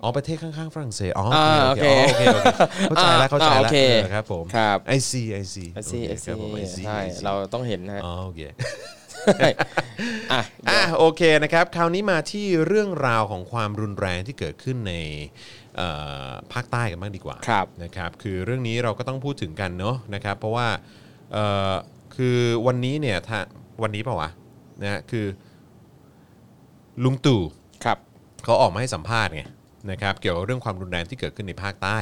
[0.02, 1.26] อ๋อประเทศข้างๆฝรั่งเศสอ๋อ
[1.68, 2.44] โอเคโอเคโอเค
[2.88, 8.40] โอเคเข้าใจแล้วเข้าใจอ่าแล้วโอเคเออครับผม ครับไอซีไอซีไอซีไอคซีรับผม I see ใช่ I see เราต้องเห็นนะฮะ อ๋อโอเค
[10.32, 14.94] อะอะโอเคนะครับ คราวนี้มาที่เรื่องราวของความรุนแรงที่เกิดขึ้นใน
[15.76, 15.88] เอ่
[16.26, 20.68] อภาคใต้กันบ้างดีกว่าครับนะครับคือเรื่องนี้เราก็ต้องพูดถึงกันเนาะนะครับ เพราะว่า
[21.32, 21.74] เอ่อ
[22.16, 23.38] คือวันนี้เนี่ยถ้า
[23.82, 24.30] วันนี้เปล่าวะ
[24.82, 25.26] นะฮะคือ
[27.04, 27.42] ลุงตู่
[27.84, 27.98] ครับ
[28.44, 29.42] เขาออกมาให้สัมภาษณ์ไง
[29.90, 31.98] นะครับเกี่ยวกับเรื่องความรุนแรงที่เกิดขึ้นในภาคใต้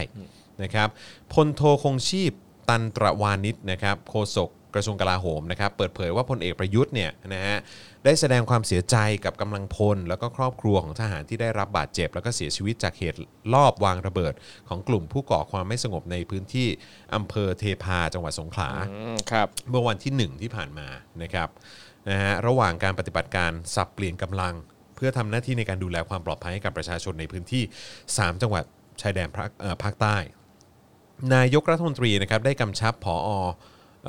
[0.63, 0.89] นะครับ
[1.33, 2.33] พลโทคงชีพ
[2.69, 7.57] ตันตระวานิชนะครับโฆษก กระทรวงกลาโหมนะครับเปิดเผยว่าพลเอกประยุทธ์เนี่ยนะฮะ
[8.05, 13.19] ได้แสดงความเสียใจกับกำลังพล แล้วก็ครอบครัวของทหารที่ได้รับบาดเจ็บ แล้วก็เสียชีวิตจากเหตุ
[13.55, 14.35] ลอบวางระเบิด
[14.69, 16.69] ของกลุ่มผู้ก่อความไม่สงบในพื้นที่
[17.15, 18.71] อำเภอเทพาจังหวัดสงขลา
[19.31, 20.89] ครับเมื่อวันที่ 1 ที่ผ่านมา
[21.23, 21.49] นะครับ
[22.09, 24.55] นะฮะระหว่างการปฏิบัติการสับเปลี่ยนกำลัง
[24.97, 27.63] เพื่อทำหน้าที่ในการดูแลความปลอดภัยให้กับประชาชนในพื้นที่
[28.03, 28.65] 3 จังหวัด
[29.01, 29.29] ชายแดน
[29.83, 30.17] ภาคใต้
[31.35, 33.31] นายกรัฐมนตรีนะครับได้กำชับผอ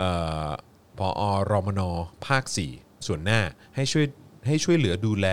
[0.01, 0.09] อ่
[0.47, 0.49] อ
[0.97, 1.21] ผอ
[1.51, 1.81] รมน
[2.25, 2.43] ภาค
[2.75, 3.41] 4 ส่วนหน้า
[3.75, 4.05] ให้ช่วย
[4.47, 5.27] ให้ช่วยเหลือดูแล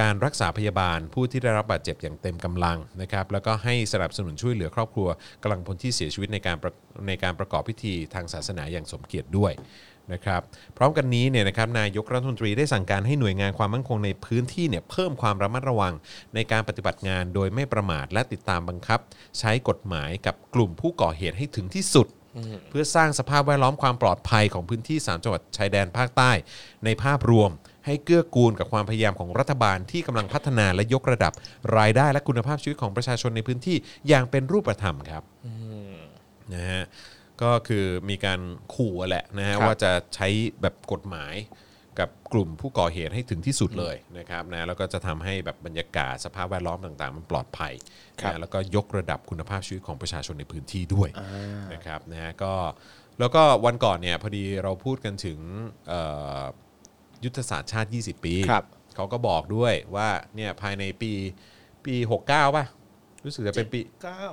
[0.00, 5.08] การรักษาพยาบาลผู้ที่ได้รับบาดเจ็บอย่างเต็มกำลังนะครับแล้วก็ให้สนับสนุนช่วยเหลือครอบครัว
[5.42, 6.72] กำลังพลที่เสียชีวิตในการประ
[7.08, 9.52] ในการประกอบพิธีทางศาสนาอย่างสมเกียรติด้วย
[10.12, 10.42] นะครับ
[10.76, 15.94] พร้อมกันนี้เนี่ยนะครับนายกรัฐมนตรีได้สั่งการให้หน่วยงานความมั่นคงในพื้นที่เนี่ยเพิ่มความระมัดระวัง
[16.34, 19.00] ในการปฏิบัติงานโดยไม่ประมาทและติดตามบังคับ
[19.38, 22.06] ใช้กฎหมายกับกลุ่มผู้ก่อเหตุให้ถึงที่สุด
[22.68, 26.30] เพื่อสร้างสภาพแวดล้อมความปลอดภัยของพื้นที่ 3 จังหวัดชายแดนภาคใต้
[26.84, 27.50] ในภาพรวม
[27.86, 31.32] ให้เกื้อกูลกับความพยายามของรัฐบาลที่กำลังพัฒนาและยกระดับ
[31.78, 33.76] รายได้และคุณภาพชีวิตของประชาชนในพื้นที่
[34.08, 35.22] อย่างเป็นรูปธรรมครับ
[36.54, 36.84] นะฮะ
[37.42, 38.40] ก็คือมีการ
[38.74, 40.28] ขู่แหละนะฮะว่าจะใช้
[40.62, 41.34] แบบกฎหมาย
[42.00, 47.72] กับกลุ่มผู้ก่อเหตุให้ถึงที่สุดเลยนะครับนะแล้วก็จะทำให้แบบบรรยากาศสภาพแวดล้อมต่างๆ มันปลอดภัย
[48.20, 51.08] ครับนะแล้วก็ยกระดับคุณภาพชีวิตของประชาชนในพื้นที่ด้วย
[51.72, 52.54] นะครับนะฮะก็
[53.18, 55.38] แล้วก็วันก่อนเนี่ยพอดีเราพูดกันถึง
[55.88, 56.00] เอ่
[56.40, 56.42] อ
[57.24, 58.64] ยุทธศาสตร์ชาติ 20 ปีครับ
[58.96, 61.12] เขาก็บอกด้วยว่าเนี่ยภายในปี
[61.84, 61.94] ปี
[62.26, 62.64] 69 ป่ะ
[63.24, 64.24] รู้สึกจะเป็นปีเก้า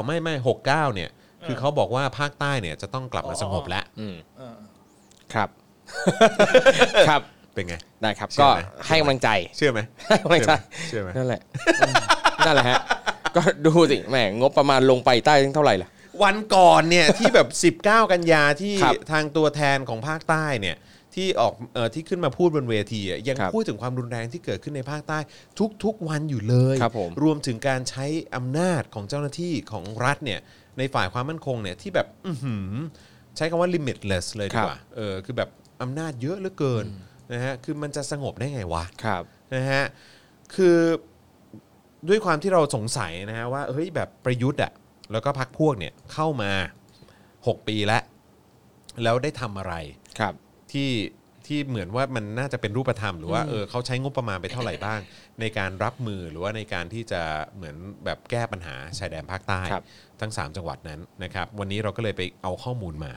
[0.00, 0.34] 69 ไม่ไม่
[0.64, 1.10] 69 เนี่ย
[1.46, 4.58] คือเขาบอกว่าภาคใต้เนี่ยจะต้องกลับมาสงบแล้วอืมเออ
[5.34, 5.48] ครับ
[7.08, 7.22] ครับ
[7.54, 10.52] เป็นไง ได้ครับเชื่ก็อไหมให้กำลังใจเชื่อไหมให้กำลังใจ
[10.88, 11.40] เชื่อไหมนั่นแหละ
[11.80, 11.94] อืม
[12.46, 12.78] นั่นแหละฮะ
[13.36, 15.88] ก็ดูสิแหมงบประมาณลงไปใต้เท่าไหร่ล่ะ
[16.22, 20.76] วันก่อนเนี่ยที่แบบ 19 กันยาที่ครับทางตัวแทนของภาคใต้เนี่ย
[21.14, 25.18] ที่ออกเอ่อที่ขึ้นมาพูดบนเวทีอะยังครับพูดถึงความรุนแรงที่เกิดขึ้นในภาคใต้
[25.84, 28.04] ทุกๆวันอยู่เลยครับผมรวมถึงการใช้
[28.36, 30.40] อำนาจของเจ้าหน้าที่ของรัฐเนี่ย
[30.78, 32.72] ในฝ่ายความมั่นคงเนี่ยที่แบบอื้อหือ
[33.36, 35.50] ใช้คำว่า limitless เลยดีกว่าเออคือแบบ
[35.84, 36.84] อำนาจเยอะเหลือเกิน
[37.32, 39.22] นะฮะคือมันจะสงบได้ไงวะครับ
[39.54, 39.82] นะฮะ
[40.54, 40.78] คือ
[42.08, 44.72] ด้วยความที่เราสงสัยนะฮะว่าเฮ้ยแบบประยุทธ์อะ
[45.12, 46.52] แล้วก็พักพวกเนี่ยเข้ามา
[47.08, 48.02] 6 ปีแล้ว
[49.02, 49.74] แล้วได้ทำอะไร
[50.18, 50.34] ครับ
[50.72, 50.90] ที่
[51.46, 55.00] ที่เหมือนว่ามันน่าจะเป็นรูปธรรมหรือว่าเออเขาใช้งบประมาณไปเท่าไหร่บ้าง
[55.40, 57.22] ในการรับมือหรือว่าในการที่จะ
[57.56, 59.84] เหมือนแบบแก้ปัญหาชายแดนภาคใต้ครับ
[60.20, 63.12] ทั้ง 3 จังหวัดนั้นนะครับ วันนี้เราก็เลยไปเอาข้อมูลมา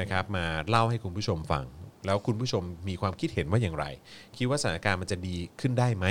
[0.00, 1.64] นะครับ มาเล่าให้คุณผู้ชมฟัง
[2.06, 3.86] แล้วคุณผู้ชมมีความคิดเห็นว่าอย่างไร
[4.36, 6.06] คิดว่าสถานการณ์มันจะดีขึ้นได้ไหม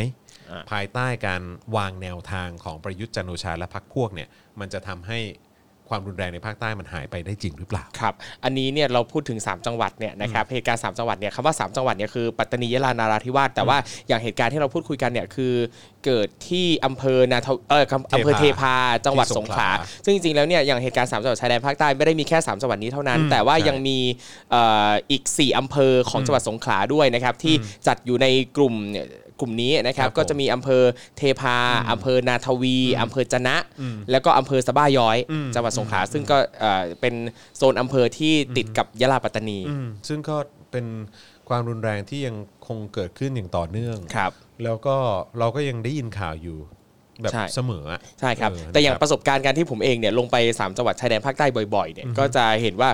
[0.51, 1.41] อ่าภายใต้การ
[1.75, 4.29] วางแนวทางของประยุทธ์จันทร์โอชาและพรรคพวกเนี่ย
[4.59, 5.19] มันจะทำให้
[5.89, 8.13] ความรุนแรงในภาคใต้มันหายไปได้จริงหรือเปล่าครับ
[8.43, 13.77] อันนี้เนี่ยเราพูดถึง 3 จังหวัดเนี่ยนะครับเหตุการณ์3จังหวัดเนี่ยคำว่า 3 จังหวัดเนี่ยคือปัตตานียะลานาราธิวาสแต่ว่า
[14.07, 15.53] อย่างเหตุการณ์ที่เราพูดคุยกันเนี่ยคือ
[16.05, 18.75] เกิดที่อำเภอนาทวเอออำเภอเทพา
[19.05, 23.97] จังหวัดที่สสงงขขลาลาซึ่งจริงๆแล้วเนี่ยอย่างเหตุการณ์3จังหวัดชายแดนภาคใต้ไม่ได้มีแค่3จังหวัดนี้เท่านั้นอืมแต่ว่าใช่ยังมี
[24.51, 27.55] เอ่ออีก 4อำเภอของจังหวัดสงขลาด้วยนะครับที่
[27.87, 28.27] จัดอยู่ใน
[28.57, 29.07] กลุ่มเนี่ย
[29.39, 30.83] กลุ่มนี้นะครับครับก็จะมีอำเภอ
[31.17, 31.57] เทพา
[31.91, 33.57] อำเภอนาทวีอำเภอจะนะ
[34.11, 37.13] แล้วก็อำเภอสะบ้าย้อยอืมจังหวัดสงขลาซึ่งก็เอ่อเป็น
[37.57, 40.37] โซนอำเภอที่ติดกับยะลาปัตตานีอืมซึ่งก็
[40.71, 40.85] เป็น
[41.49, 42.35] ความรุนแรงที่ยัง
[42.67, 44.31] คงเกิดขึ้นอย่างต่อเนื่องครับ
[44.63, 44.95] แล้วก็
[45.39, 46.59] เราก็ยังได้ยินข่าวอยู่
[47.21, 52.89] แบบใช่เสมออะใช่ครับเออแต่อย่างนะครับประสบการณ์การที่ผมเองเนี่ยลงไป 3 จังหวัดชายแดนภาคใต้บ่อยๆเนี่ยก็จะเห็นว่า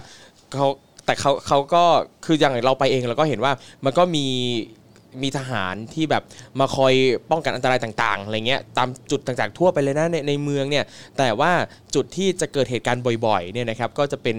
[0.54, 0.68] เขา
[1.06, 1.84] แต่เขาเขาก็
[2.26, 3.54] คืออย่างเราไปเองเราก็เห็นว่า
[3.86, 4.26] มันก็มี
[5.22, 6.24] มีทหารที่แบบ
[6.60, 6.94] มาคอย
[7.32, 10.86] ป้องกันอันตรายต่างๆอะไรเงี้ยตามจุดต่างๆทั่วไปเลยนะในในเมืองเนี่ย
[11.18, 11.52] แต่ว่า
[11.96, 14.38] จุดที่จะเกิดเหตุการณ์บ่อยๆเนี่ยนะครับก็จะเป็น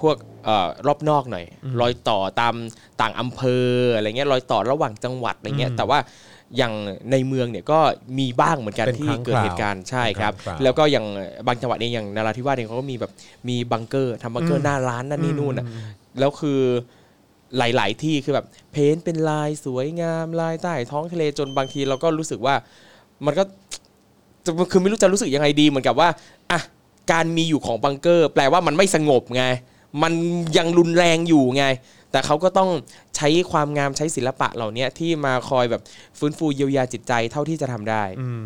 [0.00, 1.44] พวกเอ่อรอบนอกหน่อย
[1.80, 2.54] รอยต่อตาม
[3.00, 6.00] ต่างอำเภออะไรเงี้ยรอยต่อระหว่างจังหวัดอะไรเงี้ยแต่ว่า
[6.56, 6.74] อย่าง
[7.12, 7.78] ในเมืองเนี่ยก็
[8.18, 11.06] มีบ้างเหมือนกันเป็นที่ครั้งเกิดเหตุการณ์ใช่ครับเป็นครั้งคราวแล้วก็อย่าง
[11.46, 13.12] บางจังหวัดเองอย่างนาราธิวาสเองเขาก็มีแบบ
[13.48, 15.66] มีบังเกอร์ทำบังเกอร์หน้าร้านนั่นนี่นู่นอะ
[16.18, 16.60] แล้วคือ
[17.58, 22.54] หลาย ๆ ที่คือแบบเพ้นเป็นลายสวยงามลายใต้ท้องทะเลจนบางทีเราก็รู้สึกว่า
[23.26, 23.42] มันก็
[24.70, 26.08] คือไม่รู้จะรู้สึกยังไงดีเหมือนกับว่า
[26.50, 26.60] อะ
[27.12, 29.44] การมีอยู่ของบังเกอร์ แปลว่ามันไม่สงบไง
[30.02, 30.12] มัน
[30.56, 31.64] ยังรุนแรงอยู่ไง
[32.10, 32.70] แต่เขาก็ต้อง
[33.16, 35.82] ใช้ความงามใช้ศิลปะเหล่านี้ที่มาคอยแบบ
[36.18, 38.42] ฟื้นฟูเยียวยาจิตใจเท่าที่จะทำได้อืม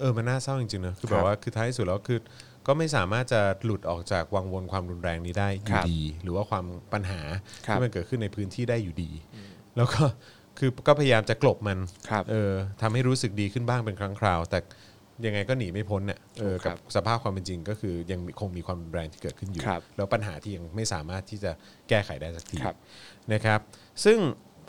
[0.00, 2.18] เออมันน่าเศร้าจริงๆนะคือแบบว่าคือท้ายสุดแล้วคือ
[2.66, 7.20] ก็ไม่สามารถจะหลุดออกจากวังวนความรุนแรงนี้ได้อคยู่รับดี หรือว่าความปัญหา
[7.66, 9.10] ครับที่มันเกิดขึ้นในพื้นที่ได้อยู่ดี
[9.76, 10.04] แล้วก็
[10.58, 11.78] คือก็พยายามจะกลบมัน
[12.10, 12.50] ครับเออ
[12.82, 14.58] ทำให้รู้สึกดีขึ้นบ้างเป็นครั้งคราว แต่
[15.26, 21.52] ยังไงก็หนีไม่พ้นเนี่ยเออถูกครักับบสภาพความเป็นจริงก็คือยังมีคงมีความรุนแรงที่เกิดขึ้นอยู่ครับแล้วปัญหาที่ยังไม่สามารถที่จะ
[21.88, 22.76] แก้ไขได้สักทีครับ
[23.32, 23.60] นะครับ
[24.04, 24.18] ซึ่ง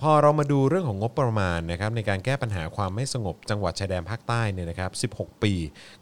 [0.02, 5.54] พอเรามาดูเรื่องของงบประมาณนะครับในการแก้ปัญหาความไม่สงบจังหวัดชายแดนภาคใต้เนี่ยนะครับ 16 ปี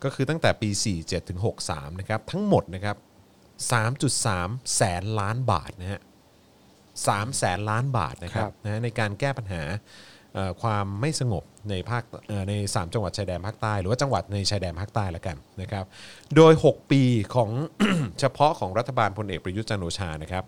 [0.04, 0.70] ก็คือตั้งแต่ปี
[1.00, 1.40] 47ถึง
[1.70, 2.98] 63 นะครับ ทั้งหมดนะครับ
[3.72, 6.02] 3.3 แสนล้านบาทนะฮะ
[6.70, 9.64] 3แสนล้านบาทนะครับครับนะในการแก้ปัญหา
[10.34, 15.86] เอ่อความไม่สงบในภาคเอ่อใน 3 จังหวัดชายแดนภาคใต้ หรือว่าจังหวัดในชายแดนภาคใต้ละกันนะครับ
[16.36, 17.04] โดย 6 ปี
[17.36, 17.52] ของ
[18.20, 20.44] เฉพาะของรัฐบาลพลเอกประยุทธ์จันทร์โอชานะครับ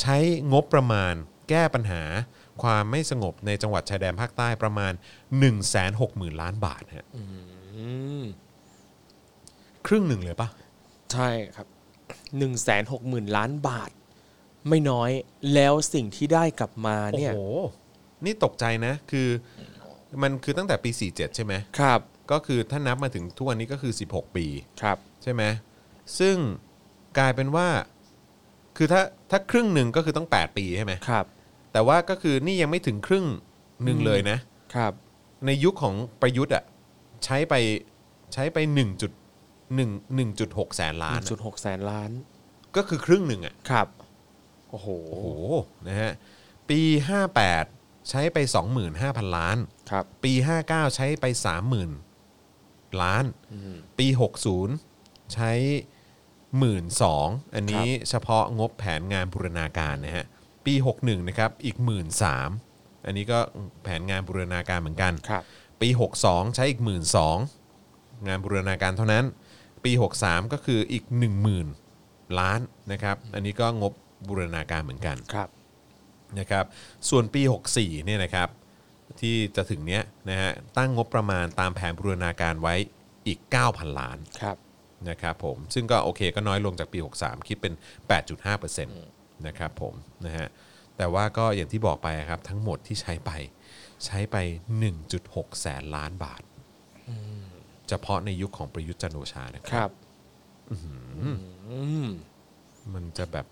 [0.00, 0.16] ใช้
[0.52, 1.14] งบประมาณ
[1.48, 2.02] แก้ปัญหา
[2.62, 5.52] ความไม่สงบในจังหวัดชายแดนภาคใต้ประมาณ 1 6 0
[5.98, 7.22] 0 0 0 ล้านบาทฮะอื
[8.20, 8.22] ม
[9.86, 10.48] ครึ่งหนึ่งเลยปะ
[11.12, 11.66] ใช่ครับ
[12.02, 13.90] 1นึ่งแสนหกหมื่นล้านบาท
[14.68, 15.10] ไม่น้อย
[15.54, 17.40] แล้วสิ่งที่ได้กลับมาโอ้เนี่ยโห
[18.24, 19.28] นี่ตกใจนะ คือ
[20.22, 22.00] มันคือตั้งแต่ปี 47 ใช่ไหมครับ
[22.30, 24.46] ก็คือถ้านับมาถึงทุกวันนี้ก็คือ 16 ปี
[24.82, 25.42] ครับ ใช่ไหม
[26.18, 26.36] ซึ่ง
[27.18, 27.68] กลายเป็นว่า
[28.76, 31.26] คือถ้าถ้าครึ่งหนึ่งก็คือต้อง 8 ปีใช่ไหมครับ
[31.72, 33.26] แต่ว่าก็คือนี่ยังไม่ถึงครึ่ง
[33.84, 34.38] หนึ่งเลยนะ
[34.74, 34.92] ครับ
[35.46, 36.64] ในยุคของประยุทธ์อะ
[37.24, 37.54] ใช้ไป
[38.32, 39.12] ใช้ไป1จุด
[39.78, 42.10] 1 1.6แสนล้านจุดหกแสนล้าน
[42.76, 43.88] ก็คือครึ่งหนึ่งอะครับ
[44.70, 45.26] โอ้โห โอ้โห
[45.88, 46.12] นะฮะ
[46.68, 46.80] ปี
[47.46, 48.38] 58 ใช้ไป
[48.88, 49.56] 25,000 ล้าน
[49.90, 50.32] ครับ ปี
[50.64, 51.24] 59 ใช้ไป
[52.14, 53.24] 30,000 ล้าน
[53.98, 54.06] ปี
[54.70, 55.52] 60 ใช้
[56.72, 60.26] 12,000อันนี้เฉพาะงบแผนงานบูรณาการนะฮะ
[60.66, 61.76] ปี 61นะครับอีก
[62.40, 63.38] 13,000อันนี้ก็
[63.82, 65.42] แผนงานบูรณาการเหมือนกันครับ
[65.80, 65.88] ปี
[66.22, 66.80] 62 ใช้อีก
[67.54, 69.24] 12,000งานบูรณาการเท่านั้น
[69.84, 69.92] ปี
[70.22, 71.04] 63 ก็คืออีก
[71.70, 72.60] 10,000 ล้าน
[72.92, 73.92] นะครับ อันนี้ก็งบ
[74.28, 75.48] บูรณาการเหมือนกันครับ
[76.38, 76.64] นะครับ
[77.08, 77.42] ส่วนปี
[77.74, 78.48] 64เนี่ยนะครับ
[79.20, 82.74] ที่จะถึงเนี้ยนะฮะตั้งงบประมาณตามแผนบูรณาการไว้
[83.26, 83.38] อีก
[83.68, 84.56] 9,000 ล้านครับ
[85.08, 87.74] นะครับผมซึ่งก็โอเคก็น้อยลงจากปี 63 คิดเป็น
[88.08, 89.94] 8.5% นะครับผม
[90.26, 90.48] นะฮะ
[90.96, 93.30] แต่ว่าก็อย่างที่บอกไปครับทั้งหมดที่ใช้ไป
[94.04, 94.36] ใช้ไป
[94.98, 96.42] 1.6 แสนล้านบาท
[97.88, 99.90] เฉพาะในยุคของประยุทธ์จันทร์โอชานะคครับรับ
[102.06, 102.08] ม
[102.94, 103.46] มันจะแบบ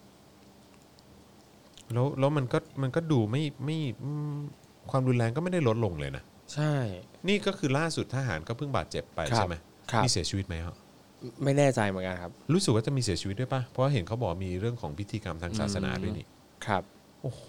[1.93, 4.37] แล้วแล้วมันก็มันก็ดูไม่ไม่อืม
[4.91, 6.23] ความรุนแรงก็ไม่ได้ลดลงเลยนะ
[6.55, 6.73] ใช่
[7.29, 9.57] นี่ก็คือล่าสุดทหารก็เพิ่งบาดเจ็บไปครับใช่ไหม
[9.91, 10.75] ครับมีเสียชีวิตไหมครับ
[11.45, 16.27] ไม่แน่ใจเหมือนกันครับ รู้สึกว่าจะมีเสียชีวิตด้วยปะเพราะว่าเห็นเขาบอกมีเรื่องของพิธีกรรมทางศาสนาด้วยนี่
[16.67, 16.83] ครับ
[17.23, 17.47] โอ้โห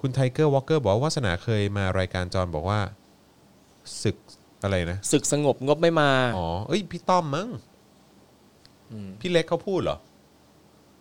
[0.00, 2.80] คุณไทเกอร์วอลเกอร์บอกว่าวาสนาเคยมารายการจอนบอกว่า
[4.02, 4.16] ศึก
[4.62, 7.48] อะไรนะ ศึกสงบงบไม่มา อ๋อ เอ้ย พี่ต้อมมั้ง
[9.06, 9.98] มพี่เล็กเขาพูดเหรอ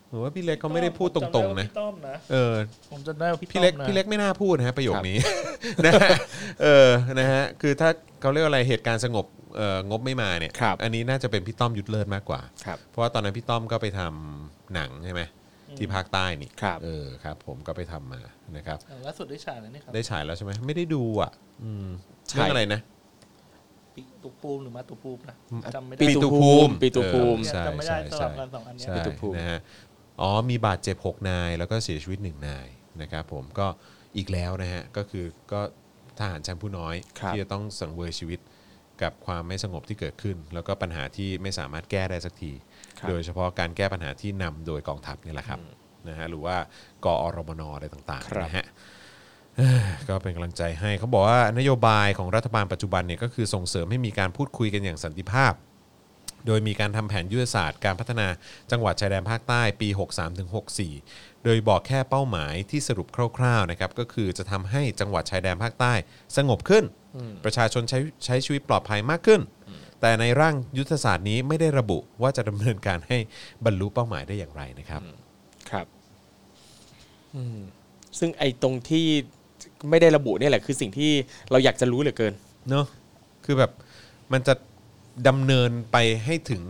[0.10, 2.54] หรือว่าพี่เล็กเขาไม่ได้พูดตรงๆนะผมจำได้ว่าพี่ต้อมนะ เออ
[2.92, 5.18] ผมจำได้ว่าพี่พี่เล็กต้อมนะพี่เล็กไม่น่าพูดนะฮะประโยคนี้
[5.86, 6.10] นะฮะ
[6.62, 7.90] เออ นะฮะ คือถ้า
[8.22, 9.39] เขาเรียกว่าอะไรเหตุการณ์สงบเอ่อ
[9.90, 15.22] งบไม่มาเนี่ย ครับอันนี้น่าจะเป็นพี่ต้อมยุทธเลิศมากกว่า ครับเพราะว่าตอนนั้นพี่ต้อมก็ไปทำหนังใช่ไหม
[15.78, 18.22] ที่ภาคใต้นี่ครับ เออครับ ผมก็ไปทำมา
[18.56, 21.32] นะครับอ่าล่าสุดได้ฉายแล้วนี่ครับได้ฉายแล้วใช่ไหมไม่ได้ดูอะ
[21.64, 21.88] อืม
[22.30, 22.82] ใช่เรื่องอะไรนะ
[23.96, 25.36] ปีตุปูมหรือมาตุปูมนะ
[25.76, 29.60] จำไม่ได้ ปีตุภูมิปีตุภูมิ เออใช่จำไม่ได้ใช่สลัใช่บกันสองอันเนี้ย ใช่ปีตุภูมิ นะฮะ
[30.22, 32.68] อ๋อมีบาดเจ็บ 6 นาย แล้วก็เสียชีวิต 1 นาย
[33.02, 33.68] นะครับผมก็
[34.18, 35.62] อีกแล้วนะฮะ ก็คือก็
[36.20, 38.40] ทหารชั้นผู้น้อย ครับ ที่จะต้องสังเวยชีวิต
[39.04, 42.52] กับความไม่สงบที่เกิดขึ้น แล้วก็ปัญหาที่ไม่สามารถแก้ได้สักที
[43.00, 45.60] ครับโดยเฉพาะการแก้ปัญหาที่นำโดยกองทัพนี่แหละครับ
[46.10, 46.56] นะฮะหรือว่า
[47.06, 48.66] กอรมนอะไรต่างครับๆนะฮะ
[49.58, 55.54] เอ้อก็เป็นกำลังใจให้เขาบอกว่านโยบายของรัฐบาลปัจจุบันเนี่ยก็คือส่งเสริมให้มีการพูดคุยกันอย่างสันติภาพ
[56.48, 58.28] โดยมีการทำแผนยุทธศาสตร์การพัฒนา
[58.72, 59.90] จังหวัดชายแดนภาคใต้ปี
[60.64, 65.94] 63-64 โดยบอกแค่เป้าหมายที่สรุปคร่าวๆนะครับก็คือจะทำให้จังหวัดชายแดนภาคใต้
[66.38, 66.84] สงบขึ้น
[67.44, 69.42] ประชาชนใช้ใช้ชีวิตปลอดภัยมากขึ้น
[70.02, 73.18] แต่ในร่างยุทธศาสตร์นี้ไม่ได้ระบุว่าจะดำเนินการให้
[73.66, 75.02] บรรลุเป้าหมายได้อย่างไรนะครับ
[75.70, 75.86] ครับ
[77.36, 77.60] อืม
[78.20, 79.06] ซึ่งไอ้ตรงที่
[79.90, 81.12] ไม่ได้ระบุเนี่ยแหละคือสิ่งที่
[81.52, 82.34] เราอยากจะรู้เหลือเกิน
[82.70, 82.86] เนอะ
[83.46, 83.72] คือแบบ
[84.34, 84.54] มันจะ
[85.28, 86.62] ดำเนินไปให้ถึง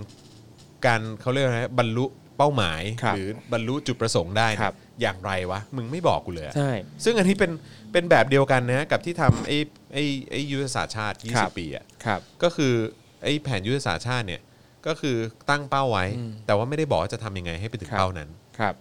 [0.86, 2.06] การเขาเรียกอะไรนะบรรลุ
[2.40, 6.72] เป้าหมาย ครับหรือบรรลุจุดประสงค์ได้เนี่ยครับ อย่างไรวะ มึงไม่บอกกูเลยอะ ใช่
[7.04, 7.52] ซึ่งอันนี้เป็น
[7.92, 9.58] เป็นแบบเดียวกันนะกับที่ทำไอ้
[9.94, 12.74] ไอ้ไอ้ยุทธศาสตร์ชาติ ครับ 20 ปีอะครับ ก็คือ
[13.24, 14.42] ไอ้แผนยุทธศาสตร์ชาติเนี่ย
[14.88, 15.16] ก็คือ
[15.50, 18.30] ตั้งเป้าไว้ อืมแต่ว่าไม่ได้บอกว่าจะทำยังไงให้ไปถึงครับ เป้านั้น
[18.60, 18.74] ครับ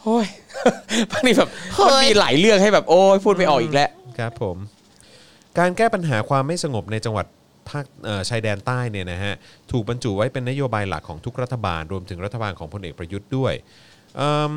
[0.00, 0.26] โอ้ย
[1.10, 1.50] บางทีแบบ
[1.86, 4.56] มันมีหลายเรื่องให้แบบโอ้ยพูดไม่ออกอีกแล้ว ครับผม
[5.58, 7.26] การแก้ปัญหาความไม่สงบในจังหวัด
[7.70, 9.34] ภาคเอ่อชายแดนใต้เนี่ยนะฮะ
[9.70, 13.54] ถูกบรรจุไว้เป็นนโยบายหลักของทุกรัฐบาลรวมถึงรัฐบาลของพลเอกประยุทธ์ด้วย
[14.16, 14.52] เอิ่ม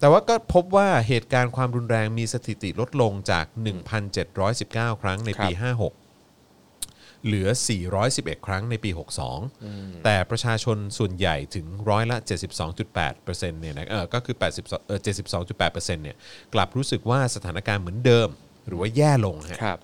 [0.00, 3.46] แต่ว่าก็พบว่าเหตุการณ์ความรุนแรงมีสถิติลดลงจาก
[4.24, 5.62] 1,719 ครั้งในปี 56
[7.26, 7.48] เหลือ
[7.96, 8.90] 411 ครั้งในปี
[9.46, 12.16] 62 แต่ประชาชนส่วนใหญ่ถึงร้อยละ
[12.68, 13.14] 72.8%
[13.60, 15.00] เนี่ยนะเออก็คือ80เออ
[15.46, 16.16] 72.8%เนี่ย
[16.54, 18.28] กลับรู้สึกว่าสถานการณ์เหมือนเดิม
[18.66, 19.78] หรือว่าแย่ลงฮะครับ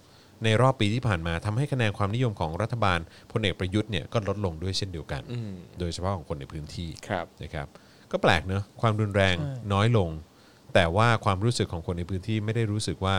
[0.44, 2.98] ในรอบปีที่ผ่านมาทำให้คะแนนความนิยมของรัฐบาล
[3.32, 7.66] พลเอกประยุทธ์เนี่ยก็ลดลงด้วยเช่นเดียวกันอืมโดยเฉพาะของคนในพื้นที่ครับนะครับ
[8.12, 9.36] ก็แปลกเนอะความรุนแรง
[9.72, 10.10] น้อยลง
[10.74, 13.16] แต่ว่าความรู้สึกของคนในพื้นที่ไม่ได้รู้สึกว่า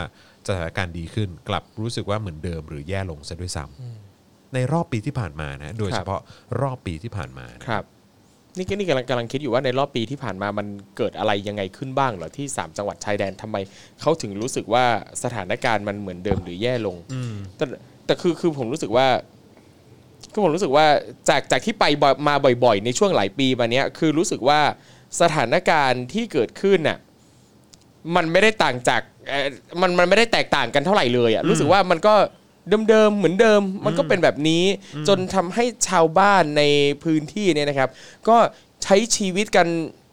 [0.48, 6.20] สถานการณ์ดีขึ้น กลับรู้สึกว่าเหมือนเดิม หรือแย่ลงซะด้วยซ้ำในรอบปีที่ผ่านมานะโดยเฉพาะ
[6.60, 7.84] รอบปีที่ผ่านมานะครับ
[8.56, 13.56] นี่ก็นี่กำลังกำลังคิดอยู่ว่าในรอบปีที่ผ่านมามันเกิดอะไรยังไงขึ้นบ้างเหรอที่ 3 จังหวัดชายแดนทำไม
[14.00, 14.84] เขาถึงรู้สึกว่า
[15.22, 17.64] สถานการณ์มันเหมือนเดิมหรือแย่ลงอืมแต่
[18.06, 19.06] แต่คือคือผมรู้สึกว่า
[20.32, 20.86] คือผมรู้สึกว่า
[21.28, 22.34] จากจากที่ไปบ่อยมา
[22.64, 24.60] บ่อย ๆ ในช่วงหลายปีมาเนี้ยคือรู้สึกว่า
[25.20, 26.98] สถานการณ์ที่เกิดขึ้นน่ะ
[28.16, 29.46] มันไม่ได้ต่างจากเอ่อ
[29.80, 32.14] มันมันไม่ได้แตกต่างกันเท่าไหร่เลยอะรู้สึกว่ามันก็
[32.88, 34.64] เดิมๆเหมือนเดิมมันก็เป็นแบบนี้
[35.08, 36.62] จนทำให้ชาวบ้านใน
[37.04, 37.90] พื้นที่เนี่ยนะครับ
[38.28, 38.36] ก็
[38.82, 39.66] ใช้ชีวิตกัน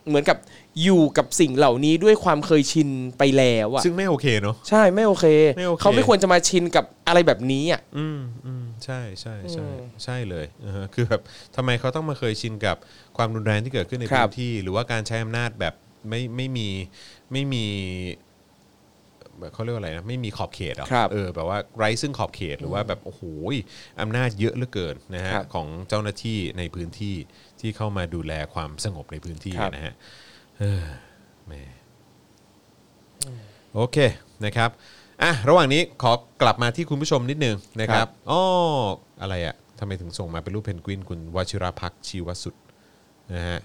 [0.07, 0.37] เหมือนกับ
[0.83, 5.25] อยู่กับสิ่งเหล่านี้ด้วยความเคยชินไปแล้วอะซึ่งไม่โอเคเนาะใช่ไม่โอเค
[5.57, 11.21] ไม่โอเคเขาไม่ควรจะมาชินกับอะไรแบบนี้อะอืมอืมใช่ใช่ใช่อืมใช่เลยอ่าฮะคือแบบ
[11.55, 12.77] ทำไมเขาต้องมาเคยชินกับ
[13.17, 15.73] ความรุนแรงที่เกิดขึ้นในครัพื้บนที่ หรือว่าการใช้อำนาจแบบ
[16.09, 16.67] ไม่ไม่มี
[17.31, 18.30] ไม่มีแบบ
[19.53, 23.21] เขาเรียกว่าอะไรนะไม่มีขอบเขตเหรอครับเออแบบว่าไร้ซึ่งขอบเขตหรือว่าแบบโอ้โห
[24.01, 27.15] อำนาจเยอะเหลือเกินนะฮะครับของเจ้าหน้าที่ในพื้นที่
[27.59, 29.93] ที่เข้ามาดูแลความสงบในพื้นที่ครับนะฮะ
[30.59, 30.83] เออ
[31.45, 31.61] แหม่
[33.73, 33.97] โอเค
[34.45, 34.69] นะครับ
[35.21, 36.11] อะระหว่างนี้ขอ
[36.41, 38.41] กลับมาที่คุณผู้ชมนิดนึงนะครับอ๋อ
[39.21, 42.55] อะไรอะทำไมถึงส่งมาเป็นรูปเพนกวินคุณวชิรพักษ์ชีวสุด
[43.33, 43.59] นะฮะ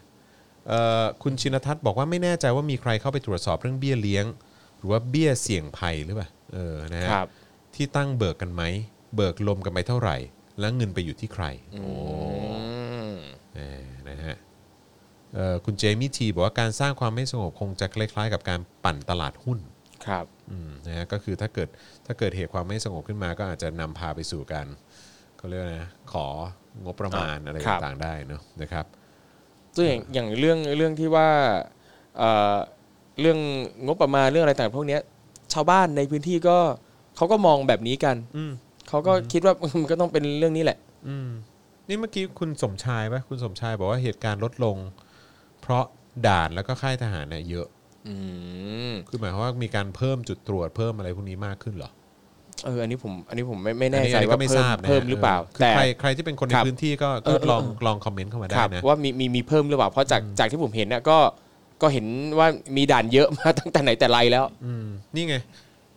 [0.68, 4.45] เอ่อคุณชินทัศน์บอกว่าไม่แน่ใจว่ามีใครเข้าไปตรวจสอบเรื่องเบี้ยเลี้ยงห
[4.87, 7.28] รือว่าเบี้ยเสี่ยงภัยหรือเปล่าเออนะฮะครับ
[7.74, 8.62] ที่ตั้งเบิกกันไหม
[9.16, 10.16] เบิกลมกันไปเท่าไหร่
[10.61, 11.95] แล้วเงินไปอยู่ที่ใครโอ้
[12.61, 13.14] อืม
[13.55, 13.61] แหม
[14.09, 14.37] นะฮะ
[15.34, 19.59] เอ่อคุณเจมี่ทีบอกว่าการสร้างความไม่สงบคงจะคล้ายๆ กับการปั่นตลาดหุ้น
[20.07, 21.68] ครับ อืมนะฮะก็คือถ้าเกิด
[22.07, 24.66] ถ้าเกิดเหตุความไม่สงบขึ้นมาก็อาจจะนำพาไปสู่การ
[25.37, 26.26] เขาเรียกว่านะขอ
[26.84, 28.87] งบประมาณอะไรครับ ต่างๆได้เนอะนะครับ
[29.76, 31.30] ซึ่งอย่างอย่างเรื่องเรื่องที่ว่า
[32.18, 32.57] เอ่อ
[33.21, 33.39] เรื่อง
[33.87, 35.01] งบประมาณเรื่องอะไรต่างพวกเนี้ย
[35.53, 36.59] ชาวบ้านในพื้นที่ก็
[37.17, 38.53] เขาก็มองแบบนี้กันอืม
[38.89, 41.29] เขาก็คิดว่ามันก็ต้องเป็นเรื่องนี้แหละ อืม
[41.89, 44.77] นี่เมื่อกี้คุณสมชายปะคุณสมชายบอกว่าเหตุการณ์ลดลง
[45.62, 45.85] เพราะ
[46.27, 47.67] ด่านแล้วก็ค่ายทหารเนี่ยเยอะ
[48.09, 48.14] อื
[48.91, 51.91] มคือหมายความว่ามีการเพิ่มจุดตรวจเพิ่มอะไรพวกนี้มากขึ้นเหรอ
[52.64, 61.19] เอออันนี้ผมอันนี้ผมไม่ไม่แน่อันนี้ใจอันนี้ว่าก็ไม่เพิ่ทมราบนะเพิ่มหรือเปล่าคือแต่ใครใครที่เป็นคนในครับพื้นที่ก็เอก็อเออลองลองคอมเมนต์เข้ามาได้ครับนะว่ามีมีมีเพิ่มหรือเปล่าเพราะจากจากที่ผมเห็นเนี่ยก็
[61.83, 62.07] ก็เห็น
[62.39, 65.37] ว่ามีด่านเยอะมาตั้งแต่ไหนแต่ไรแล้ว อืมนี่ไง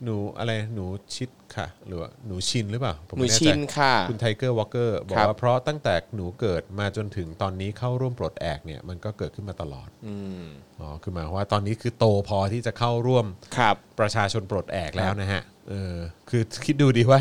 [0.03, 10.43] หนูอะไรหนูชิดค่ะ หรือว่าหนูชินหรือเปล่าผมหนูไม่แใจชินค่ะ คุณไทเกอร์วอลเกอร์บอกครับ ว่าเพราะตั้งแต่หนูเกิดมาจนถึงตอนนี้เข้าร่วมปลดแอกเนี่ยมันก็เกิดขึ้นมาตลอดอืม
[10.79, 13.25] อ๋อคือหมายความว่าตอนนี้คือโตพอที่จะเข้าร่วม
[13.57, 15.95] ครับ ประชาชนปลดแอกแล้วนะฮะ เออ
[16.29, 17.19] คือคิดดูดีว่า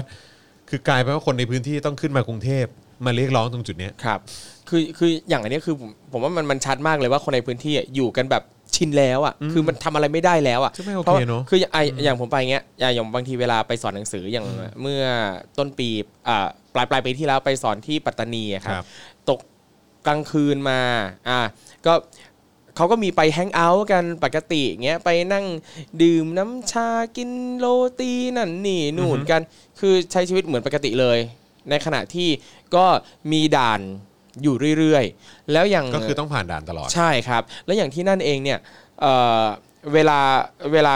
[0.69, 2.67] คือกลายเป็นว่าคนในพื้นที่ต้องขึ้นมากรุงเทพ
[3.07, 4.21] มาเรียกร้องตรงจุดเนี้ย ครับ
[4.69, 8.43] คือคืออย่างอันเนี้ยคือผมผมว่ามันมันชัดมากเลยว่าคนในพื้นที่อะอยู่กันแบบ
[8.77, 14.47] ชินแล้วอะ คือมันทำอะไรไม่ได้แล้วอะซึ่งไม่โอเคเพราะเนอะ คืออย่างไออย่างผมไปเงี้ยอย่างอย่างบางทีเวลาไปสอนหนังสืออย่าง
[14.83, 15.03] เมื่อ
[15.59, 15.89] ต้นปี
[16.29, 18.85] อ่าปลายปลายปีที่แล้วไปสอนที่ปัตตานีอะครับครับ
[19.29, 19.41] ตก
[20.07, 20.81] กลางคืนมา
[21.29, 21.41] อ่า
[21.87, 21.95] ก็
[22.77, 25.47] เขาก็มีไปแฮงเอาท์กันปกติเงี้ยไปนั่ง
[26.03, 27.67] ดื่มน้ำชากินโร
[28.01, 29.43] ตีนั่นนี่นู่นกัน
[29.81, 31.19] คือใช้ชีวิตเหมือนปกติเลย
[31.71, 32.29] ในขณะที่
[32.75, 32.85] ก็
[33.33, 33.81] มีด่าน
[34.43, 38.59] อยู่เรื่อยๆ แล้วอย่างก็คือต้องผ่านด่านตลอด ใช่ครับ แล้วอย่างที่นั่นเองเนี่ย
[39.01, 39.43] เอ่อ
[39.93, 40.19] เวลา
[40.73, 40.95] เวลา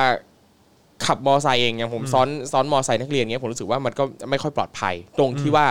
[1.06, 5.66] ขับมอไซค์เองอย่างผมซ้อนซ้อนมอไซค์นักเรียนเงี้ยผมรู้สึกว่ามันก็ไม่ค่อยปลอดภัย ตรงที่ว่า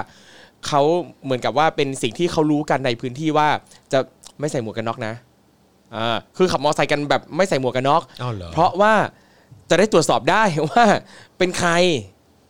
[0.68, 0.82] เขา
[1.24, 3.48] เหมือนกับว่าเป็นสิ่งที่เขารู้กันในพื้นที่ว่า
[3.94, 4.00] จะ
[4.40, 5.14] ไม่ใส่หมวกกันน็อกนะ
[5.96, 8.94] อ่าคือขับมอไซค์กันแบบไม่ใส่หมวกกันน็อกอ้าวเหรอเพราะว่า
[9.70, 10.86] จะได้ตรวจสอบได้ว่า
[11.38, 11.72] เป็นใคร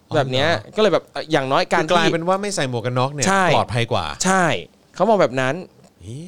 [0.10, 4.46] อ๋อแบบเนี้ยเหรอก็เลยแบบอย่างน้อยการคือกลายที่เป็นว่าไม่ใส่หมวกกันน็อกเนี่ยใช่ปลอดภัยกว่า ใช่
[5.02, 5.56] เขามองแบบนั้น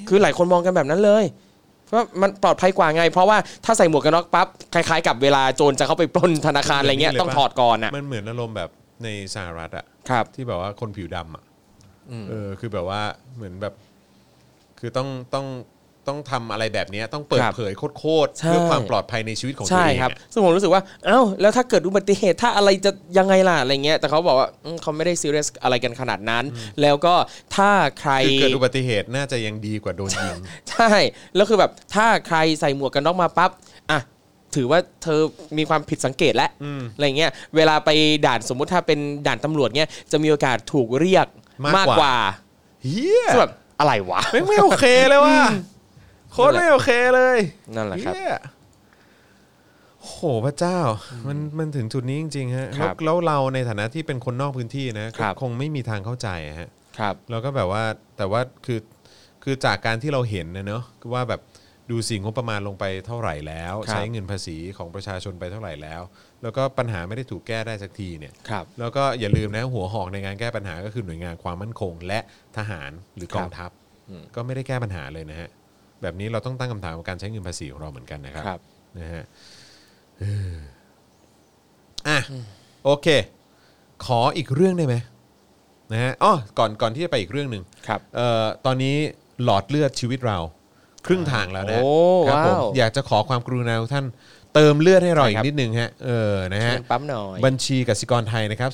[0.10, 1.24] คือหลายคนมองกันแบบนั้นเลย
[1.86, 8.70] เพราะมันปลอดภัยกว่าไง เพราะว่าถ้าใส่หมวกกันน็อกปั๊บคล้ายๆ กับเวลาโจรจะเข้าไปปล้นธนาคารอะไรเงี้ยเหมือนนี่เลยต้องปะถอดก่อนอะมันเหมือนอารมณ์แบบ
[9.04, 11.44] ในสหรัฐอะครับที่แบบว่าคนผิวดำอะ
[12.12, 13.02] อืมเออคือแบบว่า
[13.36, 13.74] เหมือนแบบ
[14.80, 15.46] คือต้องต้อง
[16.08, 26.44] ต้องทำอะไรแบบเนี้ยต้องเปิดครับเผยโคตรๆใช่ เพื่อความปลอดภัยในชีวิตของตัวใช่เองครับอะ ซึ่งผมรู้สึกว่า เอ้า แล้วถ้าเกิดอุบัติเหตุ ถ้าอะไรจะยังไงล่ะ อะไรเงี้ย แต่เขาบอกว่าอืมเขาไม่ได้ซีเรียสอะไรกันขนาดนั้น
[26.82, 27.14] แล้วก็
[27.56, 27.70] ถ้า
[28.00, 30.38] ใคร คือเกิดอุบัติเหตุน่าจะยังดีกว่าโดนยิง
[30.72, 30.92] ใช่
[31.36, 33.52] แล้วคือแบบ ถ้าใครใส่หมวกกันน็อกมาปั๊บ
[33.92, 34.00] อะ
[34.56, 35.20] ถือว่าเธอ
[35.58, 37.90] มีความผิดสังเกตแล้วอืมอะไรเงี้ย เวลาไป
[38.26, 41.28] ด่านสมมุติถ้าเป็นด่านตำรวจเงี้ย จะมีโอกาสถูกเรียก
[41.66, 42.16] มากมากกว่ากว่า
[42.84, 45.38] เฮียซึ่งแบบอะไรวะ ไม่ไม่โอเคเลยว่ะ
[46.34, 47.38] โคตรไม่โอเคเลย
[47.76, 48.36] นั่นแหละครับเหี้ย
[50.04, 50.80] โหพระเจ้า
[51.28, 56.70] มันมันถึงจุดนี้จริงๆฮะครับแล้วแล้วเราในฐานะที่เป็นคนนอกพื้นที่นะครับคงไม่มีทางเข้าใจอะฮะ
[57.00, 57.84] ครับเราก็แบบว่า
[58.18, 58.80] แต่ว่าคือ
[59.44, 61.42] คือจากการที่เราเห็นนะเนอะคือว่าแบบ
[61.92, 66.02] ดูสิ่งงบประมาณลงไปเท่าไหร่แล้วครับใช้เงินภาษีของประชาชนไปเท่าไหร่แล้ว
[66.42, 72.20] แล้วก็ปัญหาไม่ได้ถูกแก้ได้สักทีเนี่ยครับแล้วก็อย่าลืมนะหัวหอกในการแก้ปัญหาก็คือหน่วยงานความมั่นคง และ
[72.58, 73.72] ทหารหรือกองทัพ
[74.10, 75.50] อืมก็ไม่ได้แก้ปัญหาเลยนะฮะ
[76.04, 78.60] แบบนี้เราต้องตั้งคำถามกับการใช้เงินภาษีของเราเหมือนกันนะครับครับ
[79.00, 79.24] นะฮะ
[80.20, 80.24] เอ
[80.54, 80.56] อ
[82.08, 82.20] อะ
[82.86, 83.08] โอเค
[84.06, 84.96] ขออีกเรื่องได้ไหม
[85.92, 88.96] นะฮะอ๋อก่อนก่อนที่จะไปอีกเรื่องหนึ่งครับ เอ่อตอนนี้
[89.44, 90.38] หลอดเลือดชีวิตเรา
[91.06, 91.92] ครึ่งทางแล้วนะโอ้
[92.30, 94.06] ครับผมว้าวอยากจะขอความกรุณาทุกท่าน
[94.56, 98.72] เติมเลือดให้เราใช่อีครักบ นิดนึงฮะเออนะฮะเชิญปั๊มหน่อย บัญชีกสิกรไทยนะครับ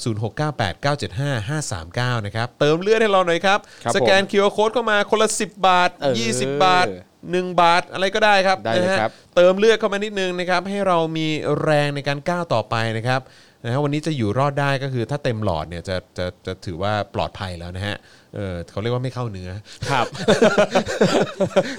[2.15, 6.88] 0698975539 นะครับ เติมเลือดให้เราหน่อยครับ ครับสแกน QR Code เข้ามาคนละ 10 บาท เออ20 บาท
[7.28, 11.28] 1 บาทอะไรก็ได้ครับได้เลยนะฮะครับ เติมเลือดเข้ามานิดนึงนะครับให้เรามี
[11.64, 13.22] แรงในการก้าวต่อไปนะครับ
[13.64, 17.98] นะฮะวันนี้จะอยู่รอดได้ก็คือถ้าเต็มหลอดเนี่ยจะจะจะถือว่าปลอดภัยแล้วนะฮะ
[18.36, 19.49] เออเขาเรียกว่าไม่เข้าเนื้อ
[19.91, 20.06] ครับ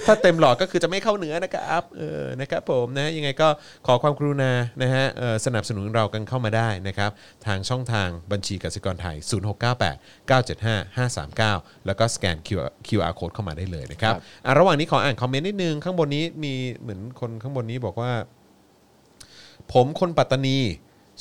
[0.05, 3.47] ถ้าเต็มหลอดก็คือจะไม่เข้าเนื้อนะครับเออนะครับผมนะยังไงก็
[3.87, 4.51] ขอความกรุณา
[4.81, 7.11] นะฮะเออสนับสนุนเรากันเข้ามาได้นะครับ
[7.45, 9.15] ทางช่องทางบัญชีกสิกรไทย
[9.71, 18.11] 0698 975 539 แล้วก็สแกน QR QR code เข้ามาได้เลยนะครับครับอะระหว่างนี้ขออ่านคอมเมนต์นิดนึง ข้างบนนี้มีเหมือนคนข้างบนนี้บอกว่า
[19.73, 20.59] ผมคนปัตตานี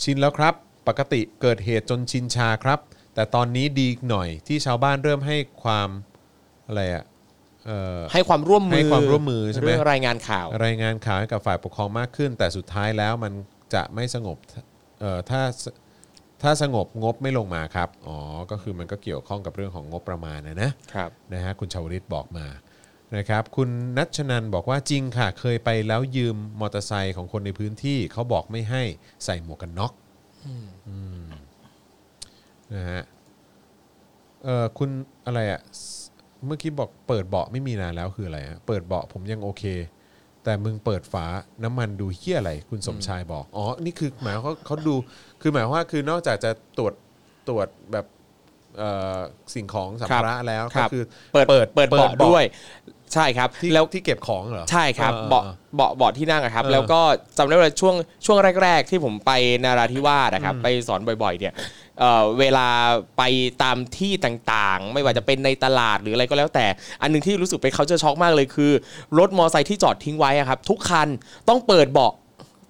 [0.02, 0.54] ชินแล้วครับ
[0.88, 2.78] ปกติเกิดเหตุจนชินชาครับ
[3.14, 5.88] แต่ตอนนี้ดีหน่อยที่ชาวบ้านเริ่มให้ความ
[6.66, 7.04] อะไรอะ
[7.66, 13.32] เอ่อให้ความร่วมมือให้ความร่วมมือใช่ไหมเรื่องรายงานข่าว รายงานข่าวให้กับฝ่ายปกครองมากขึ้น แต่สุดท้ายแล้วมัน
[13.74, 14.36] จะไม่สงบ
[15.00, 15.40] เอ่อถ้า
[16.42, 18.18] ถ้าสงบงบไม่ลงมาครับ อ๋อ
[18.50, 22.46] ก็คือมันก็เกี่ยวข้องกับเรื่องของงบประมาณนะนะครับนะฮะคุณชาวริตบอกมา
[23.16, 23.68] นะครับคุณ
[23.98, 28.82] นัชนันบอกว่าจริงค่ะ เคยไปแล้วยืมมอเตอร์ไซค์ของคนในพื้นที่เขาบอกไม่ให้
[29.24, 29.92] ใส่หมวกกันน็อก
[30.88, 31.24] อืม
[32.74, 33.02] นะฮะ
[34.44, 34.90] เออคุณ
[35.26, 35.60] อะไรอะ
[36.46, 39.64] เมื่อกี้บอกเปิดเบาะไม่มีนานแล้วคืออะไรฮะเปิดเบาะผมยังโอเค
[40.44, 41.24] แต่มึงเปิดฝา
[41.64, 44.94] น้ำมันดูเฮี้ยอะไร คุณสมชายบอก อ๋อ นี่คือหมายว่าเขาเขาดู
[45.40, 46.94] คือหมายว่าคือนอกจากจะตรวจ
[47.48, 48.06] ตรวจแบบ
[48.78, 49.18] เอ่อ
[49.54, 52.44] สิ่งของสัมภาระแล้วคก็รับคือเปิดเปิดเปิดเบาะด้วย
[53.14, 57.00] ใช่ครับที่แล้วที่เก็บของเหรอ ใช่ครับออเบาะออเบาะเบาะที่นั่งอะครับเออแล้วก็
[57.38, 57.94] จำได้ว่าช่วง
[58.26, 59.30] ช่วงแรก ๆ ที่ผมไป
[59.64, 61.54] นาราธิวาสนะครับไปสอนบ่อย ๆ เนี่ย
[62.00, 62.68] เอ่อเวลา
[63.18, 63.22] ไป
[63.62, 66.66] ตามที่ต่างๆ ไม่ว่าจะเป็นในตลาดหรืออะไรก็แล้วแต่
[67.02, 68.72] อันหนึงที่รู้สึกเป็นเขาจะช็อกมากเลยคือ
[69.18, 71.08] รถมอไซค์ที่จอดทิ้งไว้อะครับ ทุกคัน
[71.48, 72.12] ต้องเปิดเบาะ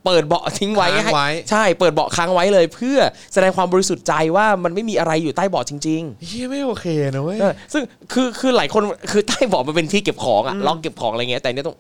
[0.04, 2.98] เปิดเบาะทิ้งไว้ค้างไว้ให้ใช่เปิดเบาะค้างไว้เลย เพื่อ
[3.32, 7.82] แสดงความบริสุทธิ์ใจว่ามันไม่มีอะไรอยู่ใต้เบาะจริง ๆ เฮียไม่โอเคนะเว้ย เออซึ่ง
[8.12, 11.76] คือคือหลายคนคือใต้เบาะมันเป็นที่เก็บของอะล็อกเก็บของอะไรเงี้ยแต่เนี่ยต้อง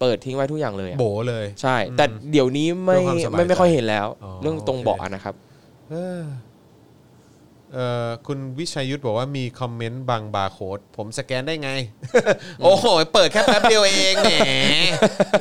[0.00, 5.34] เปิดทิ้งไว้ทุกอย่างเลยอะโบเลย ใช่ แต่เดี๋ยวนี้ไม่เพื่อความสบายใจไม่ไม่ค่อยเห็นแล้ว อ๋อเรื่องตรงโอเค เบาะอะนะครับ
[5.90, 6.24] เออเอ่อ
[8.26, 11.70] คุณวิชัยยุทธบอกว่ามีคอมเมนต์บางบาร์โค้ดผมสแกนได้ไง
[12.62, 14.32] โอ้โห เปิดแค่แป๊บเดียวเองแหม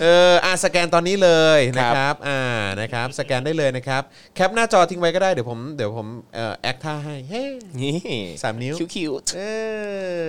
[0.01, 2.41] เอออะสแกนตอนนี้เลยนะครับครัรับบอ่า
[2.81, 4.01] นะครับสแกนได้เลยนะครับ
[4.35, 7.45] แคปหน้าจอทิ้งไว้ก็ได้เดี๋ยวผมเดี๋ยวผมเอ่อแอคท่าให้เฮ้
[7.81, 7.97] นี่
[8.41, 9.41] สามนิ้วคิ้วเอ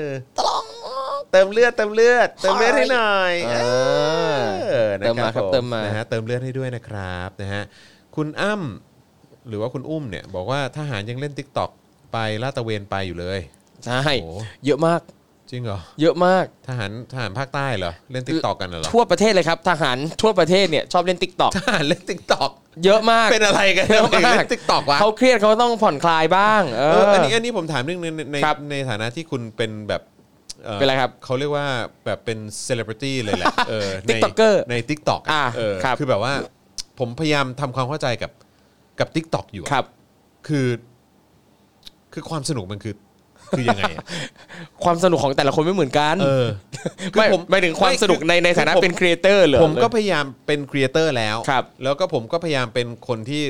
[0.01, 0.03] อ
[1.33, 3.57] เติมเลือดเติมเลือดเติมเลือดให้หน่อยๆเอ
[4.35, 4.39] อ
[4.70, 7.62] เออนะเติมมาครับผเติมมานะฮะเติมเลือดให้ด้วยนะครับนะฮะ
[8.16, 11.70] คุณอ้ำหรือว่าคุณอุ้มเนี่ยบอกว่าทหารยังเล่น TikTok
[12.12, 13.39] ไปลาดตระเวนไปอยู่เลย
[13.86, 14.32] ใช่โอ้
[14.66, 15.01] เยอะมาก
[15.51, 22.51] จริงเหรอ เยอะมาก ทหารทหารภาคใต้เหรอ เล่น TikTok กันเหรอทั่วประเทศเลยครับ ทหารทั่วประเทศเนี่ยชอบเล่น TikTok ทหารเล่น TikTok
[22.84, 30.02] เยอะมาก เป็นอะไรกันเยอะทำไมมากเล่น TikTok วะเขาเครียดเขาต้องผ่อนคลายบ้าง เอเอออ อันนี้อันนี้ผมถามเรื่องนึงในในครับในฐานะที่คุณเป็นแบบ
[30.66, 31.66] อ่อเป็นอะไรครับเขาเรียกว่า
[32.06, 36.34] แบบเป็นเซเลบริตี้เลยแหละเออใน TikToker ใน TikTok อ่าเออครับ คือแบบว่า
[36.98, 38.30] ผมพยายามทำความเข้าใจกับ
[39.01, 39.86] กับ TikTok อยู่อะ ครับ
[40.48, 40.66] คือ
[42.14, 42.94] คือความสนุกมันคือ
[43.56, 44.05] คือยังไงอะ
[44.84, 46.47] ความสนุกของแต่ละคนไม่เหมือนกันเออ
[47.16, 53.43] ไม่ไม่ถึงความสนุกในในฐานะเป็น creator เหรอ ผมก็พยายามเป็น creator แล้ว ครับแล้วก็ผมก็พยายามเป็นคนที่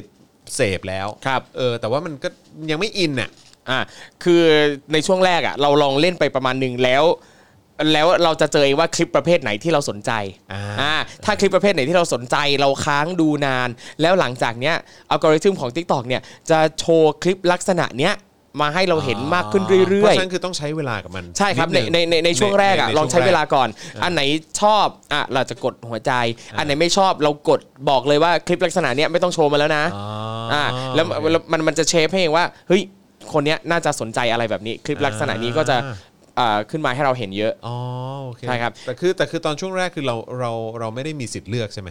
[0.54, 2.28] เสพแล้วครับ เออ แต่ว่ามันก็
[2.70, 3.30] ยังไม่อินอะ
[3.70, 3.80] อะ
[4.24, 4.42] คือ
[4.92, 7.04] ในช่วงแรกอะเราลองเล่นไปประมาณหนึ่งแล้ว
[7.92, 10.12] แล้วเราจะเจอเองว่าคลิปประเภทไหนที่เราสนใจ
[10.52, 10.94] อ่าอ่า
[11.24, 13.68] ถ้าคลิปประเภทไหนที่เราสนใจเราค้างดูนาน
[14.00, 14.76] แล้วหลังจากเนี้ย
[15.10, 18.14] อัลกอริทึมของ TikTok เนี่ยจะโชว์คลิปลักษณะเนี้ย
[18.60, 23.68] มาให้เราเห็นมากขึ้นเพเรื่อราะยฉะนั้นคือต้องใช้เวลากับมันๆใช่ครับในดงในในในช่วงแรกอะในในลองใช้ช่วงแรกเวลาก่อน
[24.04, 24.22] อันไหน
[24.60, 26.12] ชอบอะเราจะกดหัวใจ
[26.58, 27.60] อันไหนไม่ชอบเรากด
[27.90, 30.06] บอกเลยว่าคลิปลักษณะเนี้ยไม่ต้องโชว์มาแล้วนะอ๋อ
[30.52, 30.64] อ่า
[30.94, 32.82] แล้วโอเคแล้วมันมันจะเชฟให้เองว่าเฮ้ย
[33.32, 35.96] คนเนี้ยน่าจะสนใจอะไรแบบนี้คลิปลักษณะนี้ก็จะอ่า
[36.38, 37.76] อ่าขึ้นมาให้เราเห็นเยอะ อ๋อ
[38.24, 40.50] โอเคใช่ครับ แต่คือแต่คือตอนช่วงแรกคือเราเรา
[40.80, 41.90] เราไม่ได้มีสิทธิ์เลือกใช่ไหม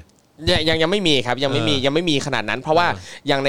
[0.50, 3.48] ยังยังยังไม่มีครับยังไม่มีเออยังไม่มีขนาดนั้น เพราะว่าเอออย่างใน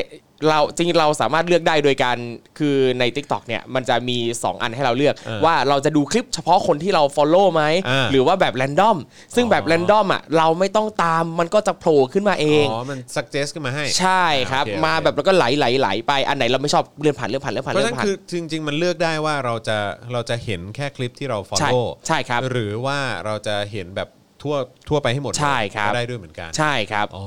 [0.49, 2.17] เราจริงๆเราสามารถเลือกได้โดยการ
[2.59, 8.99] คือใน Tik t o อกเนี่ยมันจะมี 2 อันให้เราเลือกเออว่าเราจะดูคลิปเฉพาะคนที่เรา Follow ไหมอ่าหรือว่าแบบ r รนดอม
[9.35, 19.79] ซึ่งแบบอ๋อ r รนดอมอะเราไม่ต้องตามมันก็จะโผล่ขึ้นมาเอง อ๋อ มัน suggest ขึ้นมาให้ ใช่ครับโอเคมาโอเคแบบแล้วก็ไหลไหลไหลไปอันไหนเราไม่ชอบเลื่อนผ่านเลื่อนผ่านเลื่อนผ่านเพราะเลื่ฉะอนั้นนผ่าน คือจริง ๆ มันเลือกได้ว่าเราจะ
[20.13, 24.09] เราจะเห็นแค่คลิปที่เรา ใช่ follow ใช่ครับ หรือว่าเราจะเห็นแบบ
[24.43, 24.57] ทั่ว
[24.89, 27.25] ทั่วไปให้หมดใช่ครับก็ได้ด้วยเหมือนกันใช่ครับอ๋อ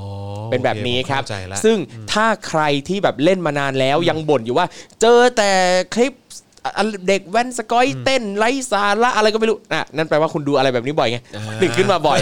[0.52, 1.78] เป็นแบบนี้ครับโอเผมเข้าใจละซึ่ง
[2.14, 4.68] ถ้าใครที่แบบเล่นมานานแล้วยังบ่นอยู่ว่า
[5.02, 5.52] เจอแต่
[5.94, 6.44] คลิปอะ
[7.08, 11.18] เด็กแว้นสกอยเต้นไร้สาระอะไรก็ไม่รู้อะนั่นแปลว่าคุณดูอะไรแบบนี้บ่อยไง
[11.62, 12.20] ดึกขึ้นมาบ่อย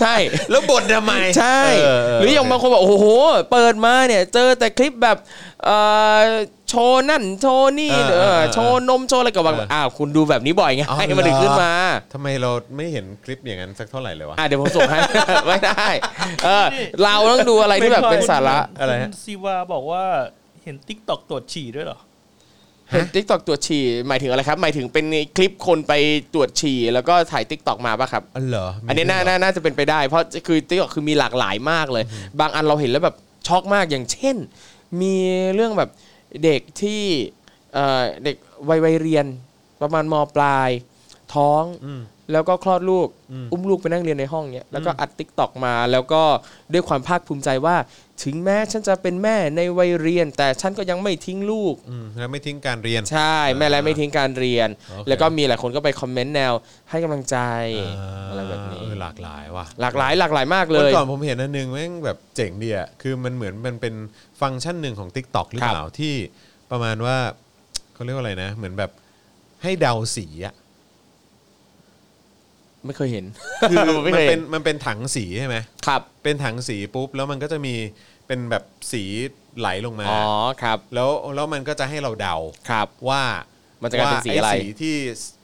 [0.00, 0.14] ใช่
[0.50, 3.06] แล้วบ่นทำไมใช่เเหรืออย่างบางคนบอกโอ้โห
[3.52, 5.16] เปิดมาเนี่ยเจอแต่คลิปแบบ
[5.64, 5.76] เอ่
[6.18, 6.22] อ
[6.68, 11.72] โชว์นั่นโชว์นี่เออเออเออโชว์นมโชว์อะไรกับว่าเอออ้อ้าวคุณดูแบบนี้บ่อยไงอ๋อให้มันถึงขึ้นมา
[12.12, 14.98] ทำไมเราไม่เห็นคลิปอย่างนั้นสักเท่าไหร่เลยวะอะเดี๋ยวผมส่งให้
[15.46, 15.86] ไม่ได้
[16.44, 16.66] เออ
[17.02, 20.04] เราต้องดูอะไรที่แบบเป็นสาระอะไรฮะคุณซีวาบอกว่า
[20.64, 21.98] เห็น TikTok ตรวจฉี่ด้วยเหรอ
[22.92, 25.04] เห็น TikTok ตรวจฉี่หมายถึงอะไรครับ หมายถึงเป็น
[25.36, 25.92] คลิปคนไป
[26.34, 32.04] ตรวจฉี่แล้วก็ถ่าย TikTok มาป่ะครับอ๋อเหรอมีอันนี้น่าด้วยเหรน่าน่าจะเป็นไปได้ เพราะคือ TikTok คือมีหลากหลายมากเลย
[32.40, 33.16] บางอันเราเห็นแล้วแบบ
[33.46, 34.36] ช็อกมากอย่างเช่น
[35.00, 35.14] มี
[35.54, 35.90] เรื่องแบบ
[36.44, 37.02] เด็กที่
[37.74, 38.36] เอ่อเด็ก
[38.68, 39.26] วัยวัยเรียน
[39.82, 40.70] ประมาณมปลาย
[41.34, 42.00] ท้องอืม
[42.32, 46.22] แล้วก็คลอดลูกอืมอุ้มลูกไปนั่งเรียนในห้องเนี้ยแล้วก็อัด TikTok มา แล้วก็
[46.72, 47.76] ด้วยความภาคภูมิใจว่า
[48.24, 56.52] ถึงแม้ฉันจะเป็นแม่ในวัยเรียน แต่ฉันก็ยังไม่ทิ้งลูกอืมแล้วไม่ทิ้งการเรียน ใช่ แม่และไม่ทิ้งการเรียนโอเคแล้วก็มีหลายคนก็ไปคอมเมนต์แนว
[56.90, 57.36] ให้กำลังใจ
[58.30, 63.94] อะไรแบบนี้เออหลากหลายว่ะหลากหลายหลากหลายมากเลวันยก่อนผมเห็นอันนึงแม่งแบบเจ๋งดีอะคือมันเหมือนมันเป็น
[64.40, 66.14] ฟังก์ชันหนึ่งของ Tik t o อกหรือครับเปล่าที่
[66.70, 67.16] ประมาณว่า
[67.94, 68.90] เขาเรียกว่าอะไรนะ เหมือนแบบ
[69.62, 70.54] ให้เดาสีอะ
[72.86, 73.24] ไม่เคยเห็น
[73.70, 75.56] คือไม่มันเคยเป็เห็นนมันเป็นถังสีใช่ไหม
[75.86, 77.74] ครับ เป็นถังสีปุ๊บแล้วมันก็จะมี
[78.26, 79.02] เป็นแบบสี
[79.58, 80.22] ไหลลงมา อ๋อ
[80.62, 82.36] ครับแล้วแล้วมันก็จะให้เราเดา
[82.70, 83.22] ครับ ว่า
[83.82, 84.94] มันจะกลายเป็นสีอะไรว่สีที่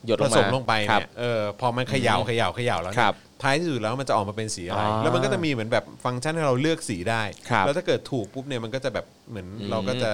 [0.05, 10.11] หยดลผงมาสมลงไปครัเนี่บยเออพอมันเขย่าเขย่าเขย่าแล้วคเนี่ยรับท้ายที่สุดแล้วมันจะออกมาเป็นสีอะไร อ๋อแล้วมันก็จะมีเหมือนแบบฟังก์ชันให้เราเลือกสีได้ครับแล้วถ้าเกิดถูกปุ๊บเนี่ยมันก็จะแบบเหมือนอืมเราก็จะ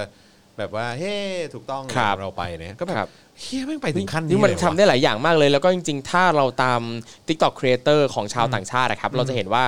[0.57, 1.15] แบบว่าเฮ้
[1.53, 3.09] ถูกต้องครับเราไปเนี่ยก็แบครับบ
[3.41, 6.81] เฮียแม่งไปถึงขั้นนี้นี่มันเลยวะ ทำได้หลายอย่างมากเลย แล้วก็จริงๆ ถ้าเราตาม
[7.27, 9.63] TikTok Creator ของชาวต่างชาตินะครับ เราจะเห็นว่า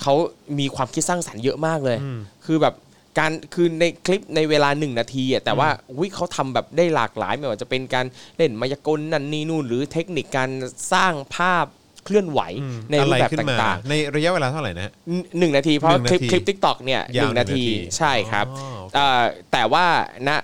[0.00, 0.14] เขา
[0.58, 2.74] มีความคิดสร้างสรรค์เยอะมากเลย อืม คือแบบ
[3.18, 5.68] การคือในคลิปในเวลาหนึ่งนาทีอะแต่ว่า
[5.98, 10.50] วิเขาทำแบบได้หลากหลายไม่ว่าจะเป็นการเล่นมายากลนั่นนี่นู่น หรือเทคนิคการ
[10.92, 11.66] สร้างภาพ
[12.04, 19.22] เคลื่อนไหวอืมในรูปแบบอะไรขึ้นมต่างในระยะเวลาเท่าไหร่นะฮะๆหนึ่งนาทีเพราะหนึ่งคลิปนาทีคลิป TikTok เนี่ยยาวนึ่งนาทีหนึ่งนาทีใช่ครับอ๋อโอเค เอ่อ
[19.52, 19.86] แต่ว่า
[20.28, 20.40] ณเอ่อ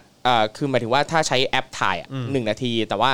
[0.57, 3.11] คือหมายถึงว่าถ้าใช้แอปถ่ายอะอืมหนึ่งนาที แต่ว่า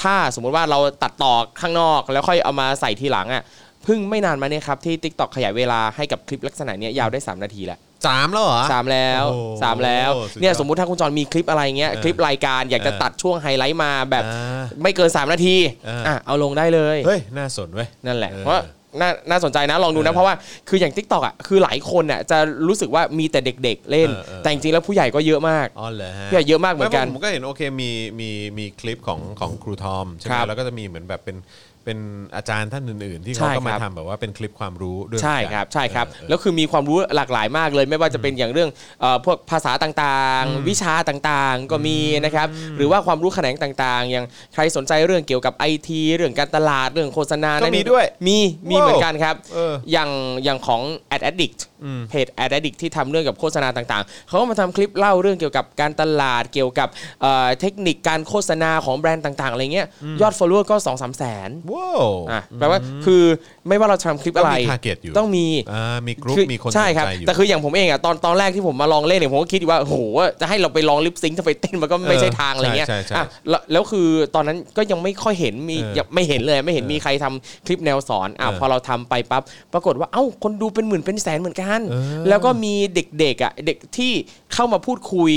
[0.00, 3.42] ถ้าสมมุติว่าเราตัดต่อข้างนอก แล้วค่อยเอามาใส่ทีหลังอะ
[3.84, 15.56] เพิ่งไม่นานมาเนี่ยครับที่ TikTok ขยายเวลาให้กับคลิปลักษณะเนี้ยยาวได้ 3 นาทีแล้วสามแล้วเหรอสามแล้วโอ้โหสามแล้วสุดยอดเนี่ยสมมุติถ้าคุณจอนมีคลิปอะไรเงี้ยเออคลิปรายการอยากจะเออตัดช่วงไฮไลท์มาแบบอ่าไม่เกิน 3 นาที
[15.86, 18.60] เอออ่อะเอาลงได้เลยเฮ้ยน่าสนเว้ยนั่นแหละเออเพราะ
[19.00, 20.34] น่าน่าสนใจนะลองดูเอนะอเพราะว่า
[20.68, 22.38] คืออย่าง TikTok อะคือหลายคนอะจะ
[22.68, 31.36] รู้สึกว่ามีแต่เด็ก ๆ เล่นเออเออแต่จริงๆแล้วผู้ใหญ่ก็เยอะมากอ๋อเหรอฮะผู้ใหญ่เยอะมากเหมือนกันไผมก็เห็นโอเคมีมีมีคลิปของของครูทอมใช่ไหคมรับแล้วก็จะมีเหมือนแบบเป็น
[31.84, 31.98] เป็น
[32.36, 44.24] อาจารย์ท่านอื่น ๆ ที่ใช่เขาก็มาครับทำแบบว่าเป็นคลิปความรู้ด้วยใช่เหมือนกันครับใช่ครับเออเออแล้วคือมีความรู้หลากหลายมากเลย ไม่ว่าจะเป็นอย่างเรื่องเอ่อพวกภาษาต่างๆ วิชาต่างๆ ก็มีนะครับหรือว่าความรู้แขนงต่างๆ อย่าง
[44.54, 48.38] ใครสนใจเรื่องเกี่ยวกับไอทีเรื่องการตลาดเรื่องโฆษณาก็นั่นมีด้วยมี
[48.70, 50.10] มีว้าวเหมือนกันครับเอออย่าง
[50.44, 50.82] อย่างของ
[51.14, 56.88] Ad Addict อืมเพจ Ad Addict ที่ทำเรื่องกับโฆษณาต่างๆ เขาก็มาทำคลิปเล่าเรื่องเกี่ยวกับการตลาดเกี่ยวกับ
[57.22, 59.86] เอ่อเทคนิคการโฆษณาของแบรนด์ต่างๆอะไรเงี้ย
[60.20, 63.22] ยอด follower ก็2 3 0 0แสนว้าวอะแปลว่าคือ
[63.68, 69.96] ไม่ว่าเราจะทำคลิปอะไร ต้องมี target อยู่ ต้องมีอ่ามีกรุ๊ปคือมีคนสนใช่ครับ ใจอยู่ แต่คืออย่างผมเองอะตอนตอนแรกที่ผมมาลองเล่นเนี่ยผมก็คิดอยู่ว่าโอ้โห
[70.40, 79.42] จะให้เราไปลองลิปซิงค์จะไปเต้นมันก็ไม่ใช่ทางอะไรเงี้ยใช่ใช่ใช่อะแล้วแล้วคือตอนนั้นก็ยังไม่ค่อยเห็นมีเออยังไม่เห็นเลยไม่เห็นมีใครทำคลิปแนวสอนอะเออพอเราทำไปปั๊บ
[79.72, 84.12] ปรากฏว่าเอ้าคนดูเป็นหมื่นเป็นแสนเหมือนกัน เออ แล้วก็มีเด็กๆอะเด็กที่
[84.54, 85.32] เข้ามาพูดคุย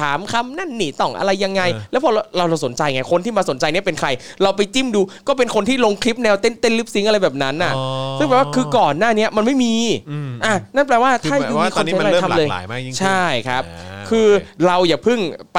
[0.00, 4.08] ถามคำนั่นนี่ต้องอะไรยังไงเออแล้วพอเราเราเราสนใจไงคนที่มาสนใจเนี่ยเป็นใคร
[4.42, 7.84] เราไปจิ้มดูก็เป็นคนที่ลงคลิปแนวเต้นเต้นลิปซิงค์อะไรแบบนั้นน่ะอ๋อ
[8.18, 9.74] ซึ่งแปลว่าคือก่อนหน้าเนี้ยมันไม่มี
[10.10, 15.20] อืมอะนั่นแปลว่าคือถ้าหมายยูว่ามีตคออนนเทนี้นมัต์นอะไรเริ่มหทำลาเลกยหลายมากยิ่งขึ้นใช่ครับอ่าคือโอเคเราอย่าเพิ่ง
[15.54, 15.58] ไป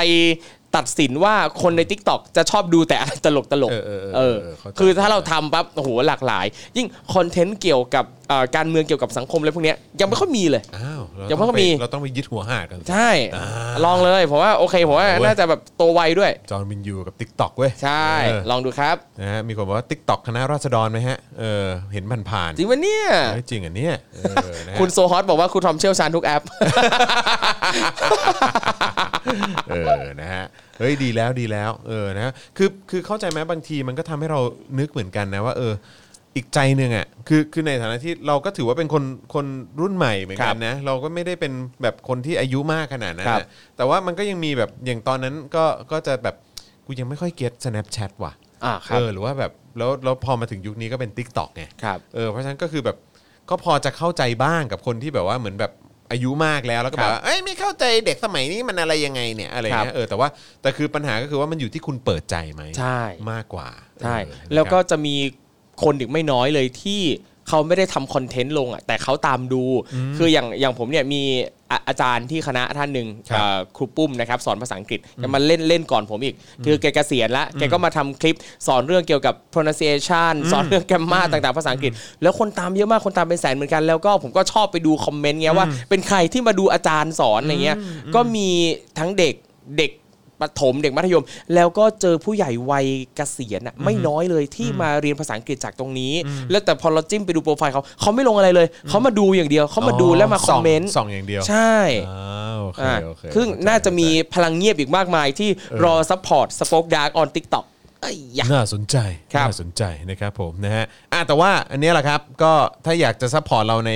[0.76, 6.45] ตัดสินว่าคนใน t ิ k t o k จะชอบดูแต่อะไรตลกตลกเออเออเออเออเออเข้าใจคือถ้าเราทำปั๊บโอ้โหหลากหลาย
[6.77, 8.16] ยิ่งคอนเทนต์เกี่ยวกับเอ่อ
[8.56, 13.45] การเมืองเกี่ยวกับสังคมอะไรพวกเนี้ยยังไม่ค่อยมีเลย อ้าวเรายังไม่ต้องค่อยไปมี เราต้องไปยึดหัวหาดกันใช่อ่า
[13.86, 19.99] ลองเลยผมว่าโอเคผมว่าโอ้ย น่าจะแบบโตไวด้วย จอห์นวินยูกับ t ิ k t o k เว้ยใช่ เออลองดูครับ นะฮะมีคนบอกว่า t ิ k
[20.10, 24.20] t o k คณะราษฎรไหมฮะเออเห็นผ่านๆจริงปะเนี่ยเฮ้ยจริงอะเนี่ยเอ
[24.54, 26.44] อนะฮะคุณโซฮอตบอกว่าคุณทอมเชี่ยวชาญทุกแอป
[29.70, 30.45] เออนะฮะ
[30.80, 34.40] เฮ้ยดีแล้วดีแล้วเออนะคือคือเข้าใจไหมบางทีมันก็ทำให้เรา
[34.80, 35.74] นึกเหมือนกันนะว่าเออ
[36.38, 39.03] อีกใจหนึ่งอะคือคือในฐานะที่เราก็ถือว่าเป็นคน
[39.34, 39.45] คน
[39.81, 43.47] รุ่นใหม่เหมือนกันนะเราก็ไม่ได้เป็นแบบคนที่อายุมากขนาดนั้นครับ นะ
[43.77, 46.35] แต่ว่ามันก็ยังมีแบบอย่างตอนนั้นก็ก็จะแบบ
[46.85, 48.34] กูยังไม่ค่อยเก็ต Snapchat ว่ะ
[48.65, 52.97] อ่าครัเอบอหรือว่าแบบแล้วแล้วพอมาถึงยุคนี้ก็เป็น Tik t o k ไง ครับ เออเพราะฉะนั้นก็คือแบบ
[53.49, 55.73] ก็พอจะเข้าใจบ้างกับคนที่แบบว่าเหมือนแบบ
[56.11, 60.27] อายุมากแล้วแล้วก็แบบว่าเอ้ยไม่เข้าใจเด็กสมัยนี้มันอะไรยังไงเนี่ยอะไรเงี้ยเออแต่ว่า
[60.61, 63.01] แต่คือปัญหาก็คือว่ามันอยู่ที่คุณเปิดใจไหมใช่
[63.31, 63.69] มากกว่า
[64.03, 65.15] ใช่เออนะครับแล้วก็จะมี
[65.84, 67.02] คนอีกไม่น้อยเลยที่
[67.48, 69.64] เขาไม่ได้ทำคอนเทนต์ลงอะแต่เขาตามดู
[70.18, 71.22] คืออย่างอย่างผมเนี่ยมี
[71.72, 76.36] อาอาจารย์ที่คณะท่านหนึ่งครับเอ่อครูปุ้มนะครับสอนภาษาอังกฤษแกมาเล่นเล่นก่อนผมอีก
[76.66, 78.36] คือแกเกษียณละแกก็มาทำคลิป
[78.68, 81.91] สอนเรื่องเกี่ยวกับ pronunciation สอนเรื่องแกรมมาต่างๆ ภาษาอังกฤษ
[82.22, 87.78] แล้วคนตามเยอะมากคนตามเป็นแสนเหมือนกันแล้วก็ผมก็ชอบไปดูคอมเมนต์เงี้ยว่า เป็นใครที่มาดูอาจารย์สอนอะไรเงี้ย
[88.16, 88.48] ก็มี
[88.99, 89.36] ทั้งเด็ก
[89.78, 89.91] เด็ก
[90.41, 91.23] ประถมเด็กมัธยม
[91.55, 92.85] แล้วก็เจอผู้ใหญ่วัย
[93.15, 96.14] เกษียณอะไม่น้อยเลยที่มาเรียนภาษาอังกฤษจากตรงนี้
[96.51, 101.77] แล้วแต่พอเราจิ้มไปดูโปรไฟล์เขาเขาไม่ลงอะไรเลย เขามาดูอย่างเดียวเขามาดูแล้วมาคอมเมนต์ส่องอย่างเดียว ใช่
[102.09, 105.49] อ่าโอเคอ่าโอเคซึ่งเข้ใจน่าจะมีพลังเงียบอีกมากมายที่
[105.84, 107.65] รอ support SpokeDark on TikTok
[108.01, 108.97] เอ้ยยะน่าสนใจ
[109.34, 112.53] ครับน่าสนใจนะครับผมนะฮะอะแต่ว่าอันเนี้ยแหละครับ ก็
[112.85, 113.91] ถ้าอยากจะ support เราใน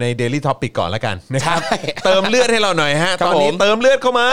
[0.00, 4.28] ใน Daily Topic ก่อนละกันนะครับใช่เติมเลือดให้เราหน่อยฮะ ครับตอนนี้ผมเติมเลือดเข้ามา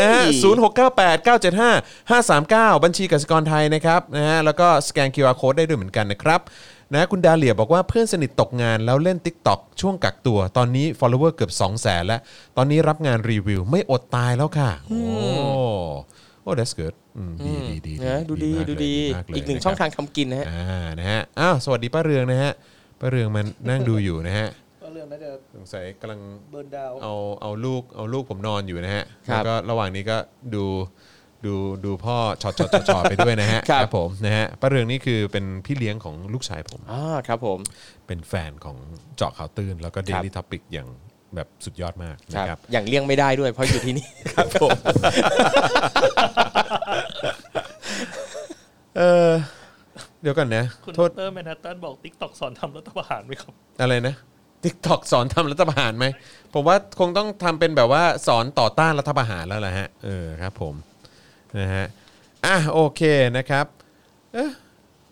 [0.00, 1.70] นะฮะเอ้ยศูนย์หกเก้าแปดเก้าเจ็ดห้า
[2.10, 6.40] ห้าสามเก้าบัญชีกสิกรไทยนะครับนะฮะแล้วก็สแกน QR Code ได้ด้วยเหมือนกันนะครับ
[6.94, 12.20] นะคุณดาเลียบอกว่าเพื่อนสนิทตกงานแล้วเล่น TikTok ช่วงกักตัว ตอนนี้ follower เกือบ 2 0 0แสนแล้ว
[12.56, 15.00] ตอนนี้รับงานรีวิวไม่อดตายแล้วค่ะ โอ้
[16.42, 22.52] โอ้ that's good อืมดีดีดีนะดูดีมากเลยดูดีมากเลยอีกหนึ่งะครับช่องทางทำกินนะฮะ อ่านะฮะอ้าวสวัสดีป้าเรืองนะฮะ
[23.00, 26.20] ป้าเรืองมันนั่งดูอยู่นะฮะก็เรื่องน่าจะสงสัยกำลัง
[26.50, 30.16] เบิร์นดาวเอาเอาลูกเอาลูกผมนอนอยู่นะฮะครัแล้วก็ระหว่างนี้ก็
[30.54, 30.64] ดู
[31.46, 31.54] ดู
[31.84, 37.58] ดูพ่อช็อตช็อตช็อตช็อตไปด้วยนะฮะครับ ผมนะฮะป้าเรืองนี่คือเป็นพี่เลี้ยงของลูกชายผม อ่าครับผม
[38.06, 38.76] เป็นแฟนของ
[39.16, 40.88] เจาะข่าวตื้นแล้วก็ Daily Topic อย่าง
[41.34, 44.70] แบบสุดยอดมากคนะรับ ครับ อย่างเลี่ยงไม่ได้ด้วยเพราะอยู่ที่นี่ ครับผม
[48.96, 49.32] เออ
[50.22, 53.52] เดี๋ยวก่อนนะ คุณโทษเตอร์แมนฮัตตันบอก TikTok สอนทำรัฐประหารไหมครับ
[53.82, 54.14] อะไรนะ
[54.64, 56.06] TikTok สอนทำรัฐประหารไหม
[56.52, 60.74] ผมว่าคงต้องทำเป็นแบบว่าสอนต่อต้านรัฐประหารแล้วแหละฮะ เออครับผม
[61.58, 61.86] นะฮะ
[62.46, 63.02] อะโอเค
[63.36, 63.66] นะครับ
[64.34, 64.50] เอ๊ะ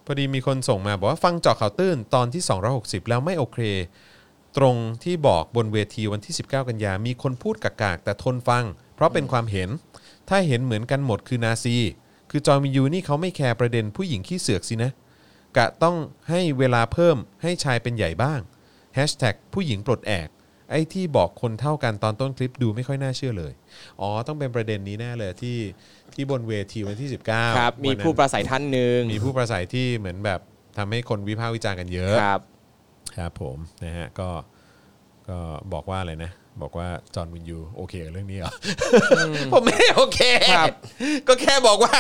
[0.04, 2.42] พอดีมีคนส่งมาบอกว่าฟังเจาะข่าวตื้นตอนที่
[2.76, 3.58] 260 แล้วไม่โอเค
[4.56, 8.64] ตรงที่บอกบนเวทีวันที่ 19 กันยา มีคนพูดกากๆ แต่ทนฟัง
[8.94, 9.68] เพราะเป็นความเห็น
[10.28, 11.76] ถ้าเห็นเหมือนกันหมดคือนาซี
[12.30, 14.92] คือจอมิยูนี่เขาไม่แคร์ประเด็นผู้หญิงขี้เสือกสินะ
[15.56, 15.96] กะต้อง
[16.28, 18.40] ให้เวลาเพิ่มให้ชายเป็นใหญ่บ้าง
[19.54, 20.28] ผู้หญิงปลดแอก
[20.70, 23.52] ไอ้ที่บอกคนเท่ากันตอนต้นคลิปดูไม่ค่อยน่าเชื่อเลย
[24.00, 25.58] อ๋อ ต้องเป็นประเด็นนี้แน่เลยที่
[26.14, 30.40] ที่บนเวทีวันที่ 19ครับ มีวันนั้นผู้ประสัยท่านหนึ่งมีผู้ประสัยที่เหมือนแบบ
[30.78, 32.40] ทำให้คนวิพากษ์วิจารณ์กันเยอะ ครับ
[33.16, 34.28] ครับผมนะฮะก็
[35.28, 35.38] ก็
[35.72, 36.30] บอกว่าอะไรนะ
[36.62, 38.52] บอกว่าจอห์นวินยูโอเคกับเรื่องนี้เหรอ
[39.28, 40.20] อผมไม่ได้โอเค
[40.50, 40.68] ครับ
[41.28, 41.94] ก็แค่บอกว่า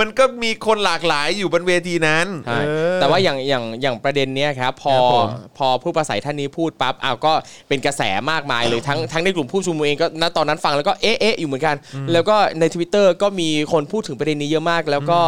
[0.00, 5.26] มันก็มีคนหลากหลายอยู่บนเวทีนั้นใช่เออ แต่ว่าอย่างอย่างอย่างประเด็นเนี้ยครับพอครับผม
[5.58, 7.32] พอผู้ประสัยท่านนี้พูดปั๊บอ้าวก็
[7.68, 11.76] เป็นกระแสมากมายเลยทั้งทั้งในกลุ่มผู้ชุมนุมเองก็ณตอนนั้นฟังแล้วก็เอ๊ะเอ๊ะอยู่เหมือนกัน
[12.12, 15.20] แล้วก็ใน Twitter ก็มีคนพูดถึงประเด็นนี้เยอะมาก แล้วก็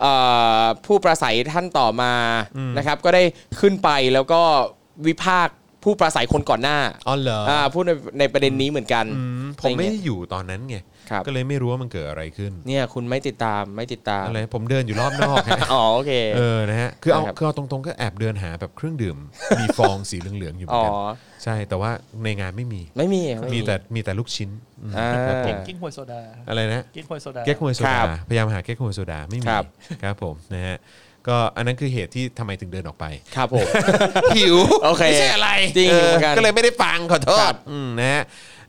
[0.00, 0.12] เอ่
[0.62, 2.12] อผู้ประสัยท่านต่อมา
[2.76, 3.22] นะครับ ก็ได้
[3.60, 4.40] ขึ้นไปแล้วก็
[5.06, 5.54] วิพากษ์
[5.88, 6.78] ผู้ประสัยคนก่อนหน้า
[7.08, 10.76] อ๋อเหรออ่าพูดในในประเด็นนี้เหมือนกัน อืมผมไม่อะรได้เงี้ยอยู่ตอนนั้นไง
[11.10, 19.16] ครับ ก็เลยไม่รู้ว่ามันเกิดอะไรขึ้นเนี่ยคุณไม่ติดตามไม่ติดตามอะไรผมเดินอยู่รอบนอกฮะ อ๋อโอเค เออ นะฮะ คือเอาครับคือเอาตรงๆ ก็แอบเดินหาแบบเครื่องดื่ม
[19.60, 20.92] มีฟองสีเหลืองๆ อยู่เหมือ๋ออนกัน
[21.44, 21.90] ใช่ แต่ว่า
[22.24, 23.20] ในงานไม่มี ไม่มี
[23.50, 24.50] ไมีแต่ มีแต่ลูกชิ้น
[24.82, 29.64] อืมอ่า ครับผม กิ้งหวยโซดาอะไรนะ กิ้งหวยโซดา เก๊กฮวยโซครัดาบพยายามหาเก๊กฮวยโซดา ไม่มี ครับ
[30.02, 30.76] ครับผม นะฮะ
[31.28, 33.06] ก็อันนั้นคือเหตุที่ทำไมถึงเดินออกไป
[33.36, 33.66] ครับผม
[34.36, 38.22] หิวโอเคไม่ใช่อะไรจริงเออเหมือนกันก็เลยไม่ได้ฟังขอโทครัษบ อืมนะฮะ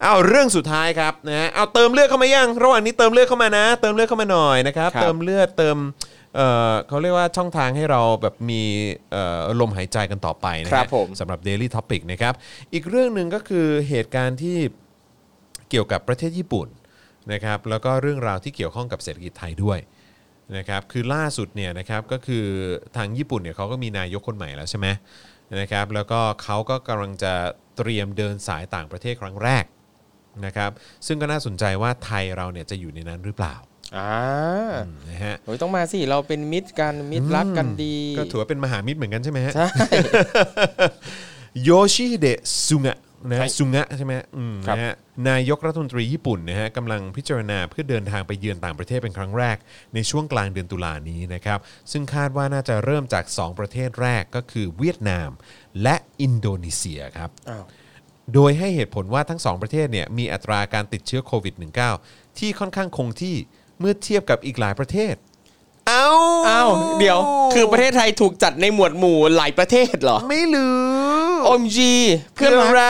[0.03, 5.77] เอาเรื่องสุดท้ายครับนะฮะเอาเติมเลือดเข้ามายังระหว่างนี้เติมเลือดเข้ามานะ เติมเลือดเข้ามาหน่อยนะครับ ครับ เติมเลือดเติม
[6.35, 8.61] เอ่อเขาเรียกว่าช่องทางให้เราแบบมี
[9.11, 12.33] เอ่อลมหายใจกันต่อไปนะครัฮะบผม สำหรับ Daily Topic นะครับ
[12.73, 14.57] อีกเรื่องหนึ่งก็คือเหตุการณ์ที่
[15.69, 16.67] เกี่ยวกับประเทศญี่ปุ่น
[17.33, 19.79] นะครับแล้วก็เรื่องราวที่เกี่ยวข้องกับเศรษฐกิจไทยด้วย
[20.57, 22.45] นะครับคือล่าสุดเนี่ยนะครับก็คือ
[22.97, 24.87] ทางญี่ปุ่นเนี่ยเขาก็มีนายกคนใหม่แล้วใช่ไหม
[25.59, 27.33] นะครับแล้วก็เขาก็กำลังจะ
[27.77, 29.65] เตรียมเดินสายต่างประเทศครั้งแรก
[30.45, 30.71] นะครับ
[31.07, 33.55] ซึ่งก็น่าสนใจว่าไทยเราเนี่ยจะอยู่ในนั้นหรือเปล่า
[33.97, 34.11] อ่า
[34.85, 39.67] อืมนะฮะโอ้ยต้องมาสิ เราเป็นมิตรกันมิตรรักกันดี ก็ถือว่าเป็นมหามิตรเหมือนกันใช่ไหมฮะใช่
[41.63, 42.97] โยชิฮิเดะซุงะ
[43.27, 44.93] นะใช่ซุงะใช่ไหมอืมครับนะฮะ
[45.29, 49.57] นายกรัฐมนตรีญี่ปุ่นนะฮะกำลังพิจารณาเพื่อเดินทางไปเยือนต่างประเทศเป็นครั้งแรก
[49.93, 51.59] ในช่วงกลางเดือนตุลานี้นะครับ
[51.91, 55.29] ซึ่งคาดว่าน่าจะเริ่มจาก 2 ประเทศแรกก็คือเวียดนาม
[55.81, 57.63] และอินโดนีเซียครับ อ้าว
[58.33, 61.55] โดยให้เหตุผลว่าทั้งสองประเทศเนี่ยมีอัตราการติดเชื้อโควิด
[61.97, 63.35] -19 ที่ค่อนข้างคงที่
[63.79, 65.15] เมื่อเทียบกับอีกหลายประเทศ
[65.87, 66.09] เอ้า
[66.49, 66.69] อ้าว
[66.99, 67.19] เดี๋ยว
[67.53, 71.79] คือประเทศไทยถูกจัดในหมวดหมู่หลายประเทศเหรอ ไม่รู้ โ OMG
[72.35, 72.85] เพื่คืออนรัอะกไร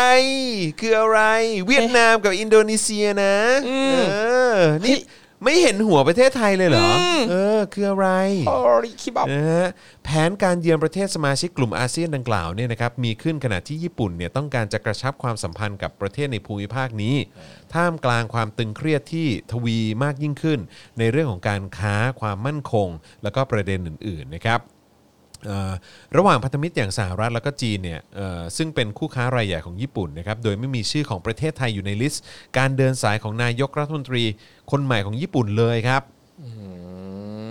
[0.79, 1.19] คืออะไร
[1.67, 3.35] เวียดนามกับอินโดนีเซียนะ
[3.67, 4.15] อืมเอ
[4.55, 4.97] อนี่
[5.43, 6.89] ไม่เห็นหัวประเทศไทยเลยเหรอ
[7.29, 8.07] เออ คืออะไร
[8.47, 9.67] โอ้ยคิบับ นะฮะ
[10.03, 17.15] แผนการเยือนประเทศสมาชิกกลุ่มอาเซียนดังกล่าวเนี่ยนะครับมีขึ้นขณะที่ญี่ปุ่นเนี่ยต้องการจะกระชับความสัมพันธ์กับประเทศในภูมิภาคนี้
[17.73, 20.59] ท่ามกลางความตึงเครียดที่ทวีมากยิ่งขึ้น
[20.99, 22.89] ในเรื่องของการค้าความมั่นคง
[23.23, 24.78] แล้วก็ประเด็นอื่นๆนะครับเอ่อ
[26.17, 32.23] ระหว่างพันธมิตรอย่างสหรัฐแล้วก็จีนเนี่ยเอ่อซึ่งเป็นคู่ค้ารายใหญ่ของญี่ปุ่นนะครับโดยไม่มีชื่อของประเทศไทยอยู่ในลิสต์
[32.57, 34.23] การเดินสายของนายกรัฐมนตรี
[34.71, 36.01] คนใหม่ของญี่ปุ่นเลยครับ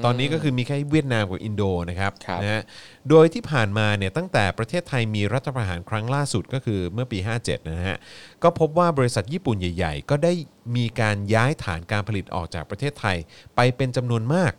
[0.05, 2.62] ตอนนี้ก็คือมีแค่เวียดนามกับอินโดนะครับครับนะฮะ
[3.09, 7.97] โดยที่ผ่านมาเนี่ยตั้งแต่ประเทศไทยมีรัฐประหารครั้งล่าสุดก็คือเมื่อปี 57 นะฮะ
[8.43, 10.32] ก็พบว่าบริษัทญี่ปุ่นใหญ่ ๆ ก็ได้
[10.77, 13.16] มีการย้ายฐานการผลิตออกจากประเทศไทย
[13.56, 14.52] ไปเป็นจำนวนมาก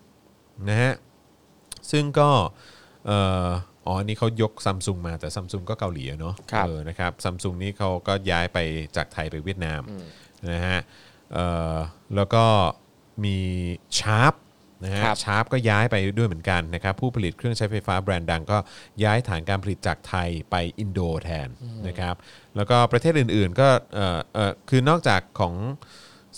[0.69, 0.93] นะฮะ
[1.91, 3.47] ซึ่งก็เอ่อ
[3.85, 8.57] อ๋ออันนี่เขายกซัมซุงมาแต่ซัมซุงก็เกาหลีอะเนาะครับ เออนะครับซัมซุงนี่เขาก็ย้ายไป
[8.95, 9.81] จากไทยไปเวียดนาม
[10.51, 10.79] นะฮะ
[11.33, 11.75] เอ่อ
[12.15, 12.43] แล้วก็
[13.23, 13.37] มี
[13.99, 14.33] ชาร์ป
[14.83, 18.57] นะฮะครับ ชาร์ปก็ย้ายไปด้วยเหมือนกันนะครับผู้ผลิตเครื่องใช้ไฟฟ้าแบรนด์ดังก็
[19.03, 21.49] ย้ายฐานการผลิตจากไทยไปอินโดแทน
[21.87, 22.15] นะครับ
[22.55, 25.55] แล้วก็ประเทศอื่นๆก็เอ่อเอ่อคือนอกจากของ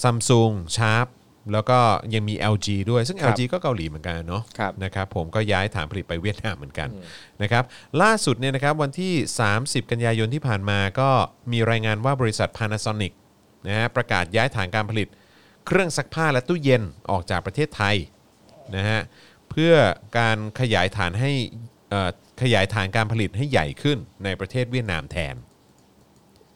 [0.02, 1.08] ซัมซุงชาร์ป
[1.54, 1.80] แล้วก็
[2.14, 6.90] ยังมี LG ด้วยซึ่งครับ LG ก็เกาหลีเหมือนกันเนาะครับนะครับผมก็ย้ายฐานผลิตไปเวียดนามเหมือนกัน
[7.42, 7.64] นะครับ
[8.02, 9.14] ล่าสุดเนี่ยนะครับวันที่
[9.54, 11.10] 30 กันยายนที่ผ่านมาก็
[11.52, 13.14] มีรายงานว่าบริษัท Panasonic
[13.68, 15.08] นะฮะประกาศย้ายฐานการผลิต
[15.68, 17.96] เครื่องซักผ้าและตู้เย็นออกจากประเทศไทย
[18.76, 19.00] นะฮะ
[19.50, 19.74] เพื่อ
[20.18, 21.32] การขยายฐานให้
[21.90, 22.10] เอ่อ
[22.42, 25.36] ขยายฐานการผลิตให้ใหญ่ขึ้นในประเทศเวียดนามแทน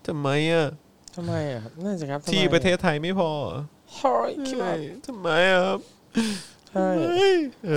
[0.08, 0.68] ทำไมอะ
[1.16, 3.32] ทำไมอะครับนั่นสิครับทำไมที่ประเทศไทยไม่พอ
[3.94, 5.80] เหรอโอ้ยคิบับทำไมอะครับ
[6.72, 6.90] ใช่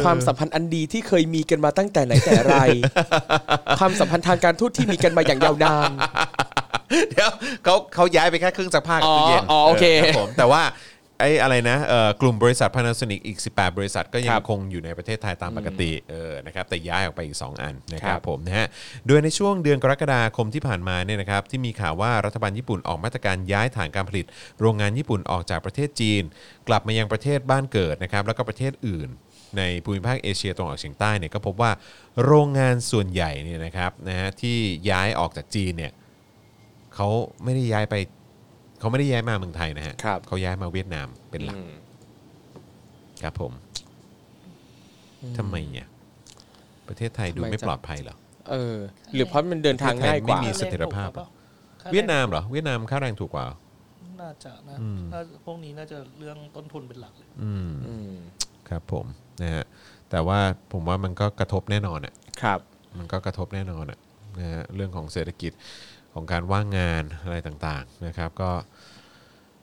[0.04, 2.56] ความสัมพันธ์อันดีที่เคยมีกันมาตั้งแต่ไหนแต่ไร
[3.78, 5.90] ความสัมพันธ์ทางการทูตที่มีกันมาอย่างยาวนาน
[7.10, 7.30] เดี๋ยว
[7.64, 10.62] เขาเขาย้ายไปแค่เครื่องซักผ้ากับตู้เย็นอ๋ออ๋อโอเคครับผมแต่ว่า
[11.20, 18.66] ไอ้อะไรนะเอ่อกลุ่มบริษัท Panasonic อีก 18 บริษัทก็ยัคงรับคงอยู่ในประเทศไทยตามปกติเออนะครับแต่ย้ายออกไปอีก 2 อันนะครัครับบ ผมนะฮะ
[19.06, 24.26] โดยในช่วงเดือนกรกฎาคมที่ผ่านมาเนี่ยนะครับที่มีข่าวว่ารัฐบาลญี่ปุ่นออกมาตรการย้ายฐานการผลิต
[24.60, 26.22] โรงงานญี่ปุ่นออกจากประเทศจีน
[26.68, 29.08] กลับมายังประเทศบ้านเกิดนะครับแล้วก็ประเทศอื่น
[29.58, 31.70] ในภูมิภาคเอเชียตะวันออกเฉียงใต้เนี่ยก็พบว่า
[32.24, 34.56] โรงงานส่วนใหญ่เนี่ยนะครับนะฮะที่
[34.90, 35.92] ย้ายออกจากจีนเนี่ย
[36.94, 37.08] เขา
[37.44, 37.94] ไม่ได้ย้ายไป
[38.78, 41.72] เขาไม่ได้ย้ายมาเมืองไทยนะฮะครับ เขาย้ายมาเวียดนามเป็นหลักอืม
[43.22, 43.52] ครับผม
[45.38, 45.88] ทำไมเนี่ย
[46.88, 48.16] ประเทศไทยดูทำไมไม่จะปลอดภัยเหรอ
[48.50, 48.76] เออ
[49.14, 51.28] หรือเพราะมันเดินทางง่ายกว่า ไม่มี เสถียรภาพค่แงถูกกว่ปะ
[51.92, 53.46] เวียดนามเหรอเวียดนามค่าแรงถูกกว่า
[54.20, 54.76] น่าจะนะ
[55.12, 58.14] น่าพวกนี้น่าจะเรื่องต้นทุนเป็นหลักเลยอืมอืม
[58.68, 59.06] ครับผม
[59.42, 59.64] นะฮะ
[60.10, 60.38] แต่ว่า
[60.72, 62.60] ผมว่ามันก็กระทบแน่นอนอะ ครับ
[62.98, 63.98] มันก็กระทบแน่นอนอะ
[64.38, 65.52] นะฮะเรื่องของเศรษฐกิจ
[66.18, 68.50] ของการว่างงานอะไรต่างๆนะครับ ก็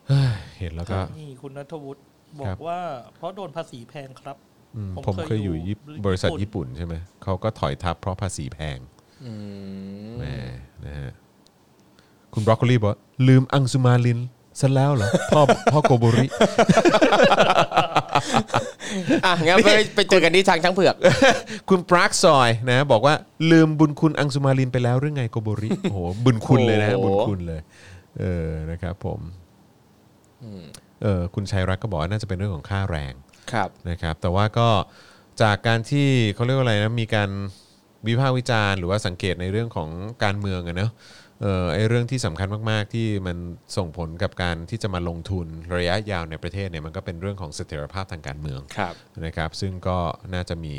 [0.08, 2.02] เฮ้ยเห็นแล้วก็นี่คุณนัทวุฒิ
[2.40, 2.80] บอครักบว่า
[3.16, 4.38] เพราะโดนภาษีแพงครับ
[4.76, 8.78] อืมผมผมเคยอยู่เคยอยู่ญี่ปุ่นบริษัทญี่ปุ่นใช่ไหมเขาก็ถอยทับเพราะภาษีแพง
[9.26, 9.34] อื
[10.08, 10.26] มแหม
[10.86, 11.12] นะฮะ
[12.34, 14.20] คุณบรอกโคลีบอกว่าลืมอังสุมาลิน
[14.60, 15.42] ซะแล้วเหรอพ่อ
[15.72, 16.28] พ่อโกโบริ
[19.26, 20.96] อะงั้นไปไปเจอกันที่ทางช้างเผือก
[21.70, 23.14] คุณปรากซอยนะ บอกว่า
[23.52, 27.62] ลืมบุญคุณอังสุมาลินไปแล้วหรือไงโกโบริโอ้โหบุญคุณเลยนะฮะโอ้บุโหญคุณเลย
[28.20, 29.20] เออนะครับผม
[31.04, 33.14] เออคุณชัยรักก็บอกว่าน่าจะเป็นเรื่องของค่าแรง
[33.52, 34.70] ครับนะครับ แต่ว่าก็
[35.42, 37.30] จากการที่เขาเรียกว่าอะไรนะมีการ
[38.08, 39.90] วิพากษ์วิจารณ์หรือว่าสังเกตในเรื่องของ
[40.24, 40.92] การเมืองอะเนาะ
[41.25, 43.38] เออไอเรื่องที่สำคัญมาก ๆ ที่มัน
[43.78, 45.48] ส่งผลกับการที่จะมาลงทุน
[45.78, 48.94] ระยะยาวในประเทศเนี่ยมันก็เป็นเรื่องของเสถียรภาพทางการเมืองครับ
[49.26, 49.98] นะครับ ซึ่งก็
[50.34, 50.76] น่าจะมี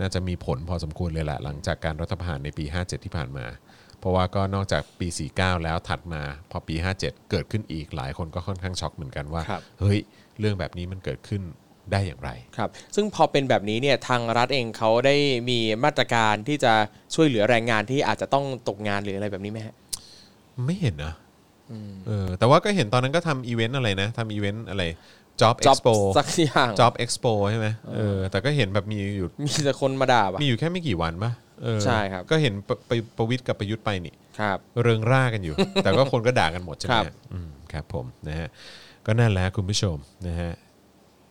[0.00, 3.46] น่าจะมีผลพอสมควรเลยแหละหลังจากการรัฐประหารในปี 57 ที่ผ่านมา
[3.98, 9.98] เพราะว่าก็นอกจากปี 49 แล้วถัดมาพอปี 57 เกิดขึ้นอีกหลายคนก็ค่อนข้างช็อกเหมือนกันว่าครับเฮ้ย
[10.38, 11.42] เรื่องแบบนี้มันเกิดขึ้น
[11.92, 15.16] ได้อย่างไรครับซึ่งพอเป็นแบบนี้เนี่ยทางรัฐเองเขาได้
[15.50, 16.72] มีมาตรการที่จะ
[17.14, 19.74] ช่วยเหลือแรงงานที่อาจจะต้องตกงานหรืออะไรแบบนี้ไหมฮะ
[20.66, 21.14] ไม่เห็นนะ
[22.06, 24.84] เออแต่ว่าก็เห็นตอนนั้นก็ทำอีเวนต์อะไรนะทำอีเวนต์อะไร
[25.40, 31.32] Job Job Expo สักอย่าง Job Expo ใช่ไหมเออแต่ก็เห็นแบบมีอยู่มีแต่คนมาด่าปะมีอยู่แค่ไม่กี่วันปะ
[31.62, 38.48] เออใช่ครับ ก็เห็นปไปประวิทย์กับประยุทธ์ไปนี่ครับ เริงร่ากันอยู่ แต่ก็คนก็ด่ากันหมดใช่ไหมครับฮะอืมครับผมนะฮะ
[39.06, 39.96] ก็นั่นแหละคุณผู้ชม
[40.26, 40.52] นะฮะ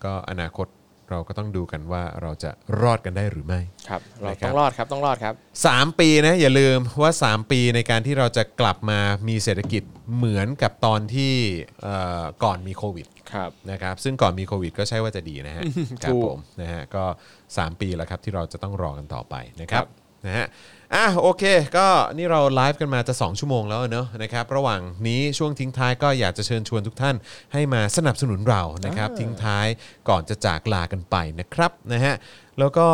[0.03, 0.67] ก็อนาคต
[1.09, 5.33] เราก็ต้องดูกันว่าเราจะรอดกันได้หรือไม่ ครับเรานะครับต้องรอดครับต้องรอดครับ
[5.67, 9.83] 3 ปีนะอย่าลืมว่า 3 ปีในการที่เราจะกลับมามีเศรษฐกิจ
[10.15, 11.33] เหมือนกับตอนที่
[11.81, 15.63] เอ่อก่อนมีโควิดครับนะครับซึ่งก่อนมีโควิดก็ใช่ว่าจะดีนะฮะ
[16.03, 17.03] ครับถูกผมนะฮะก็
[17.43, 19.87] 3 ปีแล้วครับที่เราจะต้องรอกันต่อไปนะครับครับ
[20.25, 20.47] นะฮะ
[20.95, 21.43] อะโอเค
[21.77, 21.87] ก็
[22.17, 27.15] นี่เราไลฟ์กันมาจะ 2 ชั่วโมงแล้วเนอะนะครับระหว่างนี้ช่วงทิ้งท้ายก็อยากจะเชิญชวนทุกท่าน
[27.53, 29.67] ให้มาสนับสนุนเรานะครับทิ้งท้าย
[30.09, 32.15] ก่อนจะจากลากันไปนะครับนะฮะ
[32.59, 32.87] แล้วก็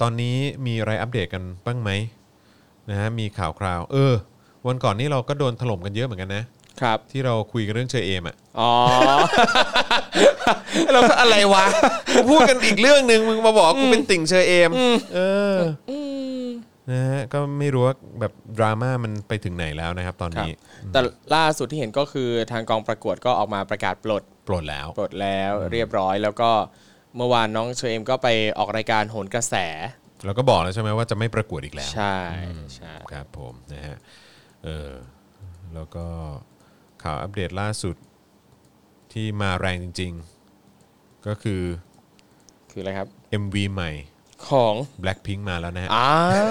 [0.00, 0.36] ตอนนี้
[0.66, 1.90] มีอะไรอัปเดตกันบ้างไหม
[2.90, 4.14] นะฮะมีข่าวคราว เออ
[4.66, 6.44] วันก่อนนี้เราก็โดนถล่มกันเยอะเหมือนกันนะ
[6.80, 8.72] ครับ ที่เราคุยกันเรื่องเชอเอมอะอ๋อ
[10.92, 11.64] เราก็อะไรวะ
[12.14, 14.70] กูพูดกันอีกเรื่องหนึ่งมึงมาบอกกูเป็นติ่งเชอเอม
[15.14, 15.20] เอ
[15.52, 15.56] อ
[15.90, 15.92] อ
[16.90, 20.52] นะฮะก็ไม่รู้ว่าแบบดราม่ามันไปถึงไหนแล้วนะครับ ตอนครับนี้
[20.92, 21.00] แต่
[21.34, 26.50] ล่าสุดที่เห็นก็คือทางกองประกวดก็ออกมาประกาศปลดปลดแล้ว ปลดแล้วเรียบร้อย แล้วก็
[27.16, 28.28] เมื่อวานน้องเชอเอมก็ไป
[28.58, 29.54] ออกรายการโหนกระแส
[30.24, 32.16] เราก็บอกแล้วใช่ไหมว่าจะไม่ประกวดอีกแล้ว ใช่
[32.76, 33.96] ใช่ครับผมนะฮะ
[34.64, 34.90] เออ
[35.74, 36.06] แล้วก็
[37.02, 37.96] ข่าวอัปเดตล่าสุด
[39.12, 40.12] ที่มาแรงจริง
[40.68, 41.62] ๆ ก็คือ
[42.70, 43.08] คืออะไรครับ
[43.42, 43.90] MV ใหม่
[44.48, 46.48] ของ Blackpink มาแล้วนะฮะอ้าว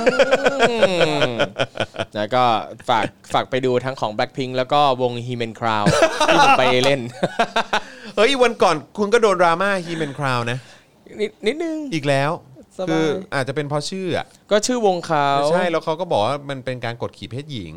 [2.16, 2.44] แล้วก็
[2.90, 5.86] ฝากฝากไปดูทั้งของ Blackpink แล้วก็วง h e m a n Crown
[6.28, 7.02] ที่ผมไปเล่น
[8.16, 10.60] เฮ้ย วันก่อนคุณก็โดนดราม่า He Man Crown นะ
[11.20, 12.32] นิดนิดนึง อีกแล้ว
[12.78, 17.74] สบาย คืออาจจะเป็นเพราะชื่ออะก็ชื่อวงเขาไม่ใช่แล้วเขาก็บอกว่ามันเป็นการกดขี่เพศหญิง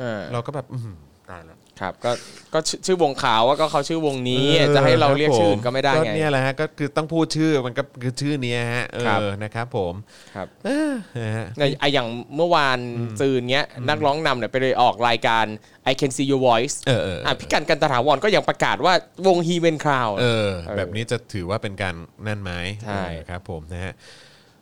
[0.00, 0.96] อ่า เราก็แบบอื้อหือ
[1.30, 2.10] ตายแล้ว ครับก็
[2.54, 4.46] ก็ชื่อชื่อวงขาวว่าก็เขาชื่อวงนี้
[4.76, 9.94] จะให้เราเรียกชื่ออื่นก็ไม่ได้ไง เนี่ยแหละฮะก็คือต้องพูดชื่อมันก็คือชื่อเนี้ยฮะเอครับ อนะครับผม
[10.34, 12.78] ครับเออนะฮะ ในไอะอย่างเมื่อวาน
[13.20, 15.44] ซืนเนี้ย นักร้องนำเนี่ยไปเลยออกรายการ
[15.90, 18.94] I Can See Your Voice เออเอออะพี่กันกันตถาวรก็ยังประกาศว่า
[19.26, 21.94] วง h e m a n Crown เออ แบบนี้จะถือว่าเป็นการ
[22.26, 22.52] นั่นไหม
[22.86, 23.92] ใช่ เออครับผมนะฮะ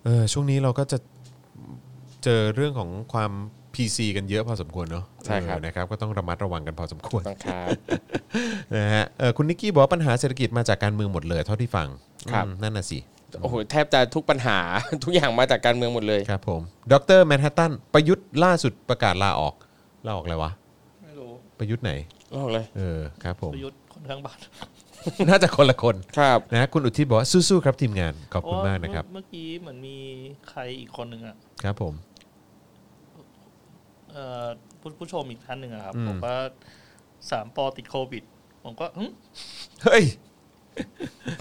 [0.04, 0.98] เออช่วงนี้เราก็จะ
[2.24, 3.32] เจอเรื่องของความ
[3.76, 7.68] PC กันเยอะพอสมควรเนาะใช่ครับ เออนะครับ ก็ต้องระมัดระวังกันพอสมควรต้องครับ
[8.74, 11.88] นะฮะเออคุณนิกกี้บอกว่าปัญหาเศรษฐกิจมาจากการเมืองหมดเลยเท่าที่ฟัง
[12.32, 12.98] ครับ อืมนั่นน่ะสิ
[13.42, 14.58] โอ้โหแทบจะทุกปัญหา
[15.04, 16.60] ทุกอย่างมาจากการเมืองหมดเลยครับผม
[16.92, 19.54] ดรแมนฮัตตันประยุทธ์ล่าสุดประกาศลาออก
[20.06, 20.50] ลาออกอะไรวะ
[21.02, 21.92] ไม่รู้ประยุทธ์ไหน
[22.36, 24.38] บอกเลย เออครับผม ประยุทธ์คนทั้งบ้าน
[25.28, 29.96] น่าจะคนละคนครับ นะฮะคุณอุทิศบอกว่าสู้ๆครับทีมงานขอบคุณมากนะครับ เมื่อกี้เหมือนมี
[30.48, 32.13] ใครอีกคนหนึ่งอะ ครับผมเอ่อ
[34.80, 36.36] ผู้ผู้ชมอีกท่านหนึ่งอะครับอืมบอกว่า
[37.30, 38.22] สามปอติดโควิด
[38.64, 39.04] ผมก็หึ
[39.84, 40.04] เฮ้ย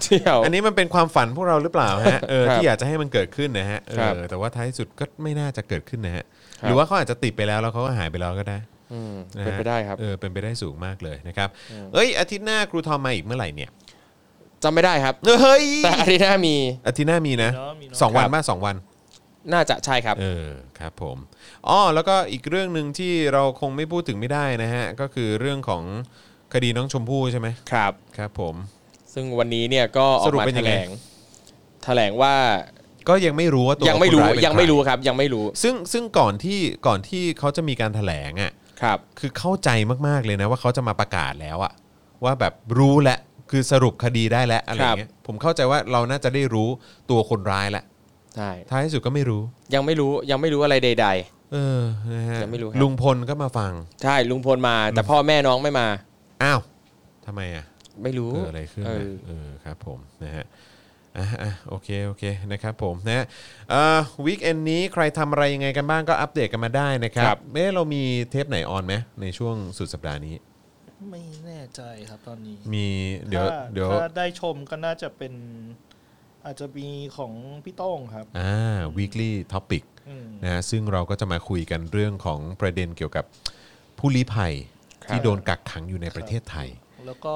[0.02, 6.24] เที่ยวอันนี้มันเป็นความฝันพวกเราหรือเปล่าฮะเออครับที่อยากจะให้มันเกิดขึ้นนะฮะเอครับอแต่ว่าท้ายสุดก็ไม่น่าจะเกิดขึ้นนะฮะ
[6.60, 8.58] ครับหรือว่าเขาอาจจะติดไปแล้วแล้วเขาก็หายไปแล้วก็ได้
[8.92, 11.48] อืมะฮะเป็นไปได้ครับเออเป็นไปได้สูงมากเลยนะครับ
[11.94, 13.70] เอ้ยอาทิตย์หน้าครูทอมมาอีกเมื่อไหร่เนี่ย
[14.62, 16.56] จำไม่ได้ครับเฮ้ยแต่อาทิตย์หน้ามี
[16.86, 18.76] อาทิตย์หน้ามีนะเนาะมีเนาะสองวันครับมาสองวัน
[19.52, 20.48] น่าจะใช่ครับ เออ
[20.78, 21.16] ครับผม
[21.68, 25.82] อ๋อแล้วก็อีกเรื่องหนึ่งที่เราคงไม่พูดถึงไม่ได้นะฮะ ก็คือเรื่องของ
[26.54, 28.54] คดีน้องชมพู่ใช่ไหมครับ ครับผม
[29.14, 30.90] ซึ่งวันนี้เนี่ยก็ออสกรุปมาเป็นแถยังไง ลง
[31.84, 32.34] แถลงว่า
[33.08, 38.52] ก็ยังไม่รู้ว่าตัวยังไม่รู้คนายเป็นยังไม่ใครู้ครับ ยังไม่รู้ซึ่งซึ่งก่อนที่ก่อนที่เขาจะมีการแถลงอะ
[38.82, 39.70] ครับ คือเข้าใจ
[40.06, 41.72] มาก ๆ เลยนะว่าเขาจะมาประกาศแล้วอะ
[42.24, 43.18] ว่าแบบรู้แล้ว
[43.50, 46.68] คือสรุปคดีได้แล้วอะไรเงี้ยผมเข้าใจว่าเราน่าจะได้รู้
[47.10, 47.84] ตัวคนร้ายแล้ว
[48.36, 49.42] ใช่ท้ายที่สุดก็ไม่รู้
[49.74, 51.08] ยังไม่รู้ยังไม่รู้อะไรใด
[51.52, 51.82] เออ
[52.12, 55.86] นะฮะยังไม่รู้ครับ ลุงพลก็มาฟังๆใช่ลุงพลมาแต่พ่อแม่น้องไม่มา
[56.42, 56.60] อ้าว
[57.26, 57.64] ทำไมอะ
[58.02, 60.44] ไม่รู้ เกิดอะไรขึ้นเอนะอ เออครับผมนะฮะ
[61.18, 63.24] อะอะโอเคโอเคนะครับผมนะฮะ
[63.70, 70.34] เอ่อวีคเอนนี้ใครทำอะไรยังไงกันบ้างก็อัปเดตกันมาได้นะครับ เอ๊ะเรามีเทปไหนออนไหมในช่วงสุดสัปดาห์นี้
[71.10, 72.86] ไม่แน่ใจครับตอนนี้มี
[73.28, 75.32] เดี๋ยวถ้าเดี๋ยวถ้าได้ชมก็น่าจะเป็น
[76.46, 77.32] อาจจะมีของ
[77.64, 83.24] พี่โต้งครับอ่า weekly topic อืมนะฮะซึ่งเราก็จะมาคุยกันเรื่องของประเด็นเกี่ยวกับ
[83.98, 84.54] ผู้ลี้ภัย
[85.04, 86.68] ครับที่โดนกักขังอยู่ในประเทศไทย
[87.06, 87.34] แล้วก็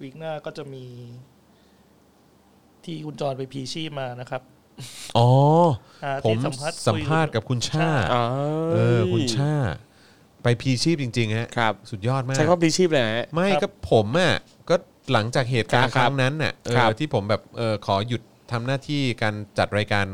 [0.00, 0.84] วีคหน้าก็จะมี
[2.84, 4.42] ที่คุณจรไปพีชีพมานะครับ
[5.18, 5.28] อ๋อ
[6.04, 8.24] อ่าผมที่สัมภาษณ์สัมภาษณ์กับคุณชาอ๋อ
[8.74, 9.52] เออ คุณชา
[10.42, 14.34] ไปพีชีพจริง ๆ ฮะ ครับ สุดยอดมาก ใช้คำว่าพลีชีพเลยนะฮะไม่ก็ผมอะ
[14.70, 14.76] ก็
[15.12, 18.22] หลังจากเหตุการณ์คครับรั้งนั้นน่ะเออครับที่ผมแบบเออขอหยุด
[18.52, 20.06] ทำหน้าที่การจัดรายการ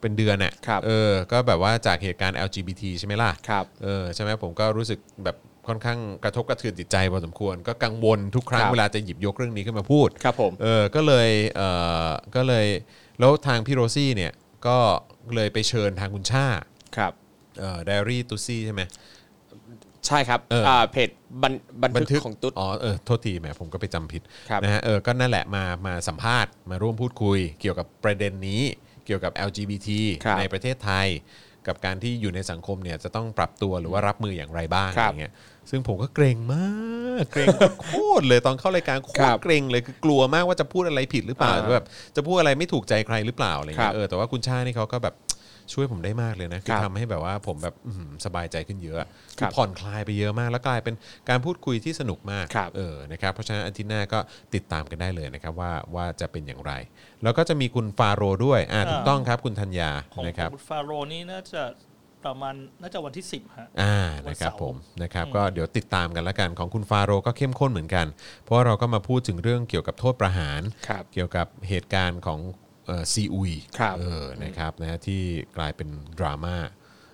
[0.00, 5.36] เป็นเดือนน่ะครับเออก็แบบว่าจากเหตุการณ์ LGBT ใช่ไหมล่ะครับเออใช่ไหมผมก็รู้สึกแบบ
[5.68, 11.62] ค่อนข้างกระทบกระเทือนจิตใจพอสมควร ก็กังวลทุกครั้งครับเวลาจะหยิบยกเรื่องนี้ขึ้นมาพูดครับผมเออก็เลยเอ
[12.06, 12.66] อก็เลย
[13.18, 14.32] แล้วทางพี่โรซี่เนี่ย
[14.66, 14.78] ก็
[15.34, 16.46] เลยไปเชิญทางคุณชา
[16.96, 17.12] ครับ
[17.58, 18.82] เอ่อไดอารี่ตุซี่ใช่ไหม
[20.06, 21.08] ใช่ครับเอออ่่าเพจ
[21.42, 21.52] บัน
[21.82, 28.62] บันทึกของตุ๊ด อ๋อเออโทษทีแหมผมก็ไปจำผิดครับนะฮะเออก็นั่นแหละมามาสัมภาษณ์มาร่วมพูดคุย เกี่ยวกับประเด็นนี้
[29.06, 29.88] เกี่ยวกับ LGBT
[30.24, 31.08] ครับในประเทศไทย
[31.66, 35.32] กับการที่อยู่ในสังคมเนี่ยจะต้องปรับตัวหรือว่ารับมืออย่างไรบ้างคอะรัไรบเงี้ย
[35.70, 36.68] ซึ่งผมก็เกรงมา
[37.22, 37.48] กเกรง
[37.82, 37.88] โค
[38.20, 45.14] ตรเลยตอนเข้ารายการโคครัตรบเกรงเลยคือกลัวมากว่าจะพูดอะไรผิดหรือเปล่าอ่าหรือแบบจะพูดอะไรไม่ถูกใจใครหรือเปล่าอะไรครัเงี้บยเออแต่ว่าคุณชานี่เขาก็แบบ
[45.72, 48.98] ช่วยผมได้มากเลยนะคือครับทำให้แบบว่าผมแบบอื้อหือสบายใจขึ้นเยอะ
[49.38, 50.94] คคืรัอบผ่อนคลายไปเยอะมาก แล้วกลายเป็น
[51.28, 54.18] การพูดคุยที่สนุกมากครับเออนะครับเพราะฉะนั้นอาทิตย์หน้าก็
[54.54, 56.72] ติดตามกันได้เลยนะครับว่าว่าจะเป็นอย่างไร
[57.22, 61.62] แล้วก็จะมีคุณฟาโรห์ด้วยอ่าอ่าถูกต้องครับคุณธัญญาของนะครับฟาโรห์นี่น่าจะ
[62.24, 68.06] ประมาณน่าจะวันที่สิบฮะอ่าวันนะครับเสาร์ผมนะครับก็เดี๋ยวติดตามกันแล้วกันของคุณฟาโรห์ก็เข้มข้นเหมือนกัน
[68.42, 72.65] เพราะว่าเราก็มาพูดถึงเรื่องเกี่ยวกับโทษประหารครับเกี่ยวกับเหตุการณ์ของเอ่อ
[73.12, 75.22] ซีอุยครับเออนะครับนะฮะที่
[75.56, 75.88] กลายเป็น
[76.18, 76.56] ดราม่า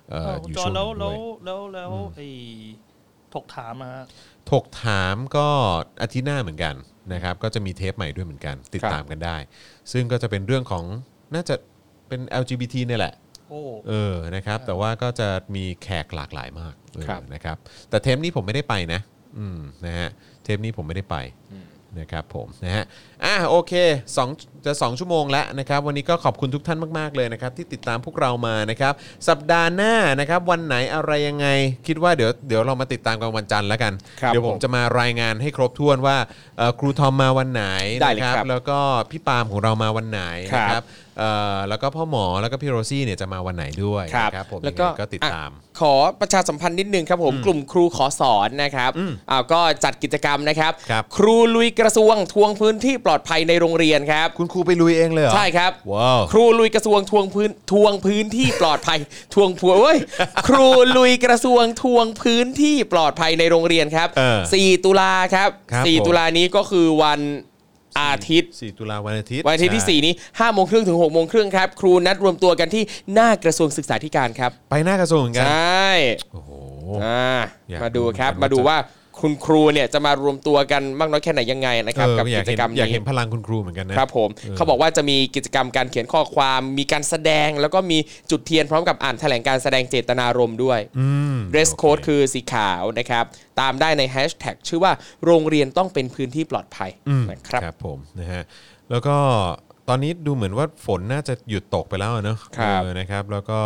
[0.09, 2.27] เอ่อเอออคุณยู่จอช่วงหแล้นึวงแล้ด้ววยแล้วแล้วไอ้
[3.33, 4.05] ถกถามอะฮะ
[4.51, 5.47] ถกถามก็
[6.01, 6.75] อาทิตย์หน้าเหมือนกัน
[7.13, 9.37] นะครับก็จะมีเทปใหม่ด้วยเหมือนกัน ติดครับตามกันได้
[9.91, 10.83] ซึ่งก็จะเป็นเรื่องของ
[11.35, 11.55] น่าจะ
[12.07, 13.13] เป็น LGBT เนี่ยแหละ
[13.49, 17.57] โอ้เออนะครับ แต่ว่าก็จะมีแขกหลากหลายมากเออครับนะครับ
[17.89, 19.01] แต่เทปนี้ผมไม่ได้ไปนะ
[19.37, 20.09] อืมนะฮะ
[20.43, 21.17] เทปนี้ผมไม่ได้ไป
[21.99, 22.85] นะครับผมนะฮะ
[23.23, 23.73] อะโอเค
[24.17, 24.29] สอง
[24.65, 28.93] จะ 2 ชั่วโมงแล้วนะครับ วันนี้ก็ขอบคุณทุกท่านมาก ๆ เลยนะครับ ที่ติดตามพวกเรามานะครับ
[29.27, 31.47] สัปดาห์หน้านะครับ วันไหนอะไรยังไง
[31.87, 36.17] คิดว่าเดี๋ยวเดี๋ยวเรามาติดตามกันวันจันทร์แล้วกันครับเดี๋ยวผมผมจะมารายงานให้ครบถ้วนว่า
[36.57, 37.65] เอ่อครูทอมมาวันไหน
[38.01, 38.79] ได้เลยนะครับแล้วก็
[39.11, 41.02] พี่ปาล์มของเรามาวันไหนนะคครัรับบเอ่อ
[41.69, 48.91] แล้วก็พ่อหมอแล้วก็พี่โรซี่เนี่ยจะมาวันไหนด้วยครับนะครับผมแล้วก็ยังไงก็ติดตามอะขอประชาสัมพันธ์นิดนึงครับผมกลุ่มครูขอสอนนะครับ
[49.31, 58.99] อ่าก็จัดกิจกรรมนะครับครับ ครูลุยกระทรวงทวงพื้นที่ปลอดภัยในโรงเรียนครับ คุณครูไปลุยเองเลยเหรอใช่ครับว้าวครูลุยกระทรวงทวงพื้นทวงพื้นที่ปลอดภัย
[59.33, 59.97] ทวงผัวเว้ย
[60.47, 60.67] ครู
[60.97, 67.21] ลุยกระทรวงทวงพื้นที่ปลอดภัยในโรงเรียนครับเออ4ตุลาครับครับ4ผมตุลานี้ก็คือวัน
[68.01, 72.83] อาทิตย์ 4 ตุลาวันอาทิตย์วันอาทิตย์ที่ 4 นี้5โมงครึ่งถึง6โมงครึ่งครับ ครูนัดรวมตัวกันที่
[73.13, 75.91] หน้ากระทรวงศึกษาธิการครับ ไปหน้ากระทรวงเหมือนกัน ใช่
[76.31, 76.51] โอ้โห
[77.03, 77.37] อ่า
[77.69, 87.97] อยากมาดูครับดูเหมือนกันมาดูว่าจะว่า คุณครูเนี่ยจะมารวมตัวกันมากน้อยแค่ไหนยังไงนะครับเออกับอยากิกจเห็นกรรมอยากนี้เห็นพลังคุณครูเหมือนกันนะครับผมเขาบอกว่าจะมีกิจกรรมการเขียนข้อความมีการแสดง แล้วก็มี
[88.31, 93.23] จุดเทียนพร้อมกับอ่านแถลงการแสดงเจตนารมณ์ด้วยอืม dress โอ code คือสีขาวนะครับ
[93.59, 94.91] ตามได้ในแฮชแท็กชื่อว่า
[95.25, 96.91] โรงเรียนต้องเป็นพื้นที่ปลอดภัย
[97.21, 98.43] มนะครับครับผมนะฮะ
[98.91, 99.15] แล้วก็
[99.89, 103.59] ตอนนี้ดูเหมือนว่าฝนน่าจะหยุดตกไปแล้วอะเนอะครับเออนะครับ แล้วก็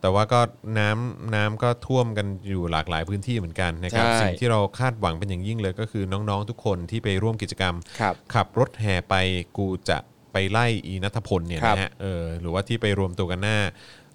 [0.00, 0.40] แต่ว่าก็
[0.78, 9.14] น้ำน้ำก็ท่วมกันอยู่หลากหลายพื้นที่เหมือนกันนะครับ ใช่ สิ่งที่เราคาดหวังเป็นอย่างยิ่งเลยก็คือน้องๆทุกคนที่ไปร่วมกิจกรรม ครับ ขับรถแห่ไป
[9.56, 9.98] กูจะ
[10.32, 13.58] ไปไล่อีนัทพลเนี่ยครับนะฮะเออหรือว่าที่ไปรวมตัวกันหน้า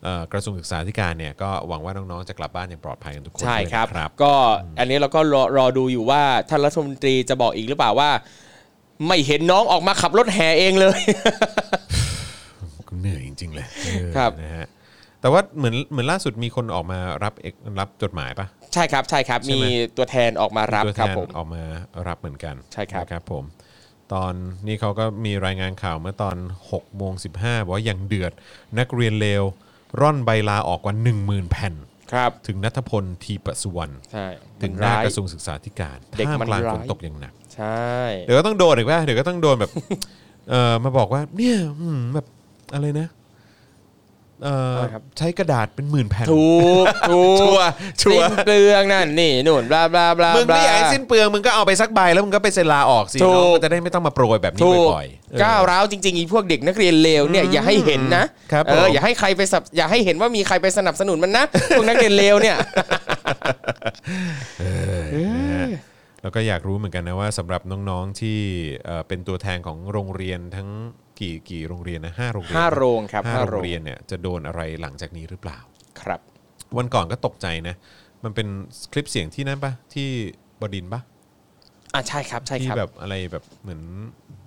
[0.03, 4.33] เอ่อกระทรวงศึกษาธิการเนี่ยก็หวังว่าน้องๆจะกลับบ้านอย่างปลอดภัยกันทุกคนใช่ด้วยครับนะครับ ก็
[4.79, 8.09] อันนี้เราก็รอรอดูอยู่ว่าท่านรัฐมนตรีจะบอกอีกหรือเปล่าว่า
[9.07, 10.99] ไม่เห็นน้องออกมาขับรถแห่เองเลย
[13.01, 14.65] เหนื่อยจริงๆเลยเออครับ นะฮะ
[15.25, 19.65] แต่ว่าเหมือนเหมือนล่าสุดมีคนออกมารับเอกรับจดหมายปะ ใช่ครับใช่ครับ ใช่มีไหม
[19.97, 21.63] ตัวแทนออกมารับตัวครับแทนผม ออกมา
[22.07, 23.43] รับเหมือนกันใช่ครับ นะครับผม
[24.13, 24.33] ตอน
[24.67, 26.35] นี้เขาก็มีรายงานข่าวเมื่อตอน
[26.69, 28.31] 6โมง15บอกว่ายังเดือด
[28.79, 29.43] นักเรียนเลว
[29.99, 30.93] ร่อนใบลาออกกว่า
[31.23, 31.73] 10,000 แผ่น
[32.13, 34.25] ครับ ถึงนัทพลทีปสุวรรณใช่
[34.61, 37.89] ถึงหน้ากระทรวงศึกษาธิการเด็กท่ามมันกลางร้าย ฝนตกอย่างหนัก ใช่
[38.23, 39.71] เดี๋ยวก็ต้องโดนอีกว่าเดี๋ยวก็ต้องโดนแบบ
[40.49, 42.27] เออมาบอกว่า เนี่ยอืมแบบ
[42.75, 43.09] อะไรนะ
[44.43, 44.77] เออ
[45.17, 47.67] ใช้กระดาษเป็นหมื่นแผ่น ถูกถูกชัวร์
[48.01, 62.57] ชัวร์ สิ้นเปลืองนั่นนี่นู่นบลาบลาบลา มึงบลาไม่อยากให้สิ้นเปลืองมึงก็เอาไปสักใบแล้วมึงก็ไปเซ็นลาออกสิถูกน้องก็จะได้ไม่ต้องมาโปรยแบบนี้ถูกบ่อยๆเออ ก้าวร้าวจริงๆอีพวกเด็กนักเรียนเลวเนี่ยอย่าให้เห็นนะครับเอผอม อย่าให้ใครไปสับอย่าให้เห็นว่ามีใครไปสนับสนุนมันนะ พวกนักเรียนเลวเนี่ย
[64.65, 65.67] นะฮะ
[66.21, 68.39] แล้วก็อยากรู้เหมือนกันนะว่าสำหรับน้องๆที่
[68.85, 70.69] เอ่อเป็นตัวแทนของโรงเรียนทั้ง
[71.19, 75.59] กี่กี่โรงเรียนนะห้าโรงเรียนห้าโรงครับห้าห้าโรโรงงเรียนเนี่ยจะโดนอะไรหลังจากนี้หรือเปล่า
[76.01, 76.19] ครับ
[76.77, 77.75] วันก่อนก็ตกใจนะ
[78.23, 78.47] มันเป็น
[78.91, 80.09] คลิปเสียงที่นั่นปะที่
[80.61, 81.01] บดินทร์ปะ
[81.93, 83.81] อะใช่ครับใช่ที่ครับ แบบอะไรแบบเหมือน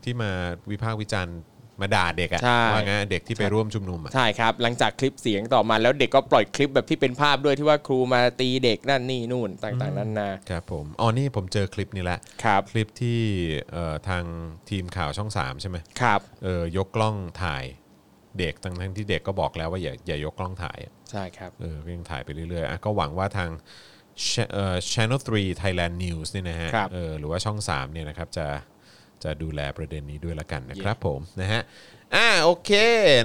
[0.04, 0.30] ที่มา
[0.70, 1.38] วิพากษ์วิจารณ์
[1.80, 13.20] มาด่าเด็กอะใช่ ว่างั้นเด็กที่ไปร่วมชุมนุมอะใช่ครับ หลังจากคลิปเสียงต่อมาแล้วเด็กก็ปล่อยคลิปแบบที่เป็นภาพด้วยที่ว่าครูมาตีเด็กนั่นนี่นู่นต่างๆนานาครับผมอ๋อนี่ผมเจอคลิปนี้แหละครับคลิปที่
[13.72, 14.24] เอ่อทาง
[14.70, 17.64] ทีมข่าวช่อง3ใช่ไหมครับเออยกกล้องถ่าย
[18.38, 23.50] เด็กทั้งทั้งที่เด็กก็บอกแล้วว่าอย่าอย่ายกกล้องถ่ายอะใช่ครับ เออก็ยังถ่ายไปเรื่อยๆอะก็หวังว่าทาง
[24.28, 28.46] Cha- เอ่อ Channel 3 Thailand News เนี่ยนะฮะครับ เออหรือว่าช่อง3เนี่ยนะครับจะ
[29.24, 31.62] จะดูแลประเด็นนี้ด้วยละกันนะครับผมนะฮะ
[32.16, 32.70] อ่าโอเค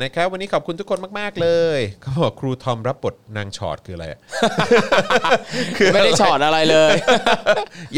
[0.03, 4.19] นะครับ วันนี้ขอบคุณทุกคนมาก ๆ เลยเขาบอกครูทอมรับบทนางชอดคืออะไรอะ
[5.93, 6.93] ไม่ได้ช็อตอะไรเลย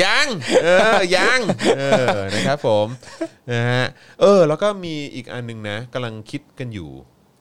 [0.03, 0.27] ยัง
[0.63, 0.67] เอ
[0.97, 1.39] อยัง
[1.77, 1.81] เอ
[2.15, 2.87] อนะครับผม
[3.51, 3.83] นะฮะ
[4.21, 6.91] เออ แล้วก็มีอีกอันหนึงนะกำลังคิดกันอยู่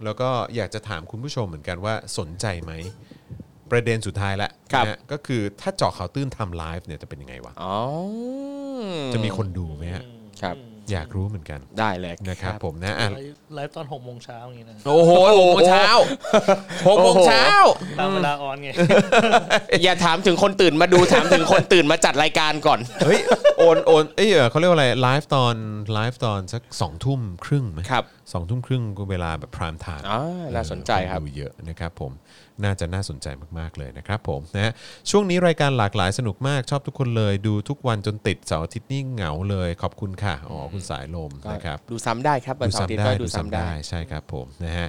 [0.04, 2.72] แล้วก็อยากจะถามคุณผู้ชมเหมือนกันว่าสนใจไหม
[3.70, 7.76] ประเด็นสุดท้ายละครับนะฮะก็คือถ้าเจาะข่าวตื้นทำไลฟ์เนี่ยจะเป็นยังไงวะอ๋อ
[9.14, 10.04] จะมีคนดูไหมฮะ
[10.42, 10.56] ครับ
[10.90, 15.86] เอยากรู้เหมือนกันได้เลย นะครับ ผมนะอะไลฟ์ไลฟ์ตอนหกโมงเช้าอย่างนี้นะโอ้โหหกโมงเช้า
[16.88, 17.46] หกโมงเช้า
[17.98, 18.70] ตามเวลาออนไง
[19.84, 23.20] อย่าถามถึงคนตื่นมาดูถามถึงคนตื่นมาจัดรายการก่อน เฮ้ย
[23.58, 25.54] โอนโอนเอ้ยเออเขาเรียกว่าอะไรไลฟ์ตอน
[25.94, 30.20] ไลฟ์ตอนสักสองทุ่มครึ่งไหมครับสองทุ่มครึ่งก็เวลาแบบ prime time อ่า
[30.54, 32.12] น่าสนใจครับดูเยอะนะครับผม
[32.64, 33.26] น่าจะน่าสนใจ
[33.58, 34.72] มากๆเลยนะครับผมนะฮะ
[35.10, 44.88] ช่วงนี้รายการหลากหลายสนุกมากชอบทุกคนเลย ดูทุกวันจนติดเสาร์อาทิตย์นี่เหงาเลยขอบคุณค่ะอ๋อคุณสายลมนะครับดูซ้ำได้ครับวันเสาร์อาทิตย์ก็ดูซ้ำได้ใช่ครับผมนะฮะ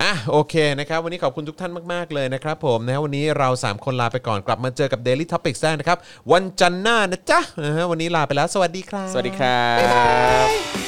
[0.00, 5.98] อะโอเคนะครับวันนี้ขอบคุณทุกท่านมาก ๆ เลยนะครับผมนะฮะวันนี้เรา 3 คนลาไปก่อนกลับมาเจอกับ Daily Topics ได้นะครับ
[6.32, 9.62] วันจันทร์หน้านะจ๊ะนะฮะวันนี้ลาไปแล้ว สวัสดีครับ สวัสดีครั
[10.46, 10.87] บ